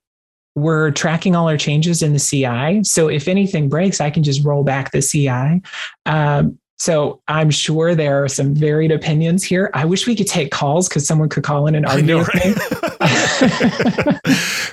we're 0.56 0.92
tracking 0.92 1.36
all 1.36 1.50
our 1.50 1.58
changes 1.58 2.02
in 2.02 2.14
the 2.14 2.20
CI. 2.20 2.84
So 2.84 3.10
if 3.10 3.28
anything 3.28 3.68
breaks, 3.68 4.00
I 4.00 4.10
can 4.10 4.24
just 4.24 4.44
roll 4.46 4.64
back 4.64 4.92
the 4.92 5.02
CI. 5.02 5.62
Um, 6.06 6.58
so 6.78 7.22
I'm 7.28 7.50
sure 7.52 7.96
there 7.96 8.24
are 8.24 8.28
some 8.28 8.54
varied 8.54 8.92
opinions 8.92 9.44
here. 9.44 9.70
I 9.74 9.86
wish 9.86 10.06
we 10.08 10.16
could 10.16 10.28
take 10.28 10.52
calls 10.52 10.90
because 10.90 11.08
someone 11.08 11.30
could 11.30 11.44
call 11.44 11.68
in 11.68 11.76
and 11.76 11.86
argue 11.86 12.06
know, 12.06 12.18
with 12.20 12.28
right? 12.34 12.46
me. 12.46 12.54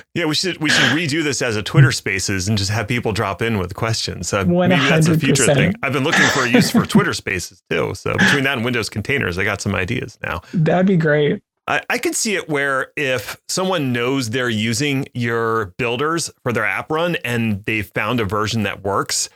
yeah, 0.13 0.25
we 0.25 0.35
should 0.35 0.57
we 0.57 0.69
should 0.69 0.91
redo 0.91 1.23
this 1.23 1.41
as 1.41 1.55
a 1.55 1.63
Twitter 1.63 1.93
Spaces 1.93 2.49
and 2.49 2.57
just 2.57 2.71
have 2.71 2.89
people 2.89 3.13
drop 3.13 3.41
in 3.41 3.57
with 3.57 3.73
questions. 3.75 4.33
Uh, 4.33 4.43
maybe 4.43 4.75
that's 4.75 5.07
a 5.07 5.17
future 5.17 5.45
thing. 5.45 5.73
I've 5.81 5.93
been 5.93 6.03
looking 6.03 6.27
for 6.27 6.43
a 6.43 6.49
use 6.49 6.69
for 6.69 6.85
Twitter 6.85 7.13
Spaces 7.13 7.63
too. 7.69 7.95
So 7.95 8.13
between 8.17 8.43
that 8.43 8.57
and 8.57 8.65
Windows 8.65 8.89
containers, 8.89 9.37
I 9.37 9.45
got 9.45 9.61
some 9.61 9.73
ideas 9.73 10.19
now. 10.21 10.41
That'd 10.53 10.87
be 10.87 10.97
great. 10.97 11.41
I, 11.67 11.81
I 11.89 11.97
could 11.97 12.15
see 12.15 12.35
it 12.35 12.49
where 12.49 12.91
if 12.97 13.41
someone 13.47 13.93
knows 13.93 14.31
they're 14.31 14.49
using 14.49 15.05
your 15.13 15.67
builders 15.77 16.29
for 16.43 16.51
their 16.51 16.65
app 16.65 16.91
run 16.91 17.15
and 17.23 17.63
they 17.63 17.81
found 17.81 18.19
a 18.19 18.25
version 18.25 18.63
that 18.63 18.83
works 18.83 19.29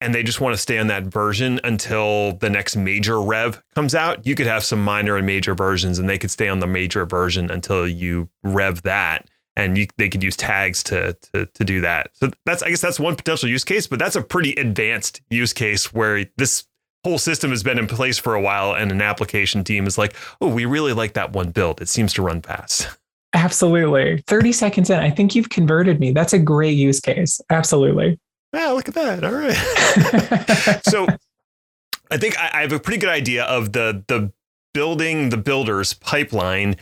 and 0.00 0.14
they 0.14 0.22
just 0.22 0.40
want 0.40 0.54
to 0.54 0.60
stay 0.60 0.78
on 0.78 0.86
that 0.88 1.04
version 1.04 1.60
until 1.64 2.32
the 2.34 2.50
next 2.50 2.76
major 2.76 3.20
rev 3.20 3.62
comes 3.74 3.94
out, 3.94 4.26
you 4.26 4.34
could 4.34 4.46
have 4.46 4.64
some 4.64 4.82
minor 4.82 5.16
and 5.16 5.26
major 5.26 5.54
versions, 5.54 5.98
and 5.98 6.08
they 6.08 6.18
could 6.18 6.30
stay 6.30 6.48
on 6.48 6.60
the 6.60 6.66
major 6.66 7.04
version 7.04 7.50
until 7.50 7.86
you 7.86 8.28
rev 8.42 8.82
that, 8.82 9.28
and 9.56 9.76
you, 9.76 9.86
they 9.96 10.08
could 10.08 10.22
use 10.22 10.36
tags 10.36 10.82
to, 10.84 11.14
to 11.32 11.46
to 11.46 11.64
do 11.64 11.80
that. 11.80 12.10
So 12.14 12.30
that's 12.46 12.62
I 12.62 12.70
guess 12.70 12.80
that's 12.80 13.00
one 13.00 13.16
potential 13.16 13.48
use 13.48 13.64
case, 13.64 13.86
but 13.86 13.98
that's 13.98 14.16
a 14.16 14.22
pretty 14.22 14.52
advanced 14.52 15.20
use 15.30 15.52
case 15.52 15.92
where 15.92 16.24
this 16.36 16.64
whole 17.04 17.18
system 17.18 17.50
has 17.50 17.62
been 17.62 17.78
in 17.78 17.86
place 17.86 18.18
for 18.18 18.34
a 18.34 18.40
while, 18.40 18.74
and 18.74 18.92
an 18.92 19.02
application 19.02 19.64
team 19.64 19.86
is 19.86 19.98
like, 19.98 20.14
oh, 20.40 20.48
we 20.48 20.64
really 20.64 20.92
like 20.92 21.14
that 21.14 21.32
one 21.32 21.50
build. 21.50 21.80
It 21.80 21.88
seems 21.88 22.12
to 22.14 22.22
run 22.22 22.42
fast. 22.42 22.88
Absolutely. 23.34 24.22
30 24.26 24.52
seconds 24.52 24.90
in, 24.90 24.98
I 24.98 25.10
think 25.10 25.34
you've 25.34 25.50
converted 25.50 26.00
me. 26.00 26.12
That's 26.12 26.32
a 26.32 26.38
great 26.38 26.76
use 26.76 26.98
case. 26.98 27.40
Absolutely. 27.50 28.18
Yeah, 28.52 28.68
look 28.68 28.88
at 28.88 28.94
that. 28.94 29.24
All 29.24 29.32
right. 29.32 30.82
so 30.84 31.06
I 32.10 32.16
think 32.16 32.38
I, 32.38 32.50
I, 32.54 32.60
have 32.62 32.72
a 32.72 32.78
pretty 32.78 32.98
good 32.98 33.10
idea 33.10 33.44
of 33.44 33.72
the 33.72 34.02
the 34.08 34.32
building 34.72 35.30
the 35.30 35.36
builders 35.36 35.92
pipeline. 35.92 36.76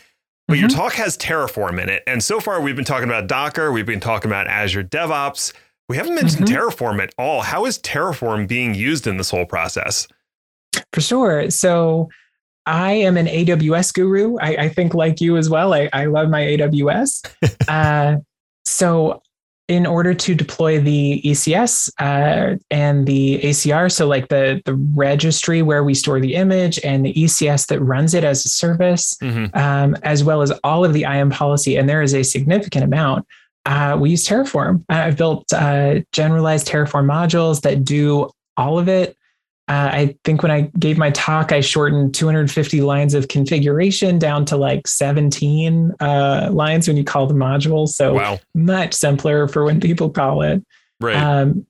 But 0.49 0.55
mm-hmm. 0.55 0.61
your 0.61 0.69
talk 0.69 0.93
has 0.95 1.17
Terraform 1.19 1.83
in 1.83 1.89
it. 1.89 2.05
And 2.07 2.23
so 2.23 2.39
far 2.39 2.61
we've 2.61 2.77
been 2.77 2.85
talking 2.85 3.09
about 3.09 3.27
Docker, 3.27 3.73
we've 3.73 3.87
been 3.87 4.01
talking 4.01 4.31
about 4.31 4.47
Azure 4.47 4.85
DevOps. 4.85 5.53
We 5.89 5.97
haven't 5.97 6.15
mentioned 6.15 6.47
mm-hmm. 6.47 6.57
Terraform 6.57 7.03
at 7.03 7.13
all. 7.19 7.43
How 7.43 7.65
is 7.65 7.79
Terraform 7.79 8.47
being 8.47 8.75
used 8.75 9.07
in 9.07 9.17
this 9.17 9.31
whole 9.31 9.47
process? 9.47 10.07
For 10.93 11.01
sure. 11.01 11.51
So 11.51 12.09
I 12.67 12.93
am 12.93 13.17
an 13.17 13.27
AWS 13.27 13.95
guru. 13.95 14.37
I, 14.39 14.65
I 14.65 14.69
think, 14.69 14.95
like 14.95 15.21
you 15.21 15.37
as 15.37 15.49
well, 15.49 15.73
I, 15.73 15.89
I 15.93 16.07
love 16.07 16.29
my 16.29 16.43
AWS. 16.43 17.25
uh, 17.69 18.17
so 18.65 19.23
in 19.69 19.85
order 19.85 20.15
to 20.15 20.35
deploy 20.35 20.81
the 20.81 21.21
ECS 21.25 21.91
uh, 21.99 22.57
and 22.71 23.07
the 23.07 23.41
ECR, 23.41 23.91
so 23.91 24.07
like 24.07 24.29
the 24.29 24.63
the 24.65 24.75
registry 24.95 25.63
where 25.63 25.83
we 25.83 25.95
store 25.95 26.21
the 26.21 26.35
image 26.35 26.79
and 26.85 27.05
the 27.05 27.13
ECS 27.15 27.67
that 27.67 27.81
runs 27.81 28.15
it 28.15 28.23
as 28.23 28.45
a 28.45 28.49
service, 28.49 29.17
mm-hmm. 29.23 29.57
um, 29.59 29.97
as 30.03 30.23
well 30.23 30.43
as 30.43 30.53
all 30.63 30.85
of 30.85 30.93
the 30.93 31.03
IAM 31.03 31.31
policy, 31.31 31.77
and 31.77 31.89
there 31.89 32.03
is 32.03 32.15
a 32.15 32.23
significant 32.23 32.85
amount. 32.85 33.27
Uh, 33.65 33.97
we 34.01 34.11
use 34.11 34.25
Terraform. 34.27 34.85
I've 34.89 35.17
built 35.17 35.53
uh, 35.53 36.01
generalized 36.13 36.69
Terraform 36.69 37.07
modules 37.07 37.63
that 37.63 37.85
do 37.85 38.31
all 38.57 38.79
of 38.79 38.89
it. 38.89 39.17
Uh, 39.69 39.91
I 39.93 40.17
think 40.25 40.43
when 40.43 40.53
I 40.53 40.71
gave 40.79 40.97
my 40.97 41.11
talk, 41.11 41.51
I 41.51 41.61
shortened 41.61 42.15
250 42.15 42.81
lines 42.83 43.15
of 43.15 43.27
configuration 43.29 44.19
down 44.19 44.45
to 44.47 44.57
like 44.57 44.87
17 44.87 45.93
uh, 46.01 46.51
lines 46.53 46.87
when 46.87 46.97
you 46.97 47.03
call 47.05 47.27
the 47.27 47.35
module. 47.35 47.89
So 47.89 48.15
Wow. 48.15 48.39
much 48.55 48.95
simpler 48.95 49.49
for 49.49 49.65
when 49.65 49.81
people 49.81 50.09
call 50.11 50.43
it. 50.43 50.63
Right. 51.01 51.17
Um, 51.17 51.67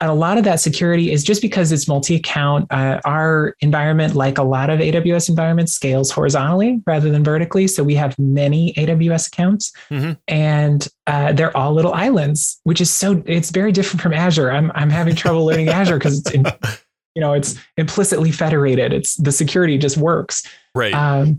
and 0.00 0.10
a 0.10 0.14
lot 0.14 0.38
of 0.38 0.44
that 0.44 0.60
security 0.60 1.10
is 1.10 1.24
just 1.24 1.42
because 1.42 1.72
it's 1.72 1.88
multi-account. 1.88 2.66
Uh, 2.70 3.00
our 3.04 3.56
environment, 3.62 4.14
like 4.14 4.38
a 4.38 4.44
lot 4.44 4.70
of 4.70 4.78
AWS 4.78 5.28
environments, 5.28 5.72
scales 5.72 6.12
horizontally 6.12 6.80
rather 6.86 7.10
than 7.10 7.24
vertically. 7.24 7.66
So 7.66 7.82
we 7.82 7.96
have 7.96 8.16
many 8.16 8.72
AWS 8.74 9.26
accounts, 9.26 9.72
Mhm. 9.90 10.16
and 10.28 10.86
uh, 11.08 11.32
they're 11.32 11.56
all 11.56 11.72
little 11.74 11.94
islands, 11.94 12.60
which 12.62 12.80
is 12.80 12.90
so. 12.90 13.20
It's 13.26 13.50
very 13.50 13.72
different 13.72 14.00
from 14.00 14.12
Azure. 14.12 14.52
I'm 14.52 14.70
I'm 14.76 14.90
having 14.90 15.16
trouble 15.16 15.44
learning 15.46 15.68
Azure 15.68 15.98
because 15.98 16.20
it's 16.20 16.30
in, 16.30 16.44
you 17.18 17.24
know 17.24 17.32
it's 17.32 17.56
implicitly 17.76 18.30
federated. 18.30 18.92
It's 18.92 19.16
the 19.16 19.32
security 19.32 19.76
just 19.76 19.96
works. 19.96 20.46
right. 20.76 20.94
Um, 20.94 21.38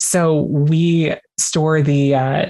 so 0.00 0.40
we 0.44 1.14
store 1.36 1.82
the 1.82 2.14
uh, 2.14 2.46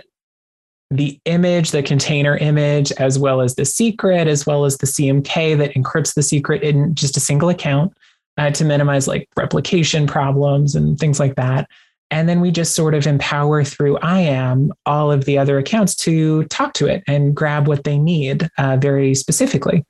the 0.92 1.18
image, 1.24 1.72
the 1.72 1.82
container 1.82 2.36
image, 2.36 2.92
as 2.92 3.18
well 3.18 3.40
as 3.40 3.56
the 3.56 3.64
secret, 3.64 4.28
as 4.28 4.46
well 4.46 4.64
as 4.64 4.78
the 4.78 4.86
CMK 4.86 5.58
that 5.58 5.74
encrypts 5.74 6.14
the 6.14 6.22
secret 6.22 6.62
in 6.62 6.94
just 6.94 7.16
a 7.16 7.20
single 7.20 7.48
account 7.48 7.92
uh, 8.36 8.52
to 8.52 8.64
minimize 8.64 9.08
like 9.08 9.28
replication 9.36 10.06
problems 10.06 10.76
and 10.76 11.00
things 11.00 11.18
like 11.18 11.34
that. 11.34 11.68
And 12.12 12.28
then 12.28 12.40
we 12.40 12.52
just 12.52 12.76
sort 12.76 12.94
of 12.94 13.08
empower 13.08 13.64
through 13.64 13.98
IAM 14.04 14.72
all 14.86 15.10
of 15.10 15.24
the 15.24 15.36
other 15.36 15.58
accounts 15.58 15.96
to 15.96 16.44
talk 16.44 16.74
to 16.74 16.86
it 16.86 17.02
and 17.08 17.34
grab 17.34 17.66
what 17.66 17.82
they 17.82 17.98
need 17.98 18.48
uh, 18.56 18.76
very 18.76 19.16
specifically. 19.16 19.84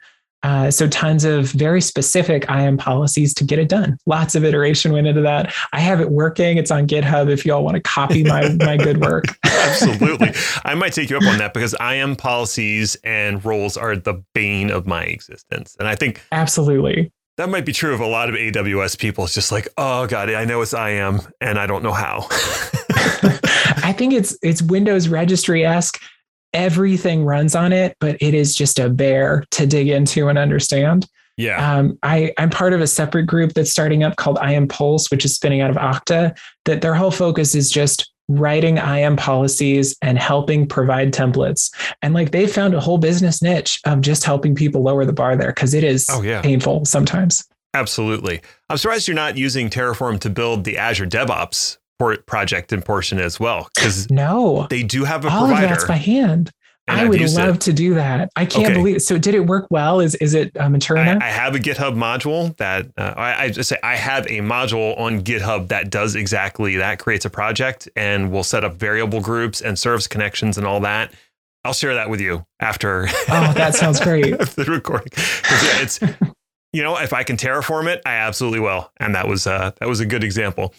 Uh, 0.44 0.70
so 0.70 0.86
tons 0.88 1.24
of 1.24 1.46
very 1.46 1.80
specific 1.80 2.48
IAM 2.48 2.76
policies 2.76 3.34
to 3.34 3.44
get 3.44 3.58
it 3.58 3.68
done. 3.68 3.98
Lots 4.06 4.34
of 4.34 4.44
iteration 4.44 4.92
went 4.92 5.06
into 5.06 5.20
that. 5.22 5.52
I 5.72 5.80
have 5.80 6.00
it 6.00 6.10
working. 6.10 6.58
It's 6.58 6.70
on 6.70 6.86
GitHub 6.86 7.28
if 7.28 7.44
y'all 7.44 7.64
want 7.64 7.74
to 7.74 7.82
copy 7.82 8.22
my 8.22 8.48
my 8.60 8.76
good 8.76 9.00
work. 9.00 9.24
Absolutely. 9.44 10.32
I 10.64 10.74
might 10.74 10.92
take 10.92 11.10
you 11.10 11.16
up 11.16 11.24
on 11.24 11.38
that 11.38 11.54
because 11.54 11.74
IAM 11.80 12.16
policies 12.16 12.96
and 13.02 13.44
roles 13.44 13.76
are 13.76 13.96
the 13.96 14.22
bane 14.32 14.70
of 14.70 14.86
my 14.86 15.02
existence. 15.04 15.76
And 15.78 15.88
I 15.88 15.96
think 15.96 16.22
Absolutely. 16.30 17.12
that 17.36 17.48
might 17.48 17.66
be 17.66 17.72
true 17.72 17.92
of 17.92 18.00
a 18.00 18.06
lot 18.06 18.28
of 18.28 18.36
AWS 18.36 18.98
people. 18.98 19.24
It's 19.24 19.34
just 19.34 19.50
like, 19.50 19.68
oh 19.76 20.06
God, 20.06 20.30
I 20.30 20.44
know 20.44 20.62
it's 20.62 20.72
IAM 20.72 21.20
and 21.40 21.58
I 21.58 21.66
don't 21.66 21.82
know 21.82 21.92
how. 21.92 22.26
I 23.82 23.92
think 23.96 24.12
it's 24.12 24.38
it's 24.42 24.62
Windows 24.62 25.08
registry 25.08 25.64
esque. 25.64 26.00
Everything 26.52 27.24
runs 27.24 27.54
on 27.54 27.72
it, 27.72 27.96
but 28.00 28.16
it 28.20 28.34
is 28.34 28.54
just 28.54 28.78
a 28.78 28.88
bear 28.88 29.44
to 29.52 29.66
dig 29.66 29.88
into 29.88 30.28
and 30.28 30.38
understand. 30.38 31.06
yeah. 31.36 31.76
Um, 31.76 31.98
I, 32.02 32.32
I'm 32.38 32.50
part 32.50 32.72
of 32.72 32.80
a 32.80 32.86
separate 32.86 33.26
group 33.26 33.52
that's 33.54 33.70
starting 33.70 34.02
up 34.02 34.16
called 34.16 34.38
IAM 34.42 34.68
Pulse, 34.68 35.10
which 35.10 35.24
is 35.24 35.34
spinning 35.34 35.60
out 35.60 35.70
of 35.70 35.76
Okta. 35.76 36.36
That 36.64 36.80
their 36.82 36.94
whole 36.94 37.10
focus 37.10 37.54
is 37.54 37.70
just 37.70 38.10
writing 38.30 38.76
IAM 38.76 39.16
policies 39.16 39.96
and 40.02 40.18
helping 40.18 40.66
provide 40.66 41.12
templates. 41.14 41.70
And 42.02 42.12
like 42.12 42.30
they 42.30 42.46
found 42.46 42.74
a 42.74 42.80
whole 42.80 42.98
business 42.98 43.40
niche 43.42 43.80
of 43.86 44.00
just 44.02 44.24
helping 44.24 44.54
people 44.54 44.82
lower 44.82 45.04
the 45.06 45.14
bar 45.14 45.34
there 45.36 45.48
because 45.48 45.72
it 45.74 45.82
is 45.84 46.06
Oh, 46.10 46.20
yeah. 46.22 46.42
painful 46.42 46.84
sometimes. 46.84 47.42
Absolutely. 47.74 48.40
I'm 48.68 48.76
surprised 48.78 49.06
you're 49.08 49.14
not 49.14 49.36
using 49.38 49.70
Terraform 49.70 50.18
to 50.20 50.30
build 50.30 50.64
the 50.64 50.76
Azure 50.76 51.06
DevOps 51.06 51.78
project 51.98 52.72
and 52.72 52.84
portion 52.84 53.18
as 53.18 53.38
well, 53.40 53.68
because 53.74 54.10
No, 54.10 54.66
they 54.70 54.82
do 54.82 55.04
have 55.04 55.24
a 55.24 55.28
all 55.28 55.44
of 55.44 55.60
that's 55.60 55.84
by 55.84 55.96
hand. 55.96 56.50
and 56.86 56.98
I 57.00 57.02
I've 57.02 57.08
would 57.10 57.20
love 57.32 57.56
it. 57.56 57.60
to 57.62 57.72
do 57.72 57.94
that. 57.94 58.30
I 58.36 58.46
can't 58.46 58.66
Okay. 58.66 58.74
believe. 58.74 59.02
So 59.02 59.18
did 59.18 59.34
it 59.34 59.40
work 59.40 59.66
well? 59.70 60.00
Is 60.00 60.14
is 60.16 60.32
it 60.34 60.56
uh, 60.58 60.68
mature 60.70 60.96
I, 60.96 61.02
enough? 61.02 61.22
I 61.22 61.26
have 61.28 61.54
a 61.54 61.58
GitHub 61.58 61.94
module 61.96 62.56
that 62.58 62.86
uh, 62.96 63.14
I, 63.16 63.44
I 63.44 63.50
just 63.50 63.68
say 63.68 63.76
I 63.82 63.96
have 63.96 64.26
a 64.26 64.38
module 64.40 64.98
on 64.98 65.22
GitHub 65.22 65.68
that 65.68 65.90
does 65.90 66.14
exactly 66.14 66.76
that. 66.76 66.98
Creates 66.98 67.24
a 67.24 67.30
project 67.30 67.88
and 67.96 68.30
will 68.32 68.44
set 68.44 68.64
up 68.64 68.74
variable 68.76 69.20
groups 69.20 69.60
and 69.60 69.78
service 69.78 70.06
connections 70.06 70.56
and 70.56 70.66
all 70.66 70.80
that. 70.80 71.12
I'll 71.64 71.74
share 71.74 71.94
that 71.94 72.08
with 72.08 72.20
you 72.20 72.46
after. 72.60 73.08
Oh, 73.28 73.52
that 73.56 73.74
sounds 73.74 74.00
great. 74.00 74.38
the 74.38 74.64
recording. 74.64 75.08
yeah, 75.16 75.82
it's 75.82 76.00
you 76.72 76.82
know 76.82 76.96
if 76.98 77.12
I 77.12 77.22
can 77.24 77.36
terraform 77.36 77.86
it, 77.92 78.00
I 78.06 78.14
absolutely 78.14 78.60
will, 78.60 78.90
and 78.98 79.14
that 79.14 79.28
was 79.28 79.46
uh, 79.46 79.72
that 79.80 79.88
was 79.88 80.00
a 80.00 80.06
good 80.06 80.24
example. 80.24 80.72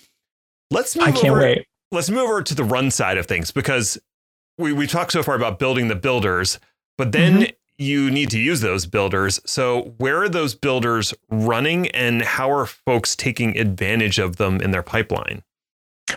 Let's 0.71 0.95
move 0.95 1.07
I 1.07 1.11
can't 1.11 1.29
over, 1.29 1.41
wait. 1.41 1.65
Let's 1.91 2.09
move 2.09 2.29
over 2.29 2.43
to 2.43 2.55
the 2.55 2.63
run 2.63 2.91
side 2.91 3.17
of 3.17 3.25
things 3.25 3.51
because 3.51 3.97
we 4.57 4.73
we 4.73 4.85
talked 4.87 5.11
so 5.11 5.23
far 5.23 5.35
about 5.35 5.57
building 5.59 5.87
the 5.87 5.95
builders, 5.95 6.59
but 6.97 7.11
then 7.11 7.41
Mm-hmm. 7.41 7.51
you 7.77 8.11
need 8.11 8.29
to 8.31 8.39
use 8.39 8.61
those 8.61 8.85
builders. 8.85 9.39
So 9.45 9.93
where 9.97 10.21
are 10.21 10.29
those 10.29 10.53
builders 10.53 11.13
running, 11.31 11.87
and 11.91 12.21
how 12.21 12.51
are 12.51 12.65
folks 12.65 13.15
taking 13.15 13.57
advantage 13.57 14.19
of 14.19 14.35
them 14.35 14.61
in 14.61 14.71
their 14.71 14.83
pipeline? 14.83 15.41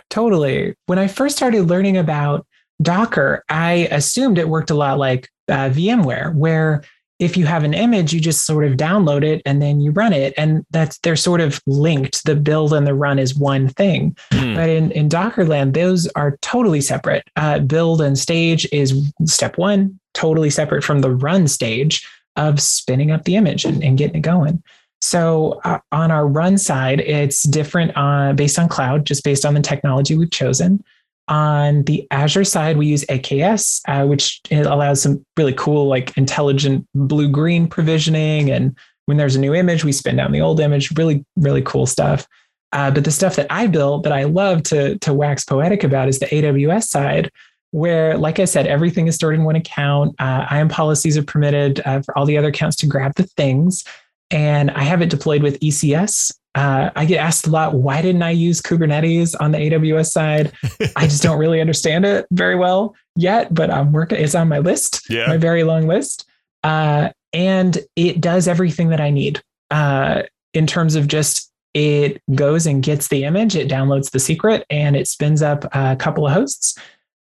Totally. 0.09 0.75
When 0.87 0.99
I 0.99 1.07
first 1.07 1.37
started 1.37 1.63
learning 1.69 1.97
about 1.97 2.45
Docker, 2.81 3.43
I 3.49 3.87
assumed 3.91 4.37
it 4.37 4.49
worked 4.49 4.69
a 4.71 4.75
lot 4.75 4.97
like 4.97 5.29
uh, 5.47 5.69
VMware, 5.69 6.35
where 6.35 6.83
if 7.19 7.37
you 7.37 7.45
have 7.45 7.63
an 7.63 7.73
image, 7.73 8.13
you 8.13 8.19
just 8.19 8.45
sort 8.45 8.65
of 8.65 8.73
download 8.73 9.23
it 9.23 9.41
and 9.45 9.61
then 9.61 9.79
you 9.79 9.91
run 9.91 10.13
it, 10.13 10.33
and 10.37 10.65
that's 10.71 10.97
they're 10.99 11.15
sort 11.15 11.41
of 11.41 11.61
linked. 11.65 12.25
The 12.25 12.35
build 12.35 12.73
and 12.73 12.85
the 12.85 12.93
run 12.93 13.19
is 13.19 13.35
one 13.35 13.69
thing. 13.69 14.17
Hmm. 14.31 14.55
But 14.55 14.69
in, 14.69 14.91
in 14.91 15.09
Docker 15.09 15.45
land, 15.45 15.73
those 15.73 16.07
are 16.09 16.37
totally 16.41 16.81
separate. 16.81 17.23
Uh, 17.35 17.59
build 17.59 18.01
and 18.01 18.17
stage 18.17 18.67
is 18.71 19.13
step 19.25 19.57
one, 19.57 19.99
totally 20.13 20.49
separate 20.49 20.83
from 20.83 21.01
the 21.01 21.11
run 21.11 21.47
stage 21.47 22.07
of 22.35 22.59
spinning 22.59 23.11
up 23.11 23.25
the 23.25 23.35
image 23.35 23.63
and, 23.63 23.83
and 23.83 23.97
getting 23.97 24.17
it 24.17 24.21
going. 24.21 24.63
So 25.01 25.59
uh, 25.65 25.79
on 25.91 26.11
our 26.11 26.25
run 26.25 26.57
side, 26.57 27.01
it's 27.01 27.43
different 27.43 27.91
uh, 27.95 28.33
based 28.33 28.57
on 28.57 28.69
cloud, 28.69 29.05
just 29.05 29.23
based 29.23 29.45
on 29.45 29.53
the 29.53 29.61
technology 29.61 30.17
we've 30.17 30.31
chosen. 30.31 30.83
On 31.29 31.83
the 31.83 32.05
Azure 32.11 32.43
side, 32.43 32.77
we 32.77 32.85
use 32.85 33.05
AKS, 33.05 33.81
uh, 33.87 34.05
which 34.05 34.41
allows 34.51 35.01
some 35.01 35.25
really 35.37 35.53
cool, 35.53 35.87
like 35.87 36.15
intelligent 36.17 36.85
blue 36.93 37.29
green 37.29 37.67
provisioning. 37.67 38.51
And 38.51 38.75
when 39.05 39.17
there's 39.17 39.35
a 39.35 39.39
new 39.39 39.53
image, 39.53 39.83
we 39.83 39.93
spin 39.93 40.17
down 40.17 40.33
the 40.33 40.41
old 40.41 40.59
image. 40.59 40.91
Really, 40.97 41.25
really 41.37 41.61
cool 41.61 41.85
stuff. 41.85 42.27
Uh, 42.73 42.91
but 42.91 43.05
the 43.05 43.11
stuff 43.11 43.35
that 43.35 43.47
I 43.49 43.67
built 43.67 44.03
that 44.03 44.11
I 44.11 44.23
love 44.23 44.63
to, 44.63 44.97
to 44.97 45.13
wax 45.13 45.45
poetic 45.45 45.83
about 45.83 46.09
is 46.09 46.19
the 46.19 46.25
AWS 46.25 46.85
side, 46.85 47.31
where, 47.71 48.17
like 48.17 48.39
I 48.39 48.45
said, 48.45 48.67
everything 48.67 49.07
is 49.07 49.15
stored 49.15 49.35
in 49.35 49.43
one 49.43 49.55
account. 49.55 50.15
Uh, 50.19 50.45
IAM 50.51 50.69
policies 50.69 51.17
are 51.17 51.23
permitted 51.23 51.81
uh, 51.85 52.01
for 52.01 52.17
all 52.17 52.25
the 52.25 52.37
other 52.37 52.49
accounts 52.49 52.75
to 52.77 52.87
grab 52.87 53.13
the 53.15 53.23
things. 53.23 53.83
And 54.31 54.71
I 54.71 54.83
have 54.83 55.01
it 55.01 55.09
deployed 55.09 55.43
with 55.43 55.59
ECS. 55.59 56.33
Uh, 56.55 56.91
I 56.95 57.05
get 57.05 57.17
asked 57.17 57.47
a 57.47 57.49
lot, 57.49 57.73
why 57.73 58.01
didn't 58.01 58.21
I 58.21 58.29
use 58.29 58.61
Kubernetes 58.61 59.35
on 59.39 59.51
the 59.51 59.57
AWS 59.57 60.11
side? 60.11 60.51
I 60.95 61.07
just 61.07 61.23
don't 61.23 61.39
really 61.39 61.59
understand 61.59 62.05
it 62.05 62.27
very 62.31 62.55
well 62.55 62.95
yet, 63.15 63.53
but 63.53 63.71
I'm 63.71 63.91
working, 63.91 64.19
it's 64.19 64.35
on 64.35 64.49
my 64.49 64.59
list, 64.59 65.09
Yeah. 65.09 65.27
my 65.27 65.37
very 65.37 65.63
long 65.63 65.87
list. 65.87 66.25
Uh, 66.63 67.09
and 67.33 67.79
it 67.95 68.21
does 68.21 68.47
everything 68.47 68.89
that 68.89 69.01
I 69.01 69.09
need 69.09 69.41
uh, 69.71 70.23
in 70.53 70.67
terms 70.67 70.95
of 70.95 71.07
just 71.07 71.49
it 71.73 72.21
goes 72.35 72.67
and 72.67 72.83
gets 72.83 73.07
the 73.07 73.23
image, 73.23 73.55
it 73.55 73.67
downloads 73.67 74.11
the 74.11 74.19
secret, 74.19 74.63
and 74.69 74.95
it 74.95 75.07
spins 75.07 75.41
up 75.41 75.65
a 75.73 75.95
couple 75.95 76.27
of 76.27 76.33
hosts. 76.33 76.77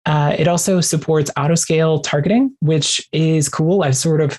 Uh, 0.06 0.36
it 0.38 0.50
also 0.50 0.82
supports 0.82 1.32
autoscale 1.38 2.04
targeting, 2.04 2.54
which 2.60 3.08
is 3.14 3.48
cool. 3.48 3.84
I've 3.84 3.96
sort 3.96 4.20
of 4.20 4.38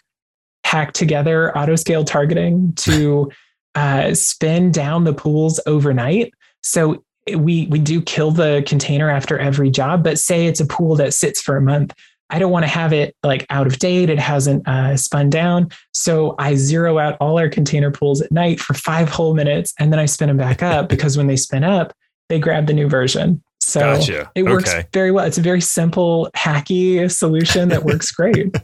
hacked 0.64 0.94
together 0.96 1.50
autoscale 1.56 2.04
targeting 2.04 2.74
to 2.74 3.30
uh, 3.74 4.14
spin 4.14 4.70
down 4.70 5.04
the 5.04 5.12
pools 5.14 5.60
overnight. 5.66 6.32
So 6.62 7.04
we 7.36 7.66
we 7.68 7.78
do 7.78 8.02
kill 8.02 8.30
the 8.32 8.64
container 8.66 9.08
after 9.10 9.38
every 9.38 9.70
job, 9.70 10.02
but 10.02 10.18
say 10.18 10.46
it's 10.46 10.60
a 10.60 10.66
pool 10.66 10.96
that 10.96 11.14
sits 11.14 11.40
for 11.40 11.56
a 11.56 11.62
month. 11.62 11.94
I 12.30 12.38
don't 12.38 12.50
want 12.50 12.64
to 12.64 12.68
have 12.68 12.92
it 12.94 13.14
like 13.22 13.46
out 13.50 13.66
of 13.66 13.78
date. 13.78 14.08
It 14.08 14.18
hasn't 14.18 14.66
uh, 14.66 14.96
spun 14.96 15.28
down. 15.30 15.68
So 15.92 16.34
I 16.38 16.54
zero 16.54 16.98
out 16.98 17.16
all 17.20 17.38
our 17.38 17.48
container 17.50 17.90
pools 17.90 18.22
at 18.22 18.32
night 18.32 18.58
for 18.58 18.72
five 18.74 19.08
whole 19.08 19.34
minutes, 19.34 19.74
and 19.78 19.92
then 19.92 20.00
I 20.00 20.06
spin 20.06 20.28
them 20.28 20.38
back 20.38 20.62
up 20.62 20.88
because 20.90 21.16
when 21.16 21.26
they 21.26 21.36
spin 21.36 21.62
up, 21.62 21.92
they 22.28 22.38
grab 22.38 22.66
the 22.66 22.72
new 22.72 22.88
version. 22.88 23.42
So 23.60 23.80
Gotcha. 23.80 24.30
it 24.34 24.42
works 24.42 24.70
Okay. 24.74 24.88
very 24.92 25.12
well. 25.12 25.24
It's 25.24 25.38
a 25.38 25.42
very 25.42 25.60
simple, 25.60 26.28
hacky 26.34 27.08
solution 27.10 27.68
that 27.68 27.84
works 27.84 28.10
great. 28.10 28.56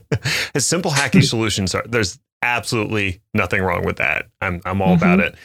As 0.53 0.65
simple 0.65 0.91
hacky 0.91 1.23
solutions 1.27 1.73
are 1.73 1.83
there's 1.87 2.19
absolutely 2.41 3.21
nothing 3.33 3.61
wrong 3.61 3.85
with 3.85 3.97
that. 3.97 4.27
I'm 4.41 4.61
I'm 4.65 4.81
all 4.81 4.93
about 4.93 5.19
it. 5.19 5.35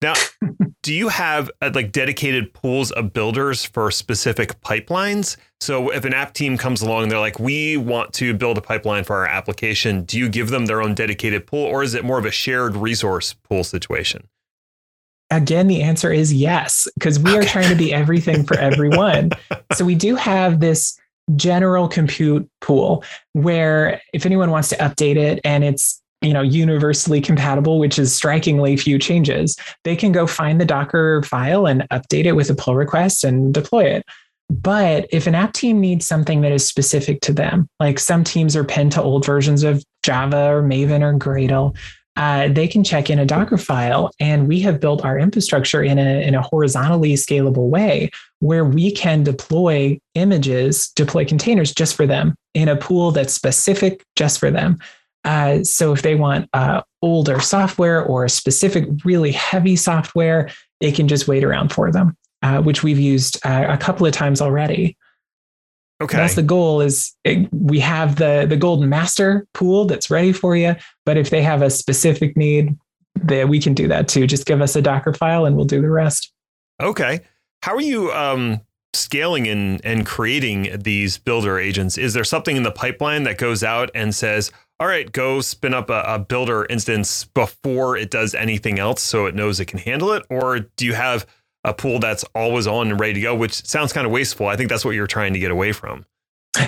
Now, 0.00 0.14
do 0.82 0.94
you 0.94 1.08
have 1.08 1.50
uh, 1.60 1.70
like 1.74 1.92
dedicated 1.92 2.52
pools 2.52 2.90
of 2.92 3.12
builders 3.12 3.64
for 3.64 3.90
specific 3.90 4.60
pipelines? 4.60 5.36
So 5.60 5.90
if 5.90 6.04
an 6.04 6.14
app 6.14 6.34
team 6.34 6.56
comes 6.56 6.82
along, 6.82 7.08
they're 7.08 7.18
like, 7.18 7.38
"We 7.38 7.76
want 7.76 8.12
to 8.14 8.34
build 8.34 8.58
a 8.58 8.60
pipeline 8.60 9.04
for 9.04 9.16
our 9.16 9.26
application." 9.26 10.04
Do 10.04 10.18
you 10.18 10.28
give 10.28 10.50
them 10.50 10.66
their 10.66 10.80
own 10.80 10.94
dedicated 10.94 11.46
pool, 11.46 11.64
or 11.64 11.82
is 11.82 11.94
it 11.94 12.04
more 12.04 12.18
of 12.18 12.24
a 12.24 12.30
shared 12.30 12.76
resource 12.76 13.32
pool 13.32 13.64
situation? 13.64 14.28
Again, 15.30 15.66
the 15.66 15.82
answer 15.82 16.10
is 16.10 16.32
yes, 16.32 16.88
because 16.94 17.18
we 17.18 17.36
are 17.36 17.42
trying 17.42 17.68
to 17.68 17.76
be 17.76 17.92
everything 17.92 18.44
for 18.44 18.56
everyone. 18.58 19.30
so 19.74 19.84
we 19.84 19.94
do 19.94 20.14
have 20.14 20.60
this 20.60 20.98
general 21.36 21.88
compute 21.88 22.48
pool 22.62 23.04
where 23.34 24.00
if 24.14 24.24
anyone 24.24 24.50
wants 24.50 24.70
to 24.70 24.76
update 24.76 25.16
it 25.16 25.40
and 25.44 25.62
it's 25.62 26.00
you 26.22 26.32
know 26.32 26.42
universally 26.42 27.20
compatible 27.20 27.78
which 27.78 27.98
is 27.98 28.14
strikingly 28.14 28.76
few 28.76 28.98
changes 28.98 29.56
they 29.84 29.94
can 29.94 30.12
go 30.12 30.26
find 30.26 30.60
the 30.60 30.64
docker 30.64 31.22
file 31.22 31.66
and 31.66 31.82
update 31.90 32.24
it 32.24 32.32
with 32.32 32.50
a 32.50 32.54
pull 32.54 32.74
request 32.74 33.24
and 33.24 33.54
deploy 33.54 33.84
it. 33.84 34.04
But 34.50 35.06
if 35.10 35.26
an 35.26 35.34
app 35.34 35.52
team 35.52 35.78
needs 35.78 36.06
something 36.06 36.40
that 36.40 36.52
is 36.52 36.66
specific 36.66 37.20
to 37.22 37.32
them 37.32 37.68
like 37.78 37.98
some 37.98 38.24
teams 38.24 38.56
are 38.56 38.64
pinned 38.64 38.92
to 38.92 39.02
old 39.02 39.24
versions 39.24 39.62
of 39.62 39.84
java 40.02 40.48
or 40.48 40.62
maven 40.62 41.02
or 41.02 41.12
gradle 41.18 41.76
uh, 42.16 42.48
they 42.48 42.66
can 42.66 42.82
check 42.82 43.10
in 43.10 43.20
a 43.20 43.26
docker 43.26 43.56
file 43.56 44.10
and 44.18 44.48
we 44.48 44.58
have 44.58 44.80
built 44.80 45.04
our 45.04 45.18
infrastructure 45.18 45.84
in 45.84 45.98
a, 45.98 46.26
in 46.26 46.34
a 46.34 46.42
horizontally 46.42 47.14
scalable 47.14 47.68
way 47.68 48.10
where 48.40 48.64
we 48.64 48.90
can 48.90 49.22
deploy 49.22 49.98
images 50.14 50.88
deploy 50.96 51.24
containers 51.24 51.72
just 51.72 51.94
for 51.94 52.06
them 52.06 52.34
in 52.54 52.68
a 52.68 52.76
pool 52.76 53.12
that's 53.12 53.34
specific 53.34 54.02
just 54.16 54.40
for 54.40 54.50
them 54.50 54.78
uh, 55.24 55.62
so 55.62 55.92
if 55.92 56.02
they 56.02 56.14
want 56.14 56.48
uh, 56.52 56.82
older 57.02 57.40
software 57.40 58.02
or 58.02 58.24
a 58.24 58.30
specific 58.30 58.86
really 59.04 59.32
heavy 59.32 59.76
software, 59.76 60.50
they 60.80 60.92
can 60.92 61.08
just 61.08 61.28
wait 61.28 61.44
around 61.44 61.72
for 61.72 61.90
them, 61.90 62.16
uh, 62.42 62.62
which 62.62 62.82
we've 62.82 63.00
used 63.00 63.38
uh, 63.44 63.66
a 63.68 63.76
couple 63.76 64.06
of 64.06 64.12
times 64.12 64.40
already. 64.40 64.96
Okay. 66.00 66.16
That's 66.16 66.36
the 66.36 66.42
goal 66.42 66.80
is 66.80 67.12
it, 67.24 67.48
we 67.52 67.80
have 67.80 68.16
the, 68.16 68.46
the 68.48 68.56
golden 68.56 68.88
master 68.88 69.46
pool 69.52 69.84
that's 69.84 70.10
ready 70.10 70.32
for 70.32 70.56
you. 70.56 70.76
But 71.04 71.16
if 71.16 71.30
they 71.30 71.42
have 71.42 71.60
a 71.60 71.70
specific 71.70 72.36
need, 72.36 72.76
that 73.24 73.48
we 73.48 73.60
can 73.60 73.74
do 73.74 73.88
that 73.88 74.06
too. 74.06 74.26
Just 74.26 74.46
give 74.46 74.60
us 74.60 74.76
a 74.76 74.82
Docker 74.82 75.12
file 75.12 75.44
and 75.44 75.56
we'll 75.56 75.64
do 75.64 75.82
the 75.82 75.90
rest. 75.90 76.32
Okay. 76.80 77.20
How 77.62 77.74
are 77.74 77.80
you 77.80 78.12
um, 78.12 78.60
scaling 78.94 79.48
and, 79.48 79.84
and 79.84 80.06
creating 80.06 80.70
these 80.82 81.18
builder 81.18 81.58
agents? 81.58 81.98
Is 81.98 82.14
there 82.14 82.22
something 82.22 82.56
in 82.56 82.62
the 82.62 82.70
pipeline 82.70 83.24
that 83.24 83.36
goes 83.36 83.64
out 83.64 83.90
and 83.94 84.14
says, 84.14 84.52
all 84.80 84.86
right, 84.86 85.10
go 85.10 85.40
spin 85.40 85.74
up 85.74 85.90
a, 85.90 86.02
a, 86.06 86.18
builder 86.18 86.64
instance 86.66 87.24
before 87.24 87.96
it 87.96 88.10
does 88.10 88.34
anything 88.34 88.78
else 88.78 89.02
so 89.02 89.26
it 89.26 89.34
knows 89.34 89.58
it 89.58 89.66
can 89.66 89.80
handle 89.80 90.12
it? 90.12 90.24
Or 90.30 90.60
do 90.60 90.86
you 90.86 90.94
have 90.94 91.26
a 91.64 91.74
pool 91.74 91.98
that's 91.98 92.24
always 92.34 92.68
on 92.68 92.90
and 92.90 93.00
ready 93.00 93.14
to 93.14 93.20
go, 93.20 93.34
which 93.34 93.66
sounds 93.66 93.92
kind 93.92 94.06
of 94.06 94.12
wasteful? 94.12 94.46
I 94.46 94.56
think 94.56 94.68
that's 94.68 94.84
what 94.84 94.92
you're 94.92 95.08
trying 95.08 95.32
to 95.32 95.40
get 95.40 95.50
away 95.50 95.72
from. 95.72 96.06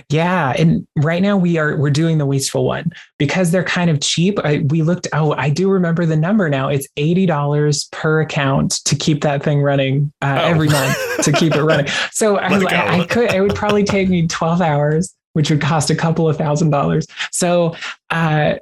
Yeah, 0.09 0.53
and 0.59 0.87
right 0.97 1.23
now 1.23 1.37
we 1.37 1.57
are 1.57 1.77
we're 1.77 1.91
doing 1.91 2.19
the 2.19 2.27
wasteful 2.27 2.65
one 2.65 2.93
because 3.19 3.51
they're 3.51 3.65
kind 3.65 3.91
of 3.91 4.01
cheap. 4.01 4.39
I, 4.45 4.59
we 4.69 4.83
looked. 4.83 5.09
Oh, 5.13 5.33
I 5.33 5.49
do 5.49 5.69
remember 5.69 6.05
the 6.07 6.17
number 6.17 6.49
now. 6.49 6.69
It's 6.69 6.87
eighty 6.97 7.27
dollars 7.27 7.89
per 7.91 8.21
account 8.21 8.85
to 8.85 8.95
keep 8.95 9.23
that 9.23 9.43
thing 9.43 9.63
running 9.63 10.13
uh, 10.21 10.39
oh. 10.43 10.47
every 10.49 10.69
month 10.69 10.97
to 11.25 11.33
keep 11.33 11.55
it 11.55 11.63
running. 11.63 11.87
So 12.13 12.37
I, 12.37 12.59
I, 12.59 12.99
I 13.01 13.07
could. 13.07 13.33
It 13.33 13.41
would 13.41 13.55
probably 13.55 13.83
take 13.83 14.09
me 14.09 14.27
twelve 14.27 14.61
hours 14.61 15.15
which 15.33 15.51
would 15.51 15.61
cost 15.61 15.91
a 15.91 15.95
couple 15.95 16.29
of 16.29 16.37
thousand 16.37 16.71
dollars. 16.71 17.07
So 17.31 17.75
uh, 18.11 18.55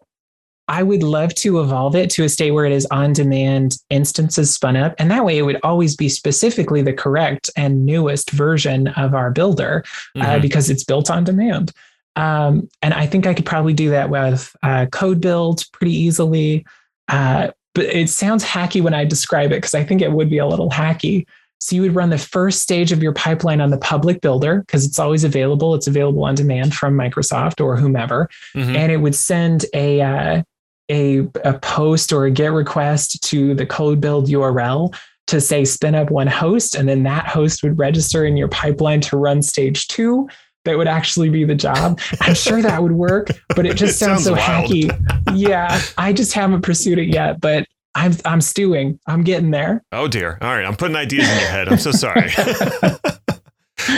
I 0.69 0.83
would 0.83 1.03
love 1.03 1.35
to 1.37 1.61
evolve 1.61 1.97
it 1.97 2.11
to 2.11 2.25
a 2.25 2.29
state 2.29 2.51
where 2.51 2.67
it 2.67 2.73
is 2.73 2.87
on 2.91 3.15
demand 3.15 3.79
instances 3.89 4.53
spun 4.53 4.77
up. 4.77 4.95
And 4.99 5.11
that 5.11 5.25
way 5.25 5.39
it 5.39 5.43
would 5.43 5.59
always 5.63 5.97
be 5.97 6.11
specifically 6.11 6.83
the 6.83 6.93
correct 6.93 7.49
and 7.57 7.87
newest 7.87 8.31
version 8.31 8.89
of 8.89 9.15
our 9.15 9.31
builder 9.31 9.83
uh, 10.15 10.19
mm-hmm. 10.19 10.31
uh, 10.31 10.39
because 10.41 10.69
it's 10.69 10.85
built 10.85 11.11
on 11.11 11.25
demand. 11.25 11.73
Um, 12.17 12.69
and 12.83 12.93
I 12.93 13.07
think 13.07 13.27
I 13.27 13.33
could 13.33 13.47
probably 13.47 13.73
do 13.73 13.91
that 13.91 14.11
with 14.11 14.55
uh, 14.63 14.87
CodeBuild 14.87 15.73
pretty 15.73 15.95
easily. 15.95 16.67
Uh, 17.09 17.51
but 17.75 17.87
it 17.87 18.11
sounds 18.11 18.45
hacky 18.45 18.83
when 18.83 18.93
I 18.93 19.05
describe 19.05 19.53
it 19.53 19.57
because 19.57 19.75
I 19.75 19.85
think 19.85 20.03
it 20.03 20.13
would 20.13 20.29
be 20.29 20.39
a 20.39 20.47
little 20.47 20.69
hacky. 20.69 21.27
So 21.59 21.75
you 21.75 21.83
would 21.83 21.95
run 21.95 22.11
the 22.11 22.19
first 22.19 22.63
stage 22.63 22.93
of 22.93 23.03
your 23.03 23.13
pipeline 23.13 23.61
on 23.61 23.71
the 23.71 23.79
public 23.79 24.21
builder 24.21 24.61
because 24.61 24.87
it's 24.87 24.99
always 24.99 25.25
available. 25.25 25.75
It's 25.75 25.89
available 25.89 26.25
on 26.25 26.35
demand 26.35 26.75
from 26.75 26.97
Microsoft 26.97 27.63
or 27.63 27.77
whomever, 27.77 28.29
mm-hmm. 28.55 28.77
and 28.77 28.93
it 28.93 28.99
would 28.99 29.15
send 29.15 29.67
a 29.75 30.01
uh, 30.01 30.43
a 30.91 31.19
a 31.45 31.59
post 31.59 32.13
or 32.13 32.27
a 32.27 32.31
GET 32.31 32.53
request 32.53 33.23
to 33.25 33.55
the 33.55 33.67
CodeBuild 33.67 34.29
URL 34.29 34.95
to 35.27 35.41
say 35.41 35.65
spin 35.65 35.95
up 35.95 36.11
one 36.11 36.27
host, 36.27 36.75
and 36.75 36.89
then 36.89 37.03
that 37.03 37.27
host 37.27 37.63
would 37.63 37.79
register 37.79 38.25
in 38.25 38.37
your 38.37 38.49
pipeline 38.49 39.01
to 39.03 39.17
run 39.17 39.43
stage 39.43 39.89
two. 39.89 40.29
That 40.65 40.77
would 40.77 40.89
actually 40.89 41.31
be 41.31 41.45
the 41.45 41.55
job. 41.55 41.99
I'm 42.21 42.35
sure 42.35 42.61
that 42.61 42.83
would 42.83 42.93
work, 42.93 43.29
but 43.57 43.65
it 43.65 43.77
just 43.77 43.95
it 44.03 44.05
sounds, 44.05 44.25
sounds, 44.25 44.41
so 44.41 44.53
wild. 44.53 44.71
hacky. 44.71 45.35
Yeah, 45.35 45.81
I 45.97 46.13
just 46.13 46.35
haven't 46.35 46.63
pursued 46.63 46.99
it 46.99 47.09
yet, 47.09 47.41
but 47.41 47.67
I'm 47.95 48.15
I'm 48.25 48.41
stewing. 48.41 49.01
I'm 49.07 49.23
getting 49.25 49.51
there. 49.51 49.85
Oh 49.93 50.09
dear. 50.09 50.39
All 50.41 50.55
right, 50.55 50.65
I'm 50.65 50.77
putting 50.77 50.97
ideas 50.97 51.29
in 51.29 51.39
your 51.39 51.49
head. 51.49 51.69
I'm 51.69 51.79
so 51.79 51.93
sorry. 51.93 52.31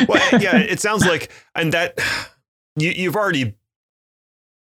well, 0.08 0.40
yeah, 0.40 0.56
it 0.56 0.80
sounds 0.80 1.04
like 1.04 1.30
and 1.54 1.72
that 1.72 1.98
you 2.76 2.90
you've 2.90 3.16
already 3.16 3.54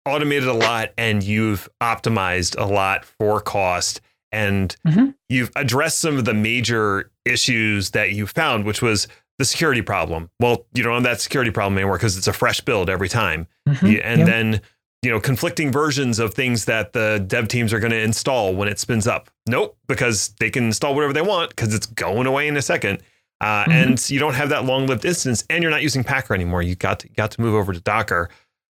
automated 0.06 0.48
a 0.48 0.52
lot 0.52 0.90
and 0.96 1.22
you've 1.22 1.68
optimized 1.82 2.58
a 2.58 2.64
lot 2.64 3.04
for 3.04 3.40
cost 3.40 4.00
and 4.32 4.76
mm-hmm. 4.86 5.10
you've 5.28 5.50
addressed 5.56 5.98
some 5.98 6.16
of 6.16 6.24
the 6.24 6.34
major 6.34 7.10
issues 7.24 7.90
that 7.90 8.12
you 8.12 8.26
found, 8.26 8.64
which 8.64 8.80
was 8.80 9.08
the 9.38 9.44
security 9.44 9.82
problem. 9.82 10.30
Well, 10.40 10.66
you 10.74 10.82
don't 10.82 10.94
have 10.94 11.02
that 11.02 11.20
security 11.20 11.50
problem 11.50 11.76
anymore 11.78 11.96
because 11.96 12.16
it's 12.16 12.28
a 12.28 12.32
fresh 12.32 12.60
build 12.60 12.88
every 12.88 13.08
time. 13.08 13.46
Mm-hmm. 13.68 13.86
and 14.02 14.18
yep. 14.20 14.26
then 14.26 14.60
you 15.06 15.12
know, 15.12 15.20
conflicting 15.20 15.70
versions 15.70 16.18
of 16.18 16.34
things 16.34 16.64
that 16.64 16.92
the 16.92 17.24
dev 17.28 17.46
teams 17.46 17.72
are 17.72 17.78
going 17.78 17.92
to 17.92 18.00
install 18.00 18.52
when 18.56 18.66
it 18.66 18.80
spins 18.80 19.06
up. 19.06 19.30
Nope, 19.46 19.76
because 19.86 20.30
they 20.40 20.50
can 20.50 20.64
install 20.64 20.96
whatever 20.96 21.12
they 21.12 21.22
want 21.22 21.50
because 21.50 21.72
it's 21.72 21.86
going 21.86 22.26
away 22.26 22.48
in 22.48 22.56
a 22.56 22.62
second. 22.62 23.04
Uh, 23.40 23.62
mm-hmm. 23.62 23.70
And 23.70 24.10
you 24.10 24.18
don't 24.18 24.34
have 24.34 24.48
that 24.48 24.64
long-lived 24.64 25.04
instance, 25.04 25.44
and 25.48 25.62
you're 25.62 25.70
not 25.70 25.82
using 25.82 26.02
Packer 26.02 26.34
anymore. 26.34 26.60
You 26.60 26.74
got 26.74 26.98
to, 27.00 27.08
got 27.10 27.30
to 27.30 27.40
move 27.40 27.54
over 27.54 27.72
to 27.72 27.78
Docker. 27.78 28.30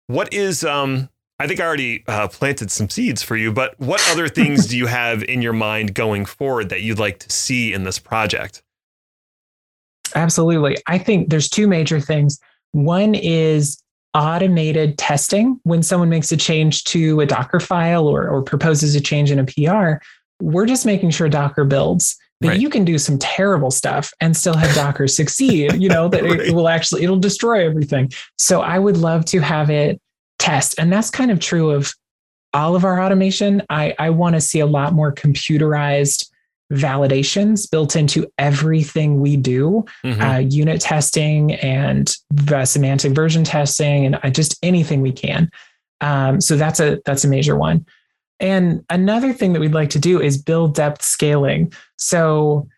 What 0.08 0.34
is? 0.34 0.64
Um, 0.64 1.08
I 1.38 1.46
think 1.46 1.60
I 1.60 1.64
already 1.64 2.04
uh, 2.06 2.28
planted 2.28 2.70
some 2.70 2.90
seeds 2.90 3.22
for 3.22 3.34
you, 3.34 3.50
but 3.50 3.80
what 3.80 4.06
other 4.10 4.28
things 4.28 4.66
do 4.66 4.76
you 4.76 4.84
have 4.84 5.22
in 5.22 5.40
your 5.40 5.54
mind 5.54 5.94
going 5.94 6.26
forward 6.26 6.68
that 6.68 6.82
you'd 6.82 6.98
like 6.98 7.20
to 7.20 7.30
see 7.30 7.72
in 7.72 7.84
this 7.84 7.98
project? 7.98 8.62
Absolutely. 10.14 10.76
I 10.86 10.98
think 10.98 11.30
there's 11.30 11.48
two 11.48 11.66
major 11.66 12.00
things. 12.00 12.38
One 12.72 13.14
is 13.14 13.82
automated 14.14 14.98
testing 14.98 15.60
when 15.64 15.82
someone 15.82 16.08
makes 16.08 16.32
a 16.32 16.36
change 16.36 16.84
to 16.84 17.20
a 17.20 17.26
Docker 17.26 17.60
file 17.60 18.06
or, 18.06 18.28
or 18.28 18.42
proposes 18.42 18.94
a 18.94 19.00
change 19.00 19.30
in 19.30 19.38
a 19.38 19.44
PR. 19.44 20.02
We're 20.40 20.66
just 20.66 20.86
making 20.86 21.10
sure 21.10 21.28
Docker 21.28 21.64
builds 21.64 22.16
that 22.40 22.48
right. 22.48 22.60
you 22.60 22.70
can 22.70 22.84
do 22.84 22.98
some 22.98 23.18
terrible 23.18 23.70
stuff 23.70 24.12
and 24.20 24.36
still 24.36 24.56
have 24.56 24.74
Docker 24.74 25.08
succeed, 25.08 25.74
you 25.74 25.88
know, 25.88 26.08
that 26.08 26.22
right. 26.22 26.40
it 26.40 26.54
will 26.54 26.68
actually, 26.68 27.02
it'll 27.02 27.18
destroy 27.18 27.66
everything. 27.66 28.10
So 28.38 28.60
I 28.60 28.78
would 28.78 28.96
love 28.96 29.24
to 29.26 29.40
have 29.40 29.70
it 29.70 30.00
test. 30.38 30.78
And 30.78 30.92
that's 30.92 31.10
kind 31.10 31.30
of 31.30 31.40
true 31.40 31.70
of 31.70 31.92
all 32.54 32.76
of 32.76 32.84
our 32.84 33.02
automation. 33.02 33.62
I, 33.68 33.94
I 33.98 34.10
want 34.10 34.34
to 34.36 34.40
see 34.40 34.60
a 34.60 34.66
lot 34.66 34.94
more 34.94 35.12
computerized 35.12 36.28
validations 36.72 37.70
built 37.70 37.96
into 37.96 38.26
everything 38.38 39.20
we 39.20 39.36
do 39.36 39.84
mm-hmm. 40.04 40.20
uh, 40.20 40.38
unit 40.38 40.80
testing 40.80 41.54
and 41.54 42.14
semantic 42.64 43.12
version 43.12 43.44
testing 43.44 44.04
and 44.06 44.18
uh, 44.22 44.30
just 44.30 44.58
anything 44.62 45.00
we 45.00 45.12
can. 45.12 45.50
Um, 46.00 46.40
so 46.40 46.56
that's 46.56 46.80
a 46.80 47.00
that's 47.04 47.24
a 47.24 47.28
major 47.28 47.56
one. 47.56 47.86
And 48.40 48.84
another 48.90 49.32
thing 49.32 49.52
that 49.52 49.60
we'd 49.60 49.74
like 49.74 49.90
to 49.90 49.98
do 49.98 50.20
is 50.20 50.40
build 50.40 50.74
depth 50.74 51.02
scaling. 51.02 51.72
So 51.96 52.68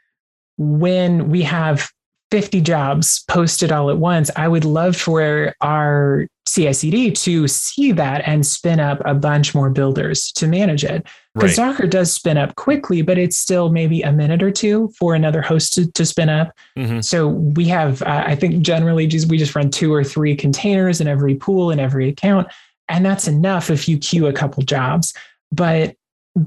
when 0.56 1.28
we 1.28 1.42
have 1.42 1.90
50 2.30 2.60
jobs 2.60 3.24
posted 3.28 3.72
all 3.72 3.90
at 3.90 3.98
once, 3.98 4.30
I 4.36 4.48
would 4.48 4.64
love 4.64 4.96
for 4.96 5.54
our 5.60 6.26
CICD 6.50 7.14
to 7.22 7.46
see 7.46 7.92
that 7.92 8.22
and 8.26 8.44
spin 8.44 8.80
up 8.80 9.00
a 9.04 9.14
bunch 9.14 9.54
more 9.54 9.70
builders 9.70 10.32
to 10.32 10.48
manage 10.48 10.82
it. 10.84 11.06
Because 11.34 11.56
right. 11.56 11.70
Docker 11.70 11.86
does 11.86 12.12
spin 12.12 12.36
up 12.36 12.56
quickly, 12.56 13.02
but 13.02 13.18
it's 13.18 13.38
still 13.38 13.70
maybe 13.70 14.02
a 14.02 14.10
minute 14.10 14.42
or 14.42 14.50
two 14.50 14.92
for 14.98 15.14
another 15.14 15.42
host 15.42 15.74
to, 15.74 15.90
to 15.92 16.04
spin 16.04 16.28
up. 16.28 16.52
Mm-hmm. 16.76 17.02
So 17.02 17.28
we 17.28 17.66
have, 17.66 18.02
uh, 18.02 18.24
I 18.26 18.34
think 18.34 18.62
generally 18.62 19.06
just, 19.06 19.28
we 19.28 19.38
just 19.38 19.54
run 19.54 19.70
two 19.70 19.94
or 19.94 20.02
three 20.02 20.34
containers 20.34 21.00
in 21.00 21.06
every 21.06 21.36
pool 21.36 21.70
in 21.70 21.78
every 21.78 22.08
account. 22.08 22.48
And 22.88 23.06
that's 23.06 23.28
enough 23.28 23.70
if 23.70 23.88
you 23.88 23.96
queue 23.96 24.26
a 24.26 24.32
couple 24.32 24.64
jobs. 24.64 25.14
But 25.52 25.94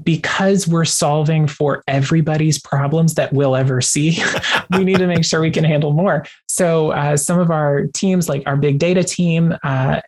because 0.02 0.66
we're 0.66 0.84
solving 0.84 1.46
for 1.46 1.82
everybody's 1.86 2.58
problems 2.58 3.14
that 3.14 3.32
we'll 3.32 3.54
ever 3.54 3.80
see, 3.80 4.22
we 4.76 4.84
need 4.84 4.98
to 4.98 5.06
make 5.06 5.24
sure 5.24 5.40
we 5.40 5.50
can 5.50 5.64
handle 5.64 5.92
more. 5.92 6.24
So, 6.48 6.92
uh, 6.92 7.16
some 7.16 7.38
of 7.38 7.50
our 7.50 7.86
teams, 7.88 8.28
like 8.28 8.42
our 8.46 8.56
big 8.56 8.78
data 8.78 9.04
team, 9.04 9.56
uh, 9.62 10.00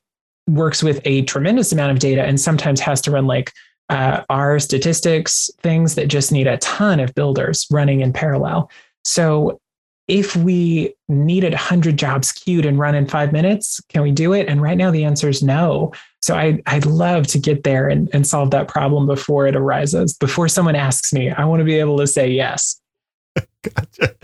works 0.48 0.82
with 0.82 1.00
a 1.04 1.22
tremendous 1.22 1.72
amount 1.72 1.92
of 1.92 1.98
data 1.98 2.22
and 2.22 2.40
sometimes 2.40 2.80
has 2.80 3.00
to 3.02 3.10
run 3.10 3.26
like 3.26 3.52
uh, 3.88 4.22
our 4.30 4.58
statistics 4.58 5.50
things 5.60 5.94
that 5.96 6.08
just 6.08 6.32
need 6.32 6.46
a 6.46 6.56
ton 6.58 7.00
of 7.00 7.14
builders 7.14 7.66
running 7.70 8.00
in 8.00 8.12
parallel. 8.12 8.70
So, 9.04 9.60
if 10.08 10.36
we 10.36 10.94
needed 11.08 11.52
100 11.52 11.98
jobs 11.98 12.30
queued 12.30 12.64
and 12.64 12.78
run 12.78 12.94
in 12.94 13.08
five 13.08 13.32
minutes, 13.32 13.80
can 13.88 14.02
we 14.02 14.12
do 14.12 14.32
it? 14.32 14.48
And 14.48 14.62
right 14.62 14.78
now, 14.78 14.90
the 14.90 15.04
answer 15.04 15.28
is 15.28 15.42
no. 15.42 15.92
So 16.26 16.34
I, 16.34 16.60
I'd 16.66 16.86
love 16.86 17.28
to 17.28 17.38
get 17.38 17.62
there 17.62 17.88
and, 17.88 18.10
and 18.12 18.26
solve 18.26 18.50
that 18.50 18.66
problem 18.66 19.06
before 19.06 19.46
it 19.46 19.54
arises, 19.54 20.12
before 20.12 20.48
someone 20.48 20.74
asks 20.74 21.12
me. 21.12 21.30
I 21.30 21.44
want 21.44 21.60
to 21.60 21.64
be 21.64 21.76
able 21.76 21.98
to 21.98 22.06
say 22.08 22.28
yes. 22.28 22.80
gotcha. 23.62 24.16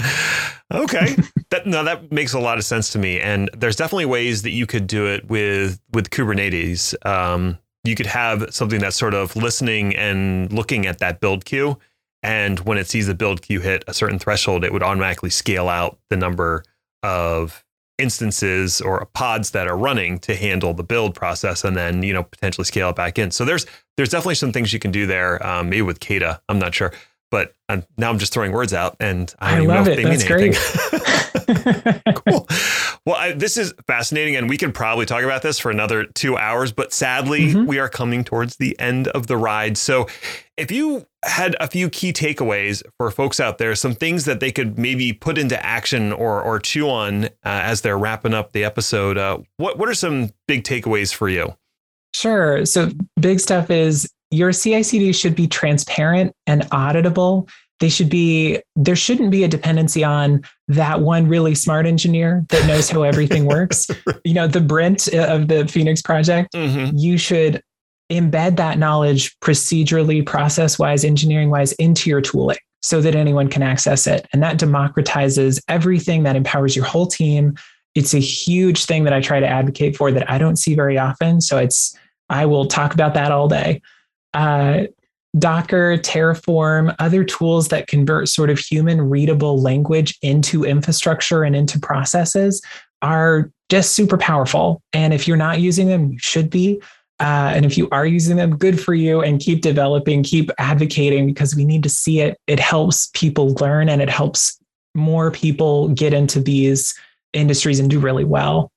Okay. 0.73 1.15
that 1.51 1.65
no, 1.65 1.85
that 1.85 2.11
makes 2.11 2.33
a 2.33 2.41
lot 2.41 2.59
of 2.59 2.65
sense 2.65 2.91
to 2.91 2.99
me. 2.99 3.21
And 3.21 3.49
there's 3.57 3.77
definitely 3.77 4.07
ways 4.07 4.43
that 4.43 4.51
you 4.51 4.67
could 4.67 4.89
do 4.89 5.07
it 5.07 5.29
with 5.29 5.81
with 5.93 6.11
Kubernetes. 6.11 6.95
Um, 7.07 7.57
you 7.85 7.95
could 7.95 8.07
have 8.07 8.53
something 8.53 8.81
that's 8.81 8.97
sort 8.97 9.15
of 9.15 9.37
listening 9.37 9.95
and 9.95 10.53
looking 10.53 10.87
at 10.87 10.99
that 10.99 11.21
build 11.21 11.45
queue. 11.45 11.79
And 12.25 12.59
when 12.61 12.79
it 12.79 12.89
sees 12.89 13.07
the 13.07 13.15
build 13.15 13.43
queue 13.43 13.61
hit 13.61 13.85
a 13.87 13.95
certain 13.95 14.19
threshold, 14.19 14.65
it 14.65 14.73
would 14.73 14.83
automatically 14.83 15.31
scale 15.31 15.69
out 15.69 16.01
the 16.11 16.17
number 16.17 16.65
of 17.05 17.65
instances 18.03 18.81
or 18.81 19.07
pods 19.15 19.53
that 19.53 19.67
are 19.69 19.77
running 19.77 20.19
to 20.21 20.35
handle 20.35 20.75
the 20.75 20.83
build 20.85 21.15
process 21.15 21.65
and 21.65 21.77
then 21.77 22.03
you 22.03 22.13
know 22.13 22.25
potentially 22.25 22.65
scale 22.65 22.91
it 22.91 22.97
back 22.97 23.19
in. 23.19 23.31
So 23.31 23.45
there's 23.45 23.65
there's 23.97 24.09
definitely 24.11 24.35
some 24.35 24.53
things 24.53 24.73
you 24.73 24.79
can 24.79 24.91
do 24.91 25.07
there 25.07 25.45
um, 25.47 25.71
maybe 25.71 25.83
with 25.83 26.01
KEDA 26.01 26.41
i'm 26.49 26.59
not 26.59 26.75
sure. 26.75 26.93
But 27.31 27.55
I'm, 27.71 27.83
now 27.97 28.11
i'm 28.11 28.19
just 28.19 28.35
throwing 28.35 28.53
words 28.53 28.75
out 28.75 28.97
and 29.01 29.33
i, 29.39 29.57
don't 29.57 29.71
I 29.71 29.75
love 29.77 29.87
know 29.87 29.93
it. 29.93 29.99
if 29.99 30.05
they 30.05 30.11
That's 30.11 30.29
mean 30.29 30.55
anything. 30.55 32.03
Cool. 32.15 32.47
Well 33.07 33.17
I, 33.17 33.33
this 33.33 33.57
is 33.57 33.75
fascinating 33.87 34.37
and 34.37 34.49
we 34.49 34.57
could 34.59 34.75
probably 34.75 35.07
talk 35.07 35.23
about 35.25 35.43
this 35.43 35.59
for 35.59 35.71
another 35.71 36.05
two 36.05 36.37
hours 36.37 36.73
but 36.73 36.93
sadly 36.93 37.53
Mhm. 37.53 37.67
we 37.67 37.79
are 37.79 37.89
coming 37.89 38.23
towards 38.25 38.57
the 38.57 38.79
end 38.79 39.09
of 39.09 39.27
the 39.27 39.37
ride. 39.37 39.77
So 39.79 40.07
if 40.57 40.71
you 40.71 41.07
had 41.25 41.55
a 41.61 41.69
few 41.69 41.89
key 41.89 42.13
takeaways 42.13 42.83
for 42.99 43.11
folks 43.11 43.39
out 43.41 43.59
there, 43.59 43.75
some 43.75 43.95
things 43.95 44.25
that 44.25 44.41
they 44.41 44.51
could 44.51 44.79
maybe 44.79 45.13
put 45.13 45.39
into 45.39 45.65
action 45.65 46.13
or 46.13 46.43
or 46.43 46.59
chew 46.59 46.89
on 46.89 47.25
uh, 47.27 47.29
as 47.45 47.81
they're 47.83 47.99
wrapping 47.99 48.35
up 48.35 48.53
the 48.53 48.65
episode, 48.65 49.17
uh, 49.19 49.39
what 49.57 49.79
what 49.79 49.89
are 49.89 49.95
some 49.95 50.31
big 50.49 50.65
takeaways 50.65 51.15
for 51.15 51.29
you? 51.29 51.55
Sure. 52.15 52.67
So 52.67 52.91
big 53.21 53.41
stuff 53.41 53.71
is 53.71 54.11
your 54.31 54.51
CICD 54.51 55.15
should 55.15 55.35
be 55.37 55.47
transparent 55.47 56.35
and 56.47 56.63
auditable. 56.71 57.49
They 57.81 57.89
should 57.89 58.09
be 58.11 58.61
there 58.77 58.97
shouldn't 58.97 59.31
be 59.31 59.45
a 59.45 59.49
dependency 59.49 60.05
on 60.05 60.43
that 60.69 61.01
one 61.01 61.27
really 61.29 61.55
smart 61.55 61.85
engineer 61.87 62.45
that 62.51 62.67
knows 62.67 62.89
how 62.91 63.03
everything 63.03 63.45
works. 63.47 63.89
You 64.25 64.35
know, 64.35 64.47
the 64.47 64.61
Brent 64.61 65.09
of 65.09 65.49
the 65.49 65.67
Phoenix 65.67 66.01
project, 66.01 66.53
Mm-hmm. 66.55 66.97
you 66.97 67.19
should 67.19 67.61
embed 68.13 68.57
that 68.57 68.79
knowledge 68.79 69.39
procedurally, 69.41 70.25
process 70.25 70.79
wise, 70.79 71.05
engineering 71.05 71.51
wise 71.51 71.73
into 71.73 72.11
your 72.11 72.21
tooling 72.21 72.59
so 72.81 73.01
that 73.01 73.15
anyone 73.15 73.49
can 73.49 73.63
access 73.63 74.07
it. 74.07 74.27
And 74.33 74.43
that 74.43 74.59
democratizes 74.59 75.63
everything 75.69 76.25
that 76.25 76.37
empowers 76.37 76.75
your 76.75 76.85
whole 76.85 77.07
team. 77.07 77.57
It's 77.95 78.15
a 78.15 78.19
huge 78.19 78.85
thing 78.87 79.05
that 79.05 79.13
I 79.13 79.21
try 79.21 79.41
to 79.41 79.47
advocate 79.47 79.97
for 79.97 80.11
that 80.11 80.29
I 80.31 80.39
don't 80.39 80.57
see 80.57 80.75
very 80.75 80.99
often. 80.99 81.41
So 81.41 81.59
it's, 81.59 81.97
I 82.29 82.47
will 82.47 82.67
talk 82.67 82.95
about 82.95 83.15
that 83.15 83.31
all 83.31 83.49
day. 83.49 83.83
Uh, 84.35 84.85
Docker, 85.39 85.97
Terraform, 85.99 86.95
other 86.99 87.25
tools 87.25 87.69
that 87.69 87.87
convert 87.87 88.29
sort 88.29 88.51
of 88.51 88.59
human 88.59 89.09
readable 89.09 89.61
language 89.61 90.19
into 90.21 90.65
infrastructure 90.65 91.43
and 91.43 91.57
into 91.57 91.79
processes 91.79 92.61
are 93.01 93.51
just 93.71 93.93
super 93.93 94.19
powerful. 94.19 94.83
And 94.93 95.15
if 95.15 95.27
you're 95.27 95.37
not 95.37 95.61
using 95.61 95.89
them, 95.89 96.13
you 96.13 96.19
should 96.19 96.51
be. 96.51 96.83
Uh, 97.21 97.53
and 97.55 97.65
if 97.65 97.79
you 97.79 97.89
are 97.91 98.07
using 98.07 98.37
them, 98.37 98.57
good 98.57 98.81
for 98.81 98.95
you 98.95 99.23
and 99.23 99.41
keep 99.41 99.63
developing, 99.63 100.23
keep 100.23 100.51
advocating 100.59 101.27
because 101.27 101.55
we 101.55 101.65
need 101.65 101.83
to 101.83 101.89
see 101.89 102.21
it. 102.21 102.37
It 102.47 102.59
helps 102.59 103.11
people 103.15 103.55
learn 103.55 103.89
and 103.89 104.03
it 104.03 104.11
helps 104.11 104.59
more 104.95 105.31
people 105.31 105.89
get 105.91 106.13
into 106.13 106.41
these 106.41 106.95
industries 107.33 107.79
and 107.79 107.89
do 107.89 108.01
really 108.01 108.25
well. 108.25 108.73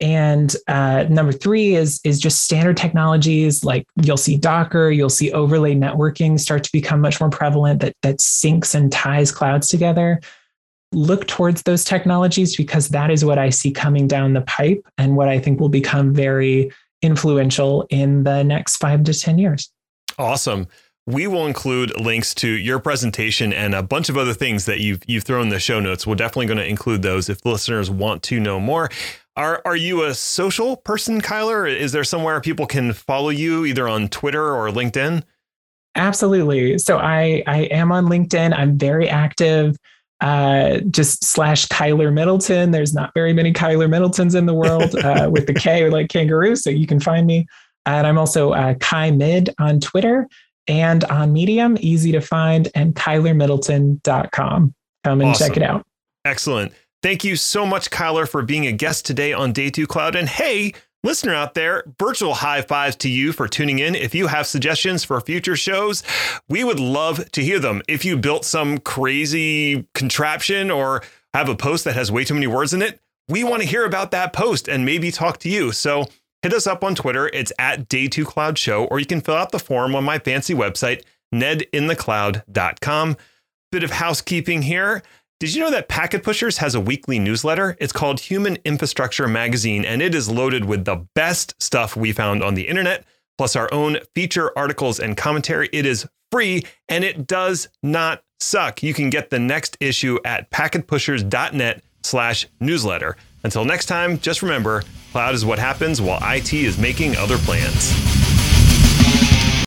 And 0.00 0.54
uh, 0.66 1.06
number 1.08 1.32
three 1.32 1.76
is 1.76 2.00
is 2.04 2.18
just 2.18 2.42
standard 2.42 2.76
technologies 2.76 3.64
like 3.64 3.86
you'll 4.02 4.16
see 4.16 4.36
Docker, 4.36 4.90
you'll 4.90 5.08
see 5.08 5.30
overlay 5.32 5.74
networking 5.74 6.38
start 6.38 6.64
to 6.64 6.72
become 6.72 7.00
much 7.00 7.20
more 7.20 7.30
prevalent 7.30 7.80
that 7.80 7.94
that 8.02 8.18
syncs 8.18 8.74
and 8.74 8.90
ties 8.90 9.30
clouds 9.30 9.68
together. 9.68 10.20
Look 10.92 11.26
towards 11.26 11.62
those 11.62 11.84
technologies 11.84 12.56
because 12.56 12.88
that 12.88 13.10
is 13.10 13.24
what 13.24 13.38
I 13.38 13.50
see 13.50 13.70
coming 13.70 14.08
down 14.08 14.32
the 14.32 14.42
pipe 14.42 14.84
and 14.98 15.16
what 15.16 15.28
I 15.28 15.38
think 15.38 15.60
will 15.60 15.68
become 15.68 16.12
very 16.12 16.72
influential 17.04 17.86
in 17.90 18.24
the 18.24 18.42
next 18.42 18.76
five 18.78 19.04
to 19.04 19.14
ten 19.14 19.38
years. 19.38 19.70
Awesome. 20.18 20.66
We 21.06 21.26
will 21.26 21.46
include 21.46 22.00
links 22.00 22.34
to 22.36 22.48
your 22.48 22.78
presentation 22.78 23.52
and 23.52 23.74
a 23.74 23.82
bunch 23.82 24.08
of 24.08 24.16
other 24.16 24.32
things 24.32 24.64
that 24.64 24.80
you've 24.80 25.02
you've 25.06 25.24
thrown 25.24 25.42
in 25.42 25.48
the 25.50 25.60
show 25.60 25.78
notes. 25.78 26.06
We're 26.06 26.14
definitely 26.14 26.46
going 26.46 26.58
to 26.58 26.66
include 26.66 27.02
those 27.02 27.28
if 27.28 27.44
listeners 27.44 27.90
want 27.90 28.22
to 28.24 28.40
know 28.40 28.58
more. 28.58 28.88
Are 29.36 29.60
are 29.64 29.76
you 29.76 30.04
a 30.04 30.14
social 30.14 30.76
person, 30.76 31.20
Kyler? 31.20 31.68
Is 31.68 31.92
there 31.92 32.04
somewhere 32.04 32.40
people 32.40 32.66
can 32.66 32.92
follow 32.92 33.28
you 33.28 33.66
either 33.66 33.86
on 33.86 34.08
Twitter 34.08 34.54
or 34.54 34.70
LinkedIn? 34.70 35.24
Absolutely. 35.96 36.78
So 36.78 36.98
I 36.98 37.42
I 37.46 37.62
am 37.64 37.92
on 37.92 38.06
LinkedIn. 38.06 38.56
I'm 38.56 38.78
very 38.78 39.08
active. 39.08 39.76
Uh, 40.24 40.80
just 40.90 41.22
slash 41.22 41.66
Kyler 41.66 42.10
Middleton. 42.10 42.70
There's 42.70 42.94
not 42.94 43.12
very 43.12 43.34
many 43.34 43.52
Kyler 43.52 43.90
Middletons 43.90 44.34
in 44.34 44.46
the 44.46 44.54
world 44.54 44.96
uh, 45.04 45.28
with 45.30 45.46
the 45.46 45.52
K 45.52 45.90
like 45.90 46.08
kangaroo, 46.08 46.56
so 46.56 46.70
you 46.70 46.86
can 46.86 46.98
find 46.98 47.26
me. 47.26 47.46
And 47.84 48.06
I'm 48.06 48.16
also 48.16 48.52
uh, 48.52 48.72
KyMidd 48.76 49.52
on 49.58 49.80
Twitter 49.80 50.26
and 50.66 51.04
on 51.04 51.34
Medium, 51.34 51.76
easy 51.78 52.10
to 52.12 52.22
find, 52.22 52.70
and 52.74 52.94
KylerMiddleton.com. 52.94 54.74
Come 55.04 55.20
and 55.20 55.36
check 55.36 55.58
it 55.58 55.62
out. 55.62 55.84
Excellent. 56.24 56.72
Thank 57.02 57.22
you 57.22 57.36
so 57.36 57.66
much, 57.66 57.90
Kyler, 57.90 58.26
for 58.26 58.40
being 58.40 58.66
a 58.66 58.72
guest 58.72 59.04
today 59.04 59.34
on 59.34 59.52
Day 59.52 59.68
2 59.68 59.86
Cloud. 59.86 60.16
And 60.16 60.26
hey, 60.26 60.72
listener 61.04 61.34
out 61.34 61.54
there, 61.54 61.84
virtual 62.00 62.34
high 62.34 62.62
fives 62.62 62.96
to 62.96 63.08
you 63.08 63.30
for 63.30 63.46
tuning 63.46 63.78
in. 63.78 63.94
If 63.94 64.14
you 64.14 64.26
have 64.26 64.46
suggestions 64.46 65.04
for 65.04 65.20
future 65.20 65.54
shows, 65.54 66.02
we 66.48 66.64
would 66.64 66.80
love 66.80 67.30
to 67.32 67.42
hear 67.42 67.60
them. 67.60 67.82
If 67.86 68.04
you 68.04 68.16
built 68.16 68.44
some 68.44 68.78
crazy 68.78 69.86
contraption 69.94 70.70
or 70.70 71.02
have 71.34 71.48
a 71.48 71.54
post 71.54 71.84
that 71.84 71.94
has 71.94 72.10
way 72.10 72.24
too 72.24 72.34
many 72.34 72.46
words 72.46 72.72
in 72.72 72.82
it, 72.82 72.98
we 73.28 73.44
want 73.44 73.62
to 73.62 73.68
hear 73.68 73.84
about 73.84 74.10
that 74.10 74.32
post 74.32 74.66
and 74.66 74.84
maybe 74.84 75.10
talk 75.10 75.38
to 75.38 75.48
you. 75.48 75.72
So 75.72 76.06
hit 76.42 76.52
us 76.52 76.66
up 76.66 76.82
on 76.82 76.94
Twitter. 76.94 77.28
It's 77.28 77.52
at 77.58 77.88
Day 77.88 78.08
2 78.08 78.24
Cloud 78.24 78.58
Show, 78.58 78.86
or 78.86 78.98
you 78.98 79.06
can 79.06 79.20
fill 79.20 79.36
out 79.36 79.52
the 79.52 79.58
form 79.58 79.94
on 79.94 80.04
my 80.04 80.18
fancy 80.18 80.54
website, 80.54 81.02
nedinthecloud.com. 81.34 83.16
Bit 83.70 83.84
of 83.84 83.90
housekeeping 83.90 84.62
here. 84.62 85.02
Did 85.40 85.52
you 85.52 85.60
know 85.62 85.70
that 85.72 85.88
Packet 85.88 86.22
Pushers 86.22 86.58
has 86.58 86.76
a 86.76 86.80
weekly 86.80 87.18
newsletter? 87.18 87.76
It's 87.80 87.92
called 87.92 88.20
Human 88.20 88.56
Infrastructure 88.64 89.26
Magazine, 89.26 89.84
and 89.84 90.00
it 90.00 90.14
is 90.14 90.28
loaded 90.28 90.64
with 90.64 90.84
the 90.84 91.06
best 91.14 91.60
stuff 91.60 91.96
we 91.96 92.12
found 92.12 92.42
on 92.42 92.54
the 92.54 92.68
internet, 92.68 93.04
plus 93.36 93.56
our 93.56 93.68
own 93.72 93.98
feature 94.14 94.56
articles 94.56 95.00
and 95.00 95.16
commentary. 95.16 95.68
It 95.72 95.86
is 95.86 96.06
free 96.30 96.64
and 96.88 97.02
it 97.02 97.26
does 97.26 97.68
not 97.82 98.22
suck. 98.38 98.82
You 98.82 98.94
can 98.94 99.10
get 99.10 99.30
the 99.30 99.40
next 99.40 99.76
issue 99.80 100.18
at 100.24 100.50
packetpushers.net 100.50 101.82
slash 102.04 102.46
newsletter. 102.60 103.16
Until 103.42 103.64
next 103.64 103.86
time, 103.86 104.20
just 104.20 104.40
remember, 104.40 104.84
cloud 105.10 105.34
is 105.34 105.44
what 105.44 105.58
happens 105.58 106.00
while 106.00 106.20
IT 106.22 106.54
is 106.54 106.78
making 106.78 107.16
other 107.16 107.38
plans. 107.38 108.13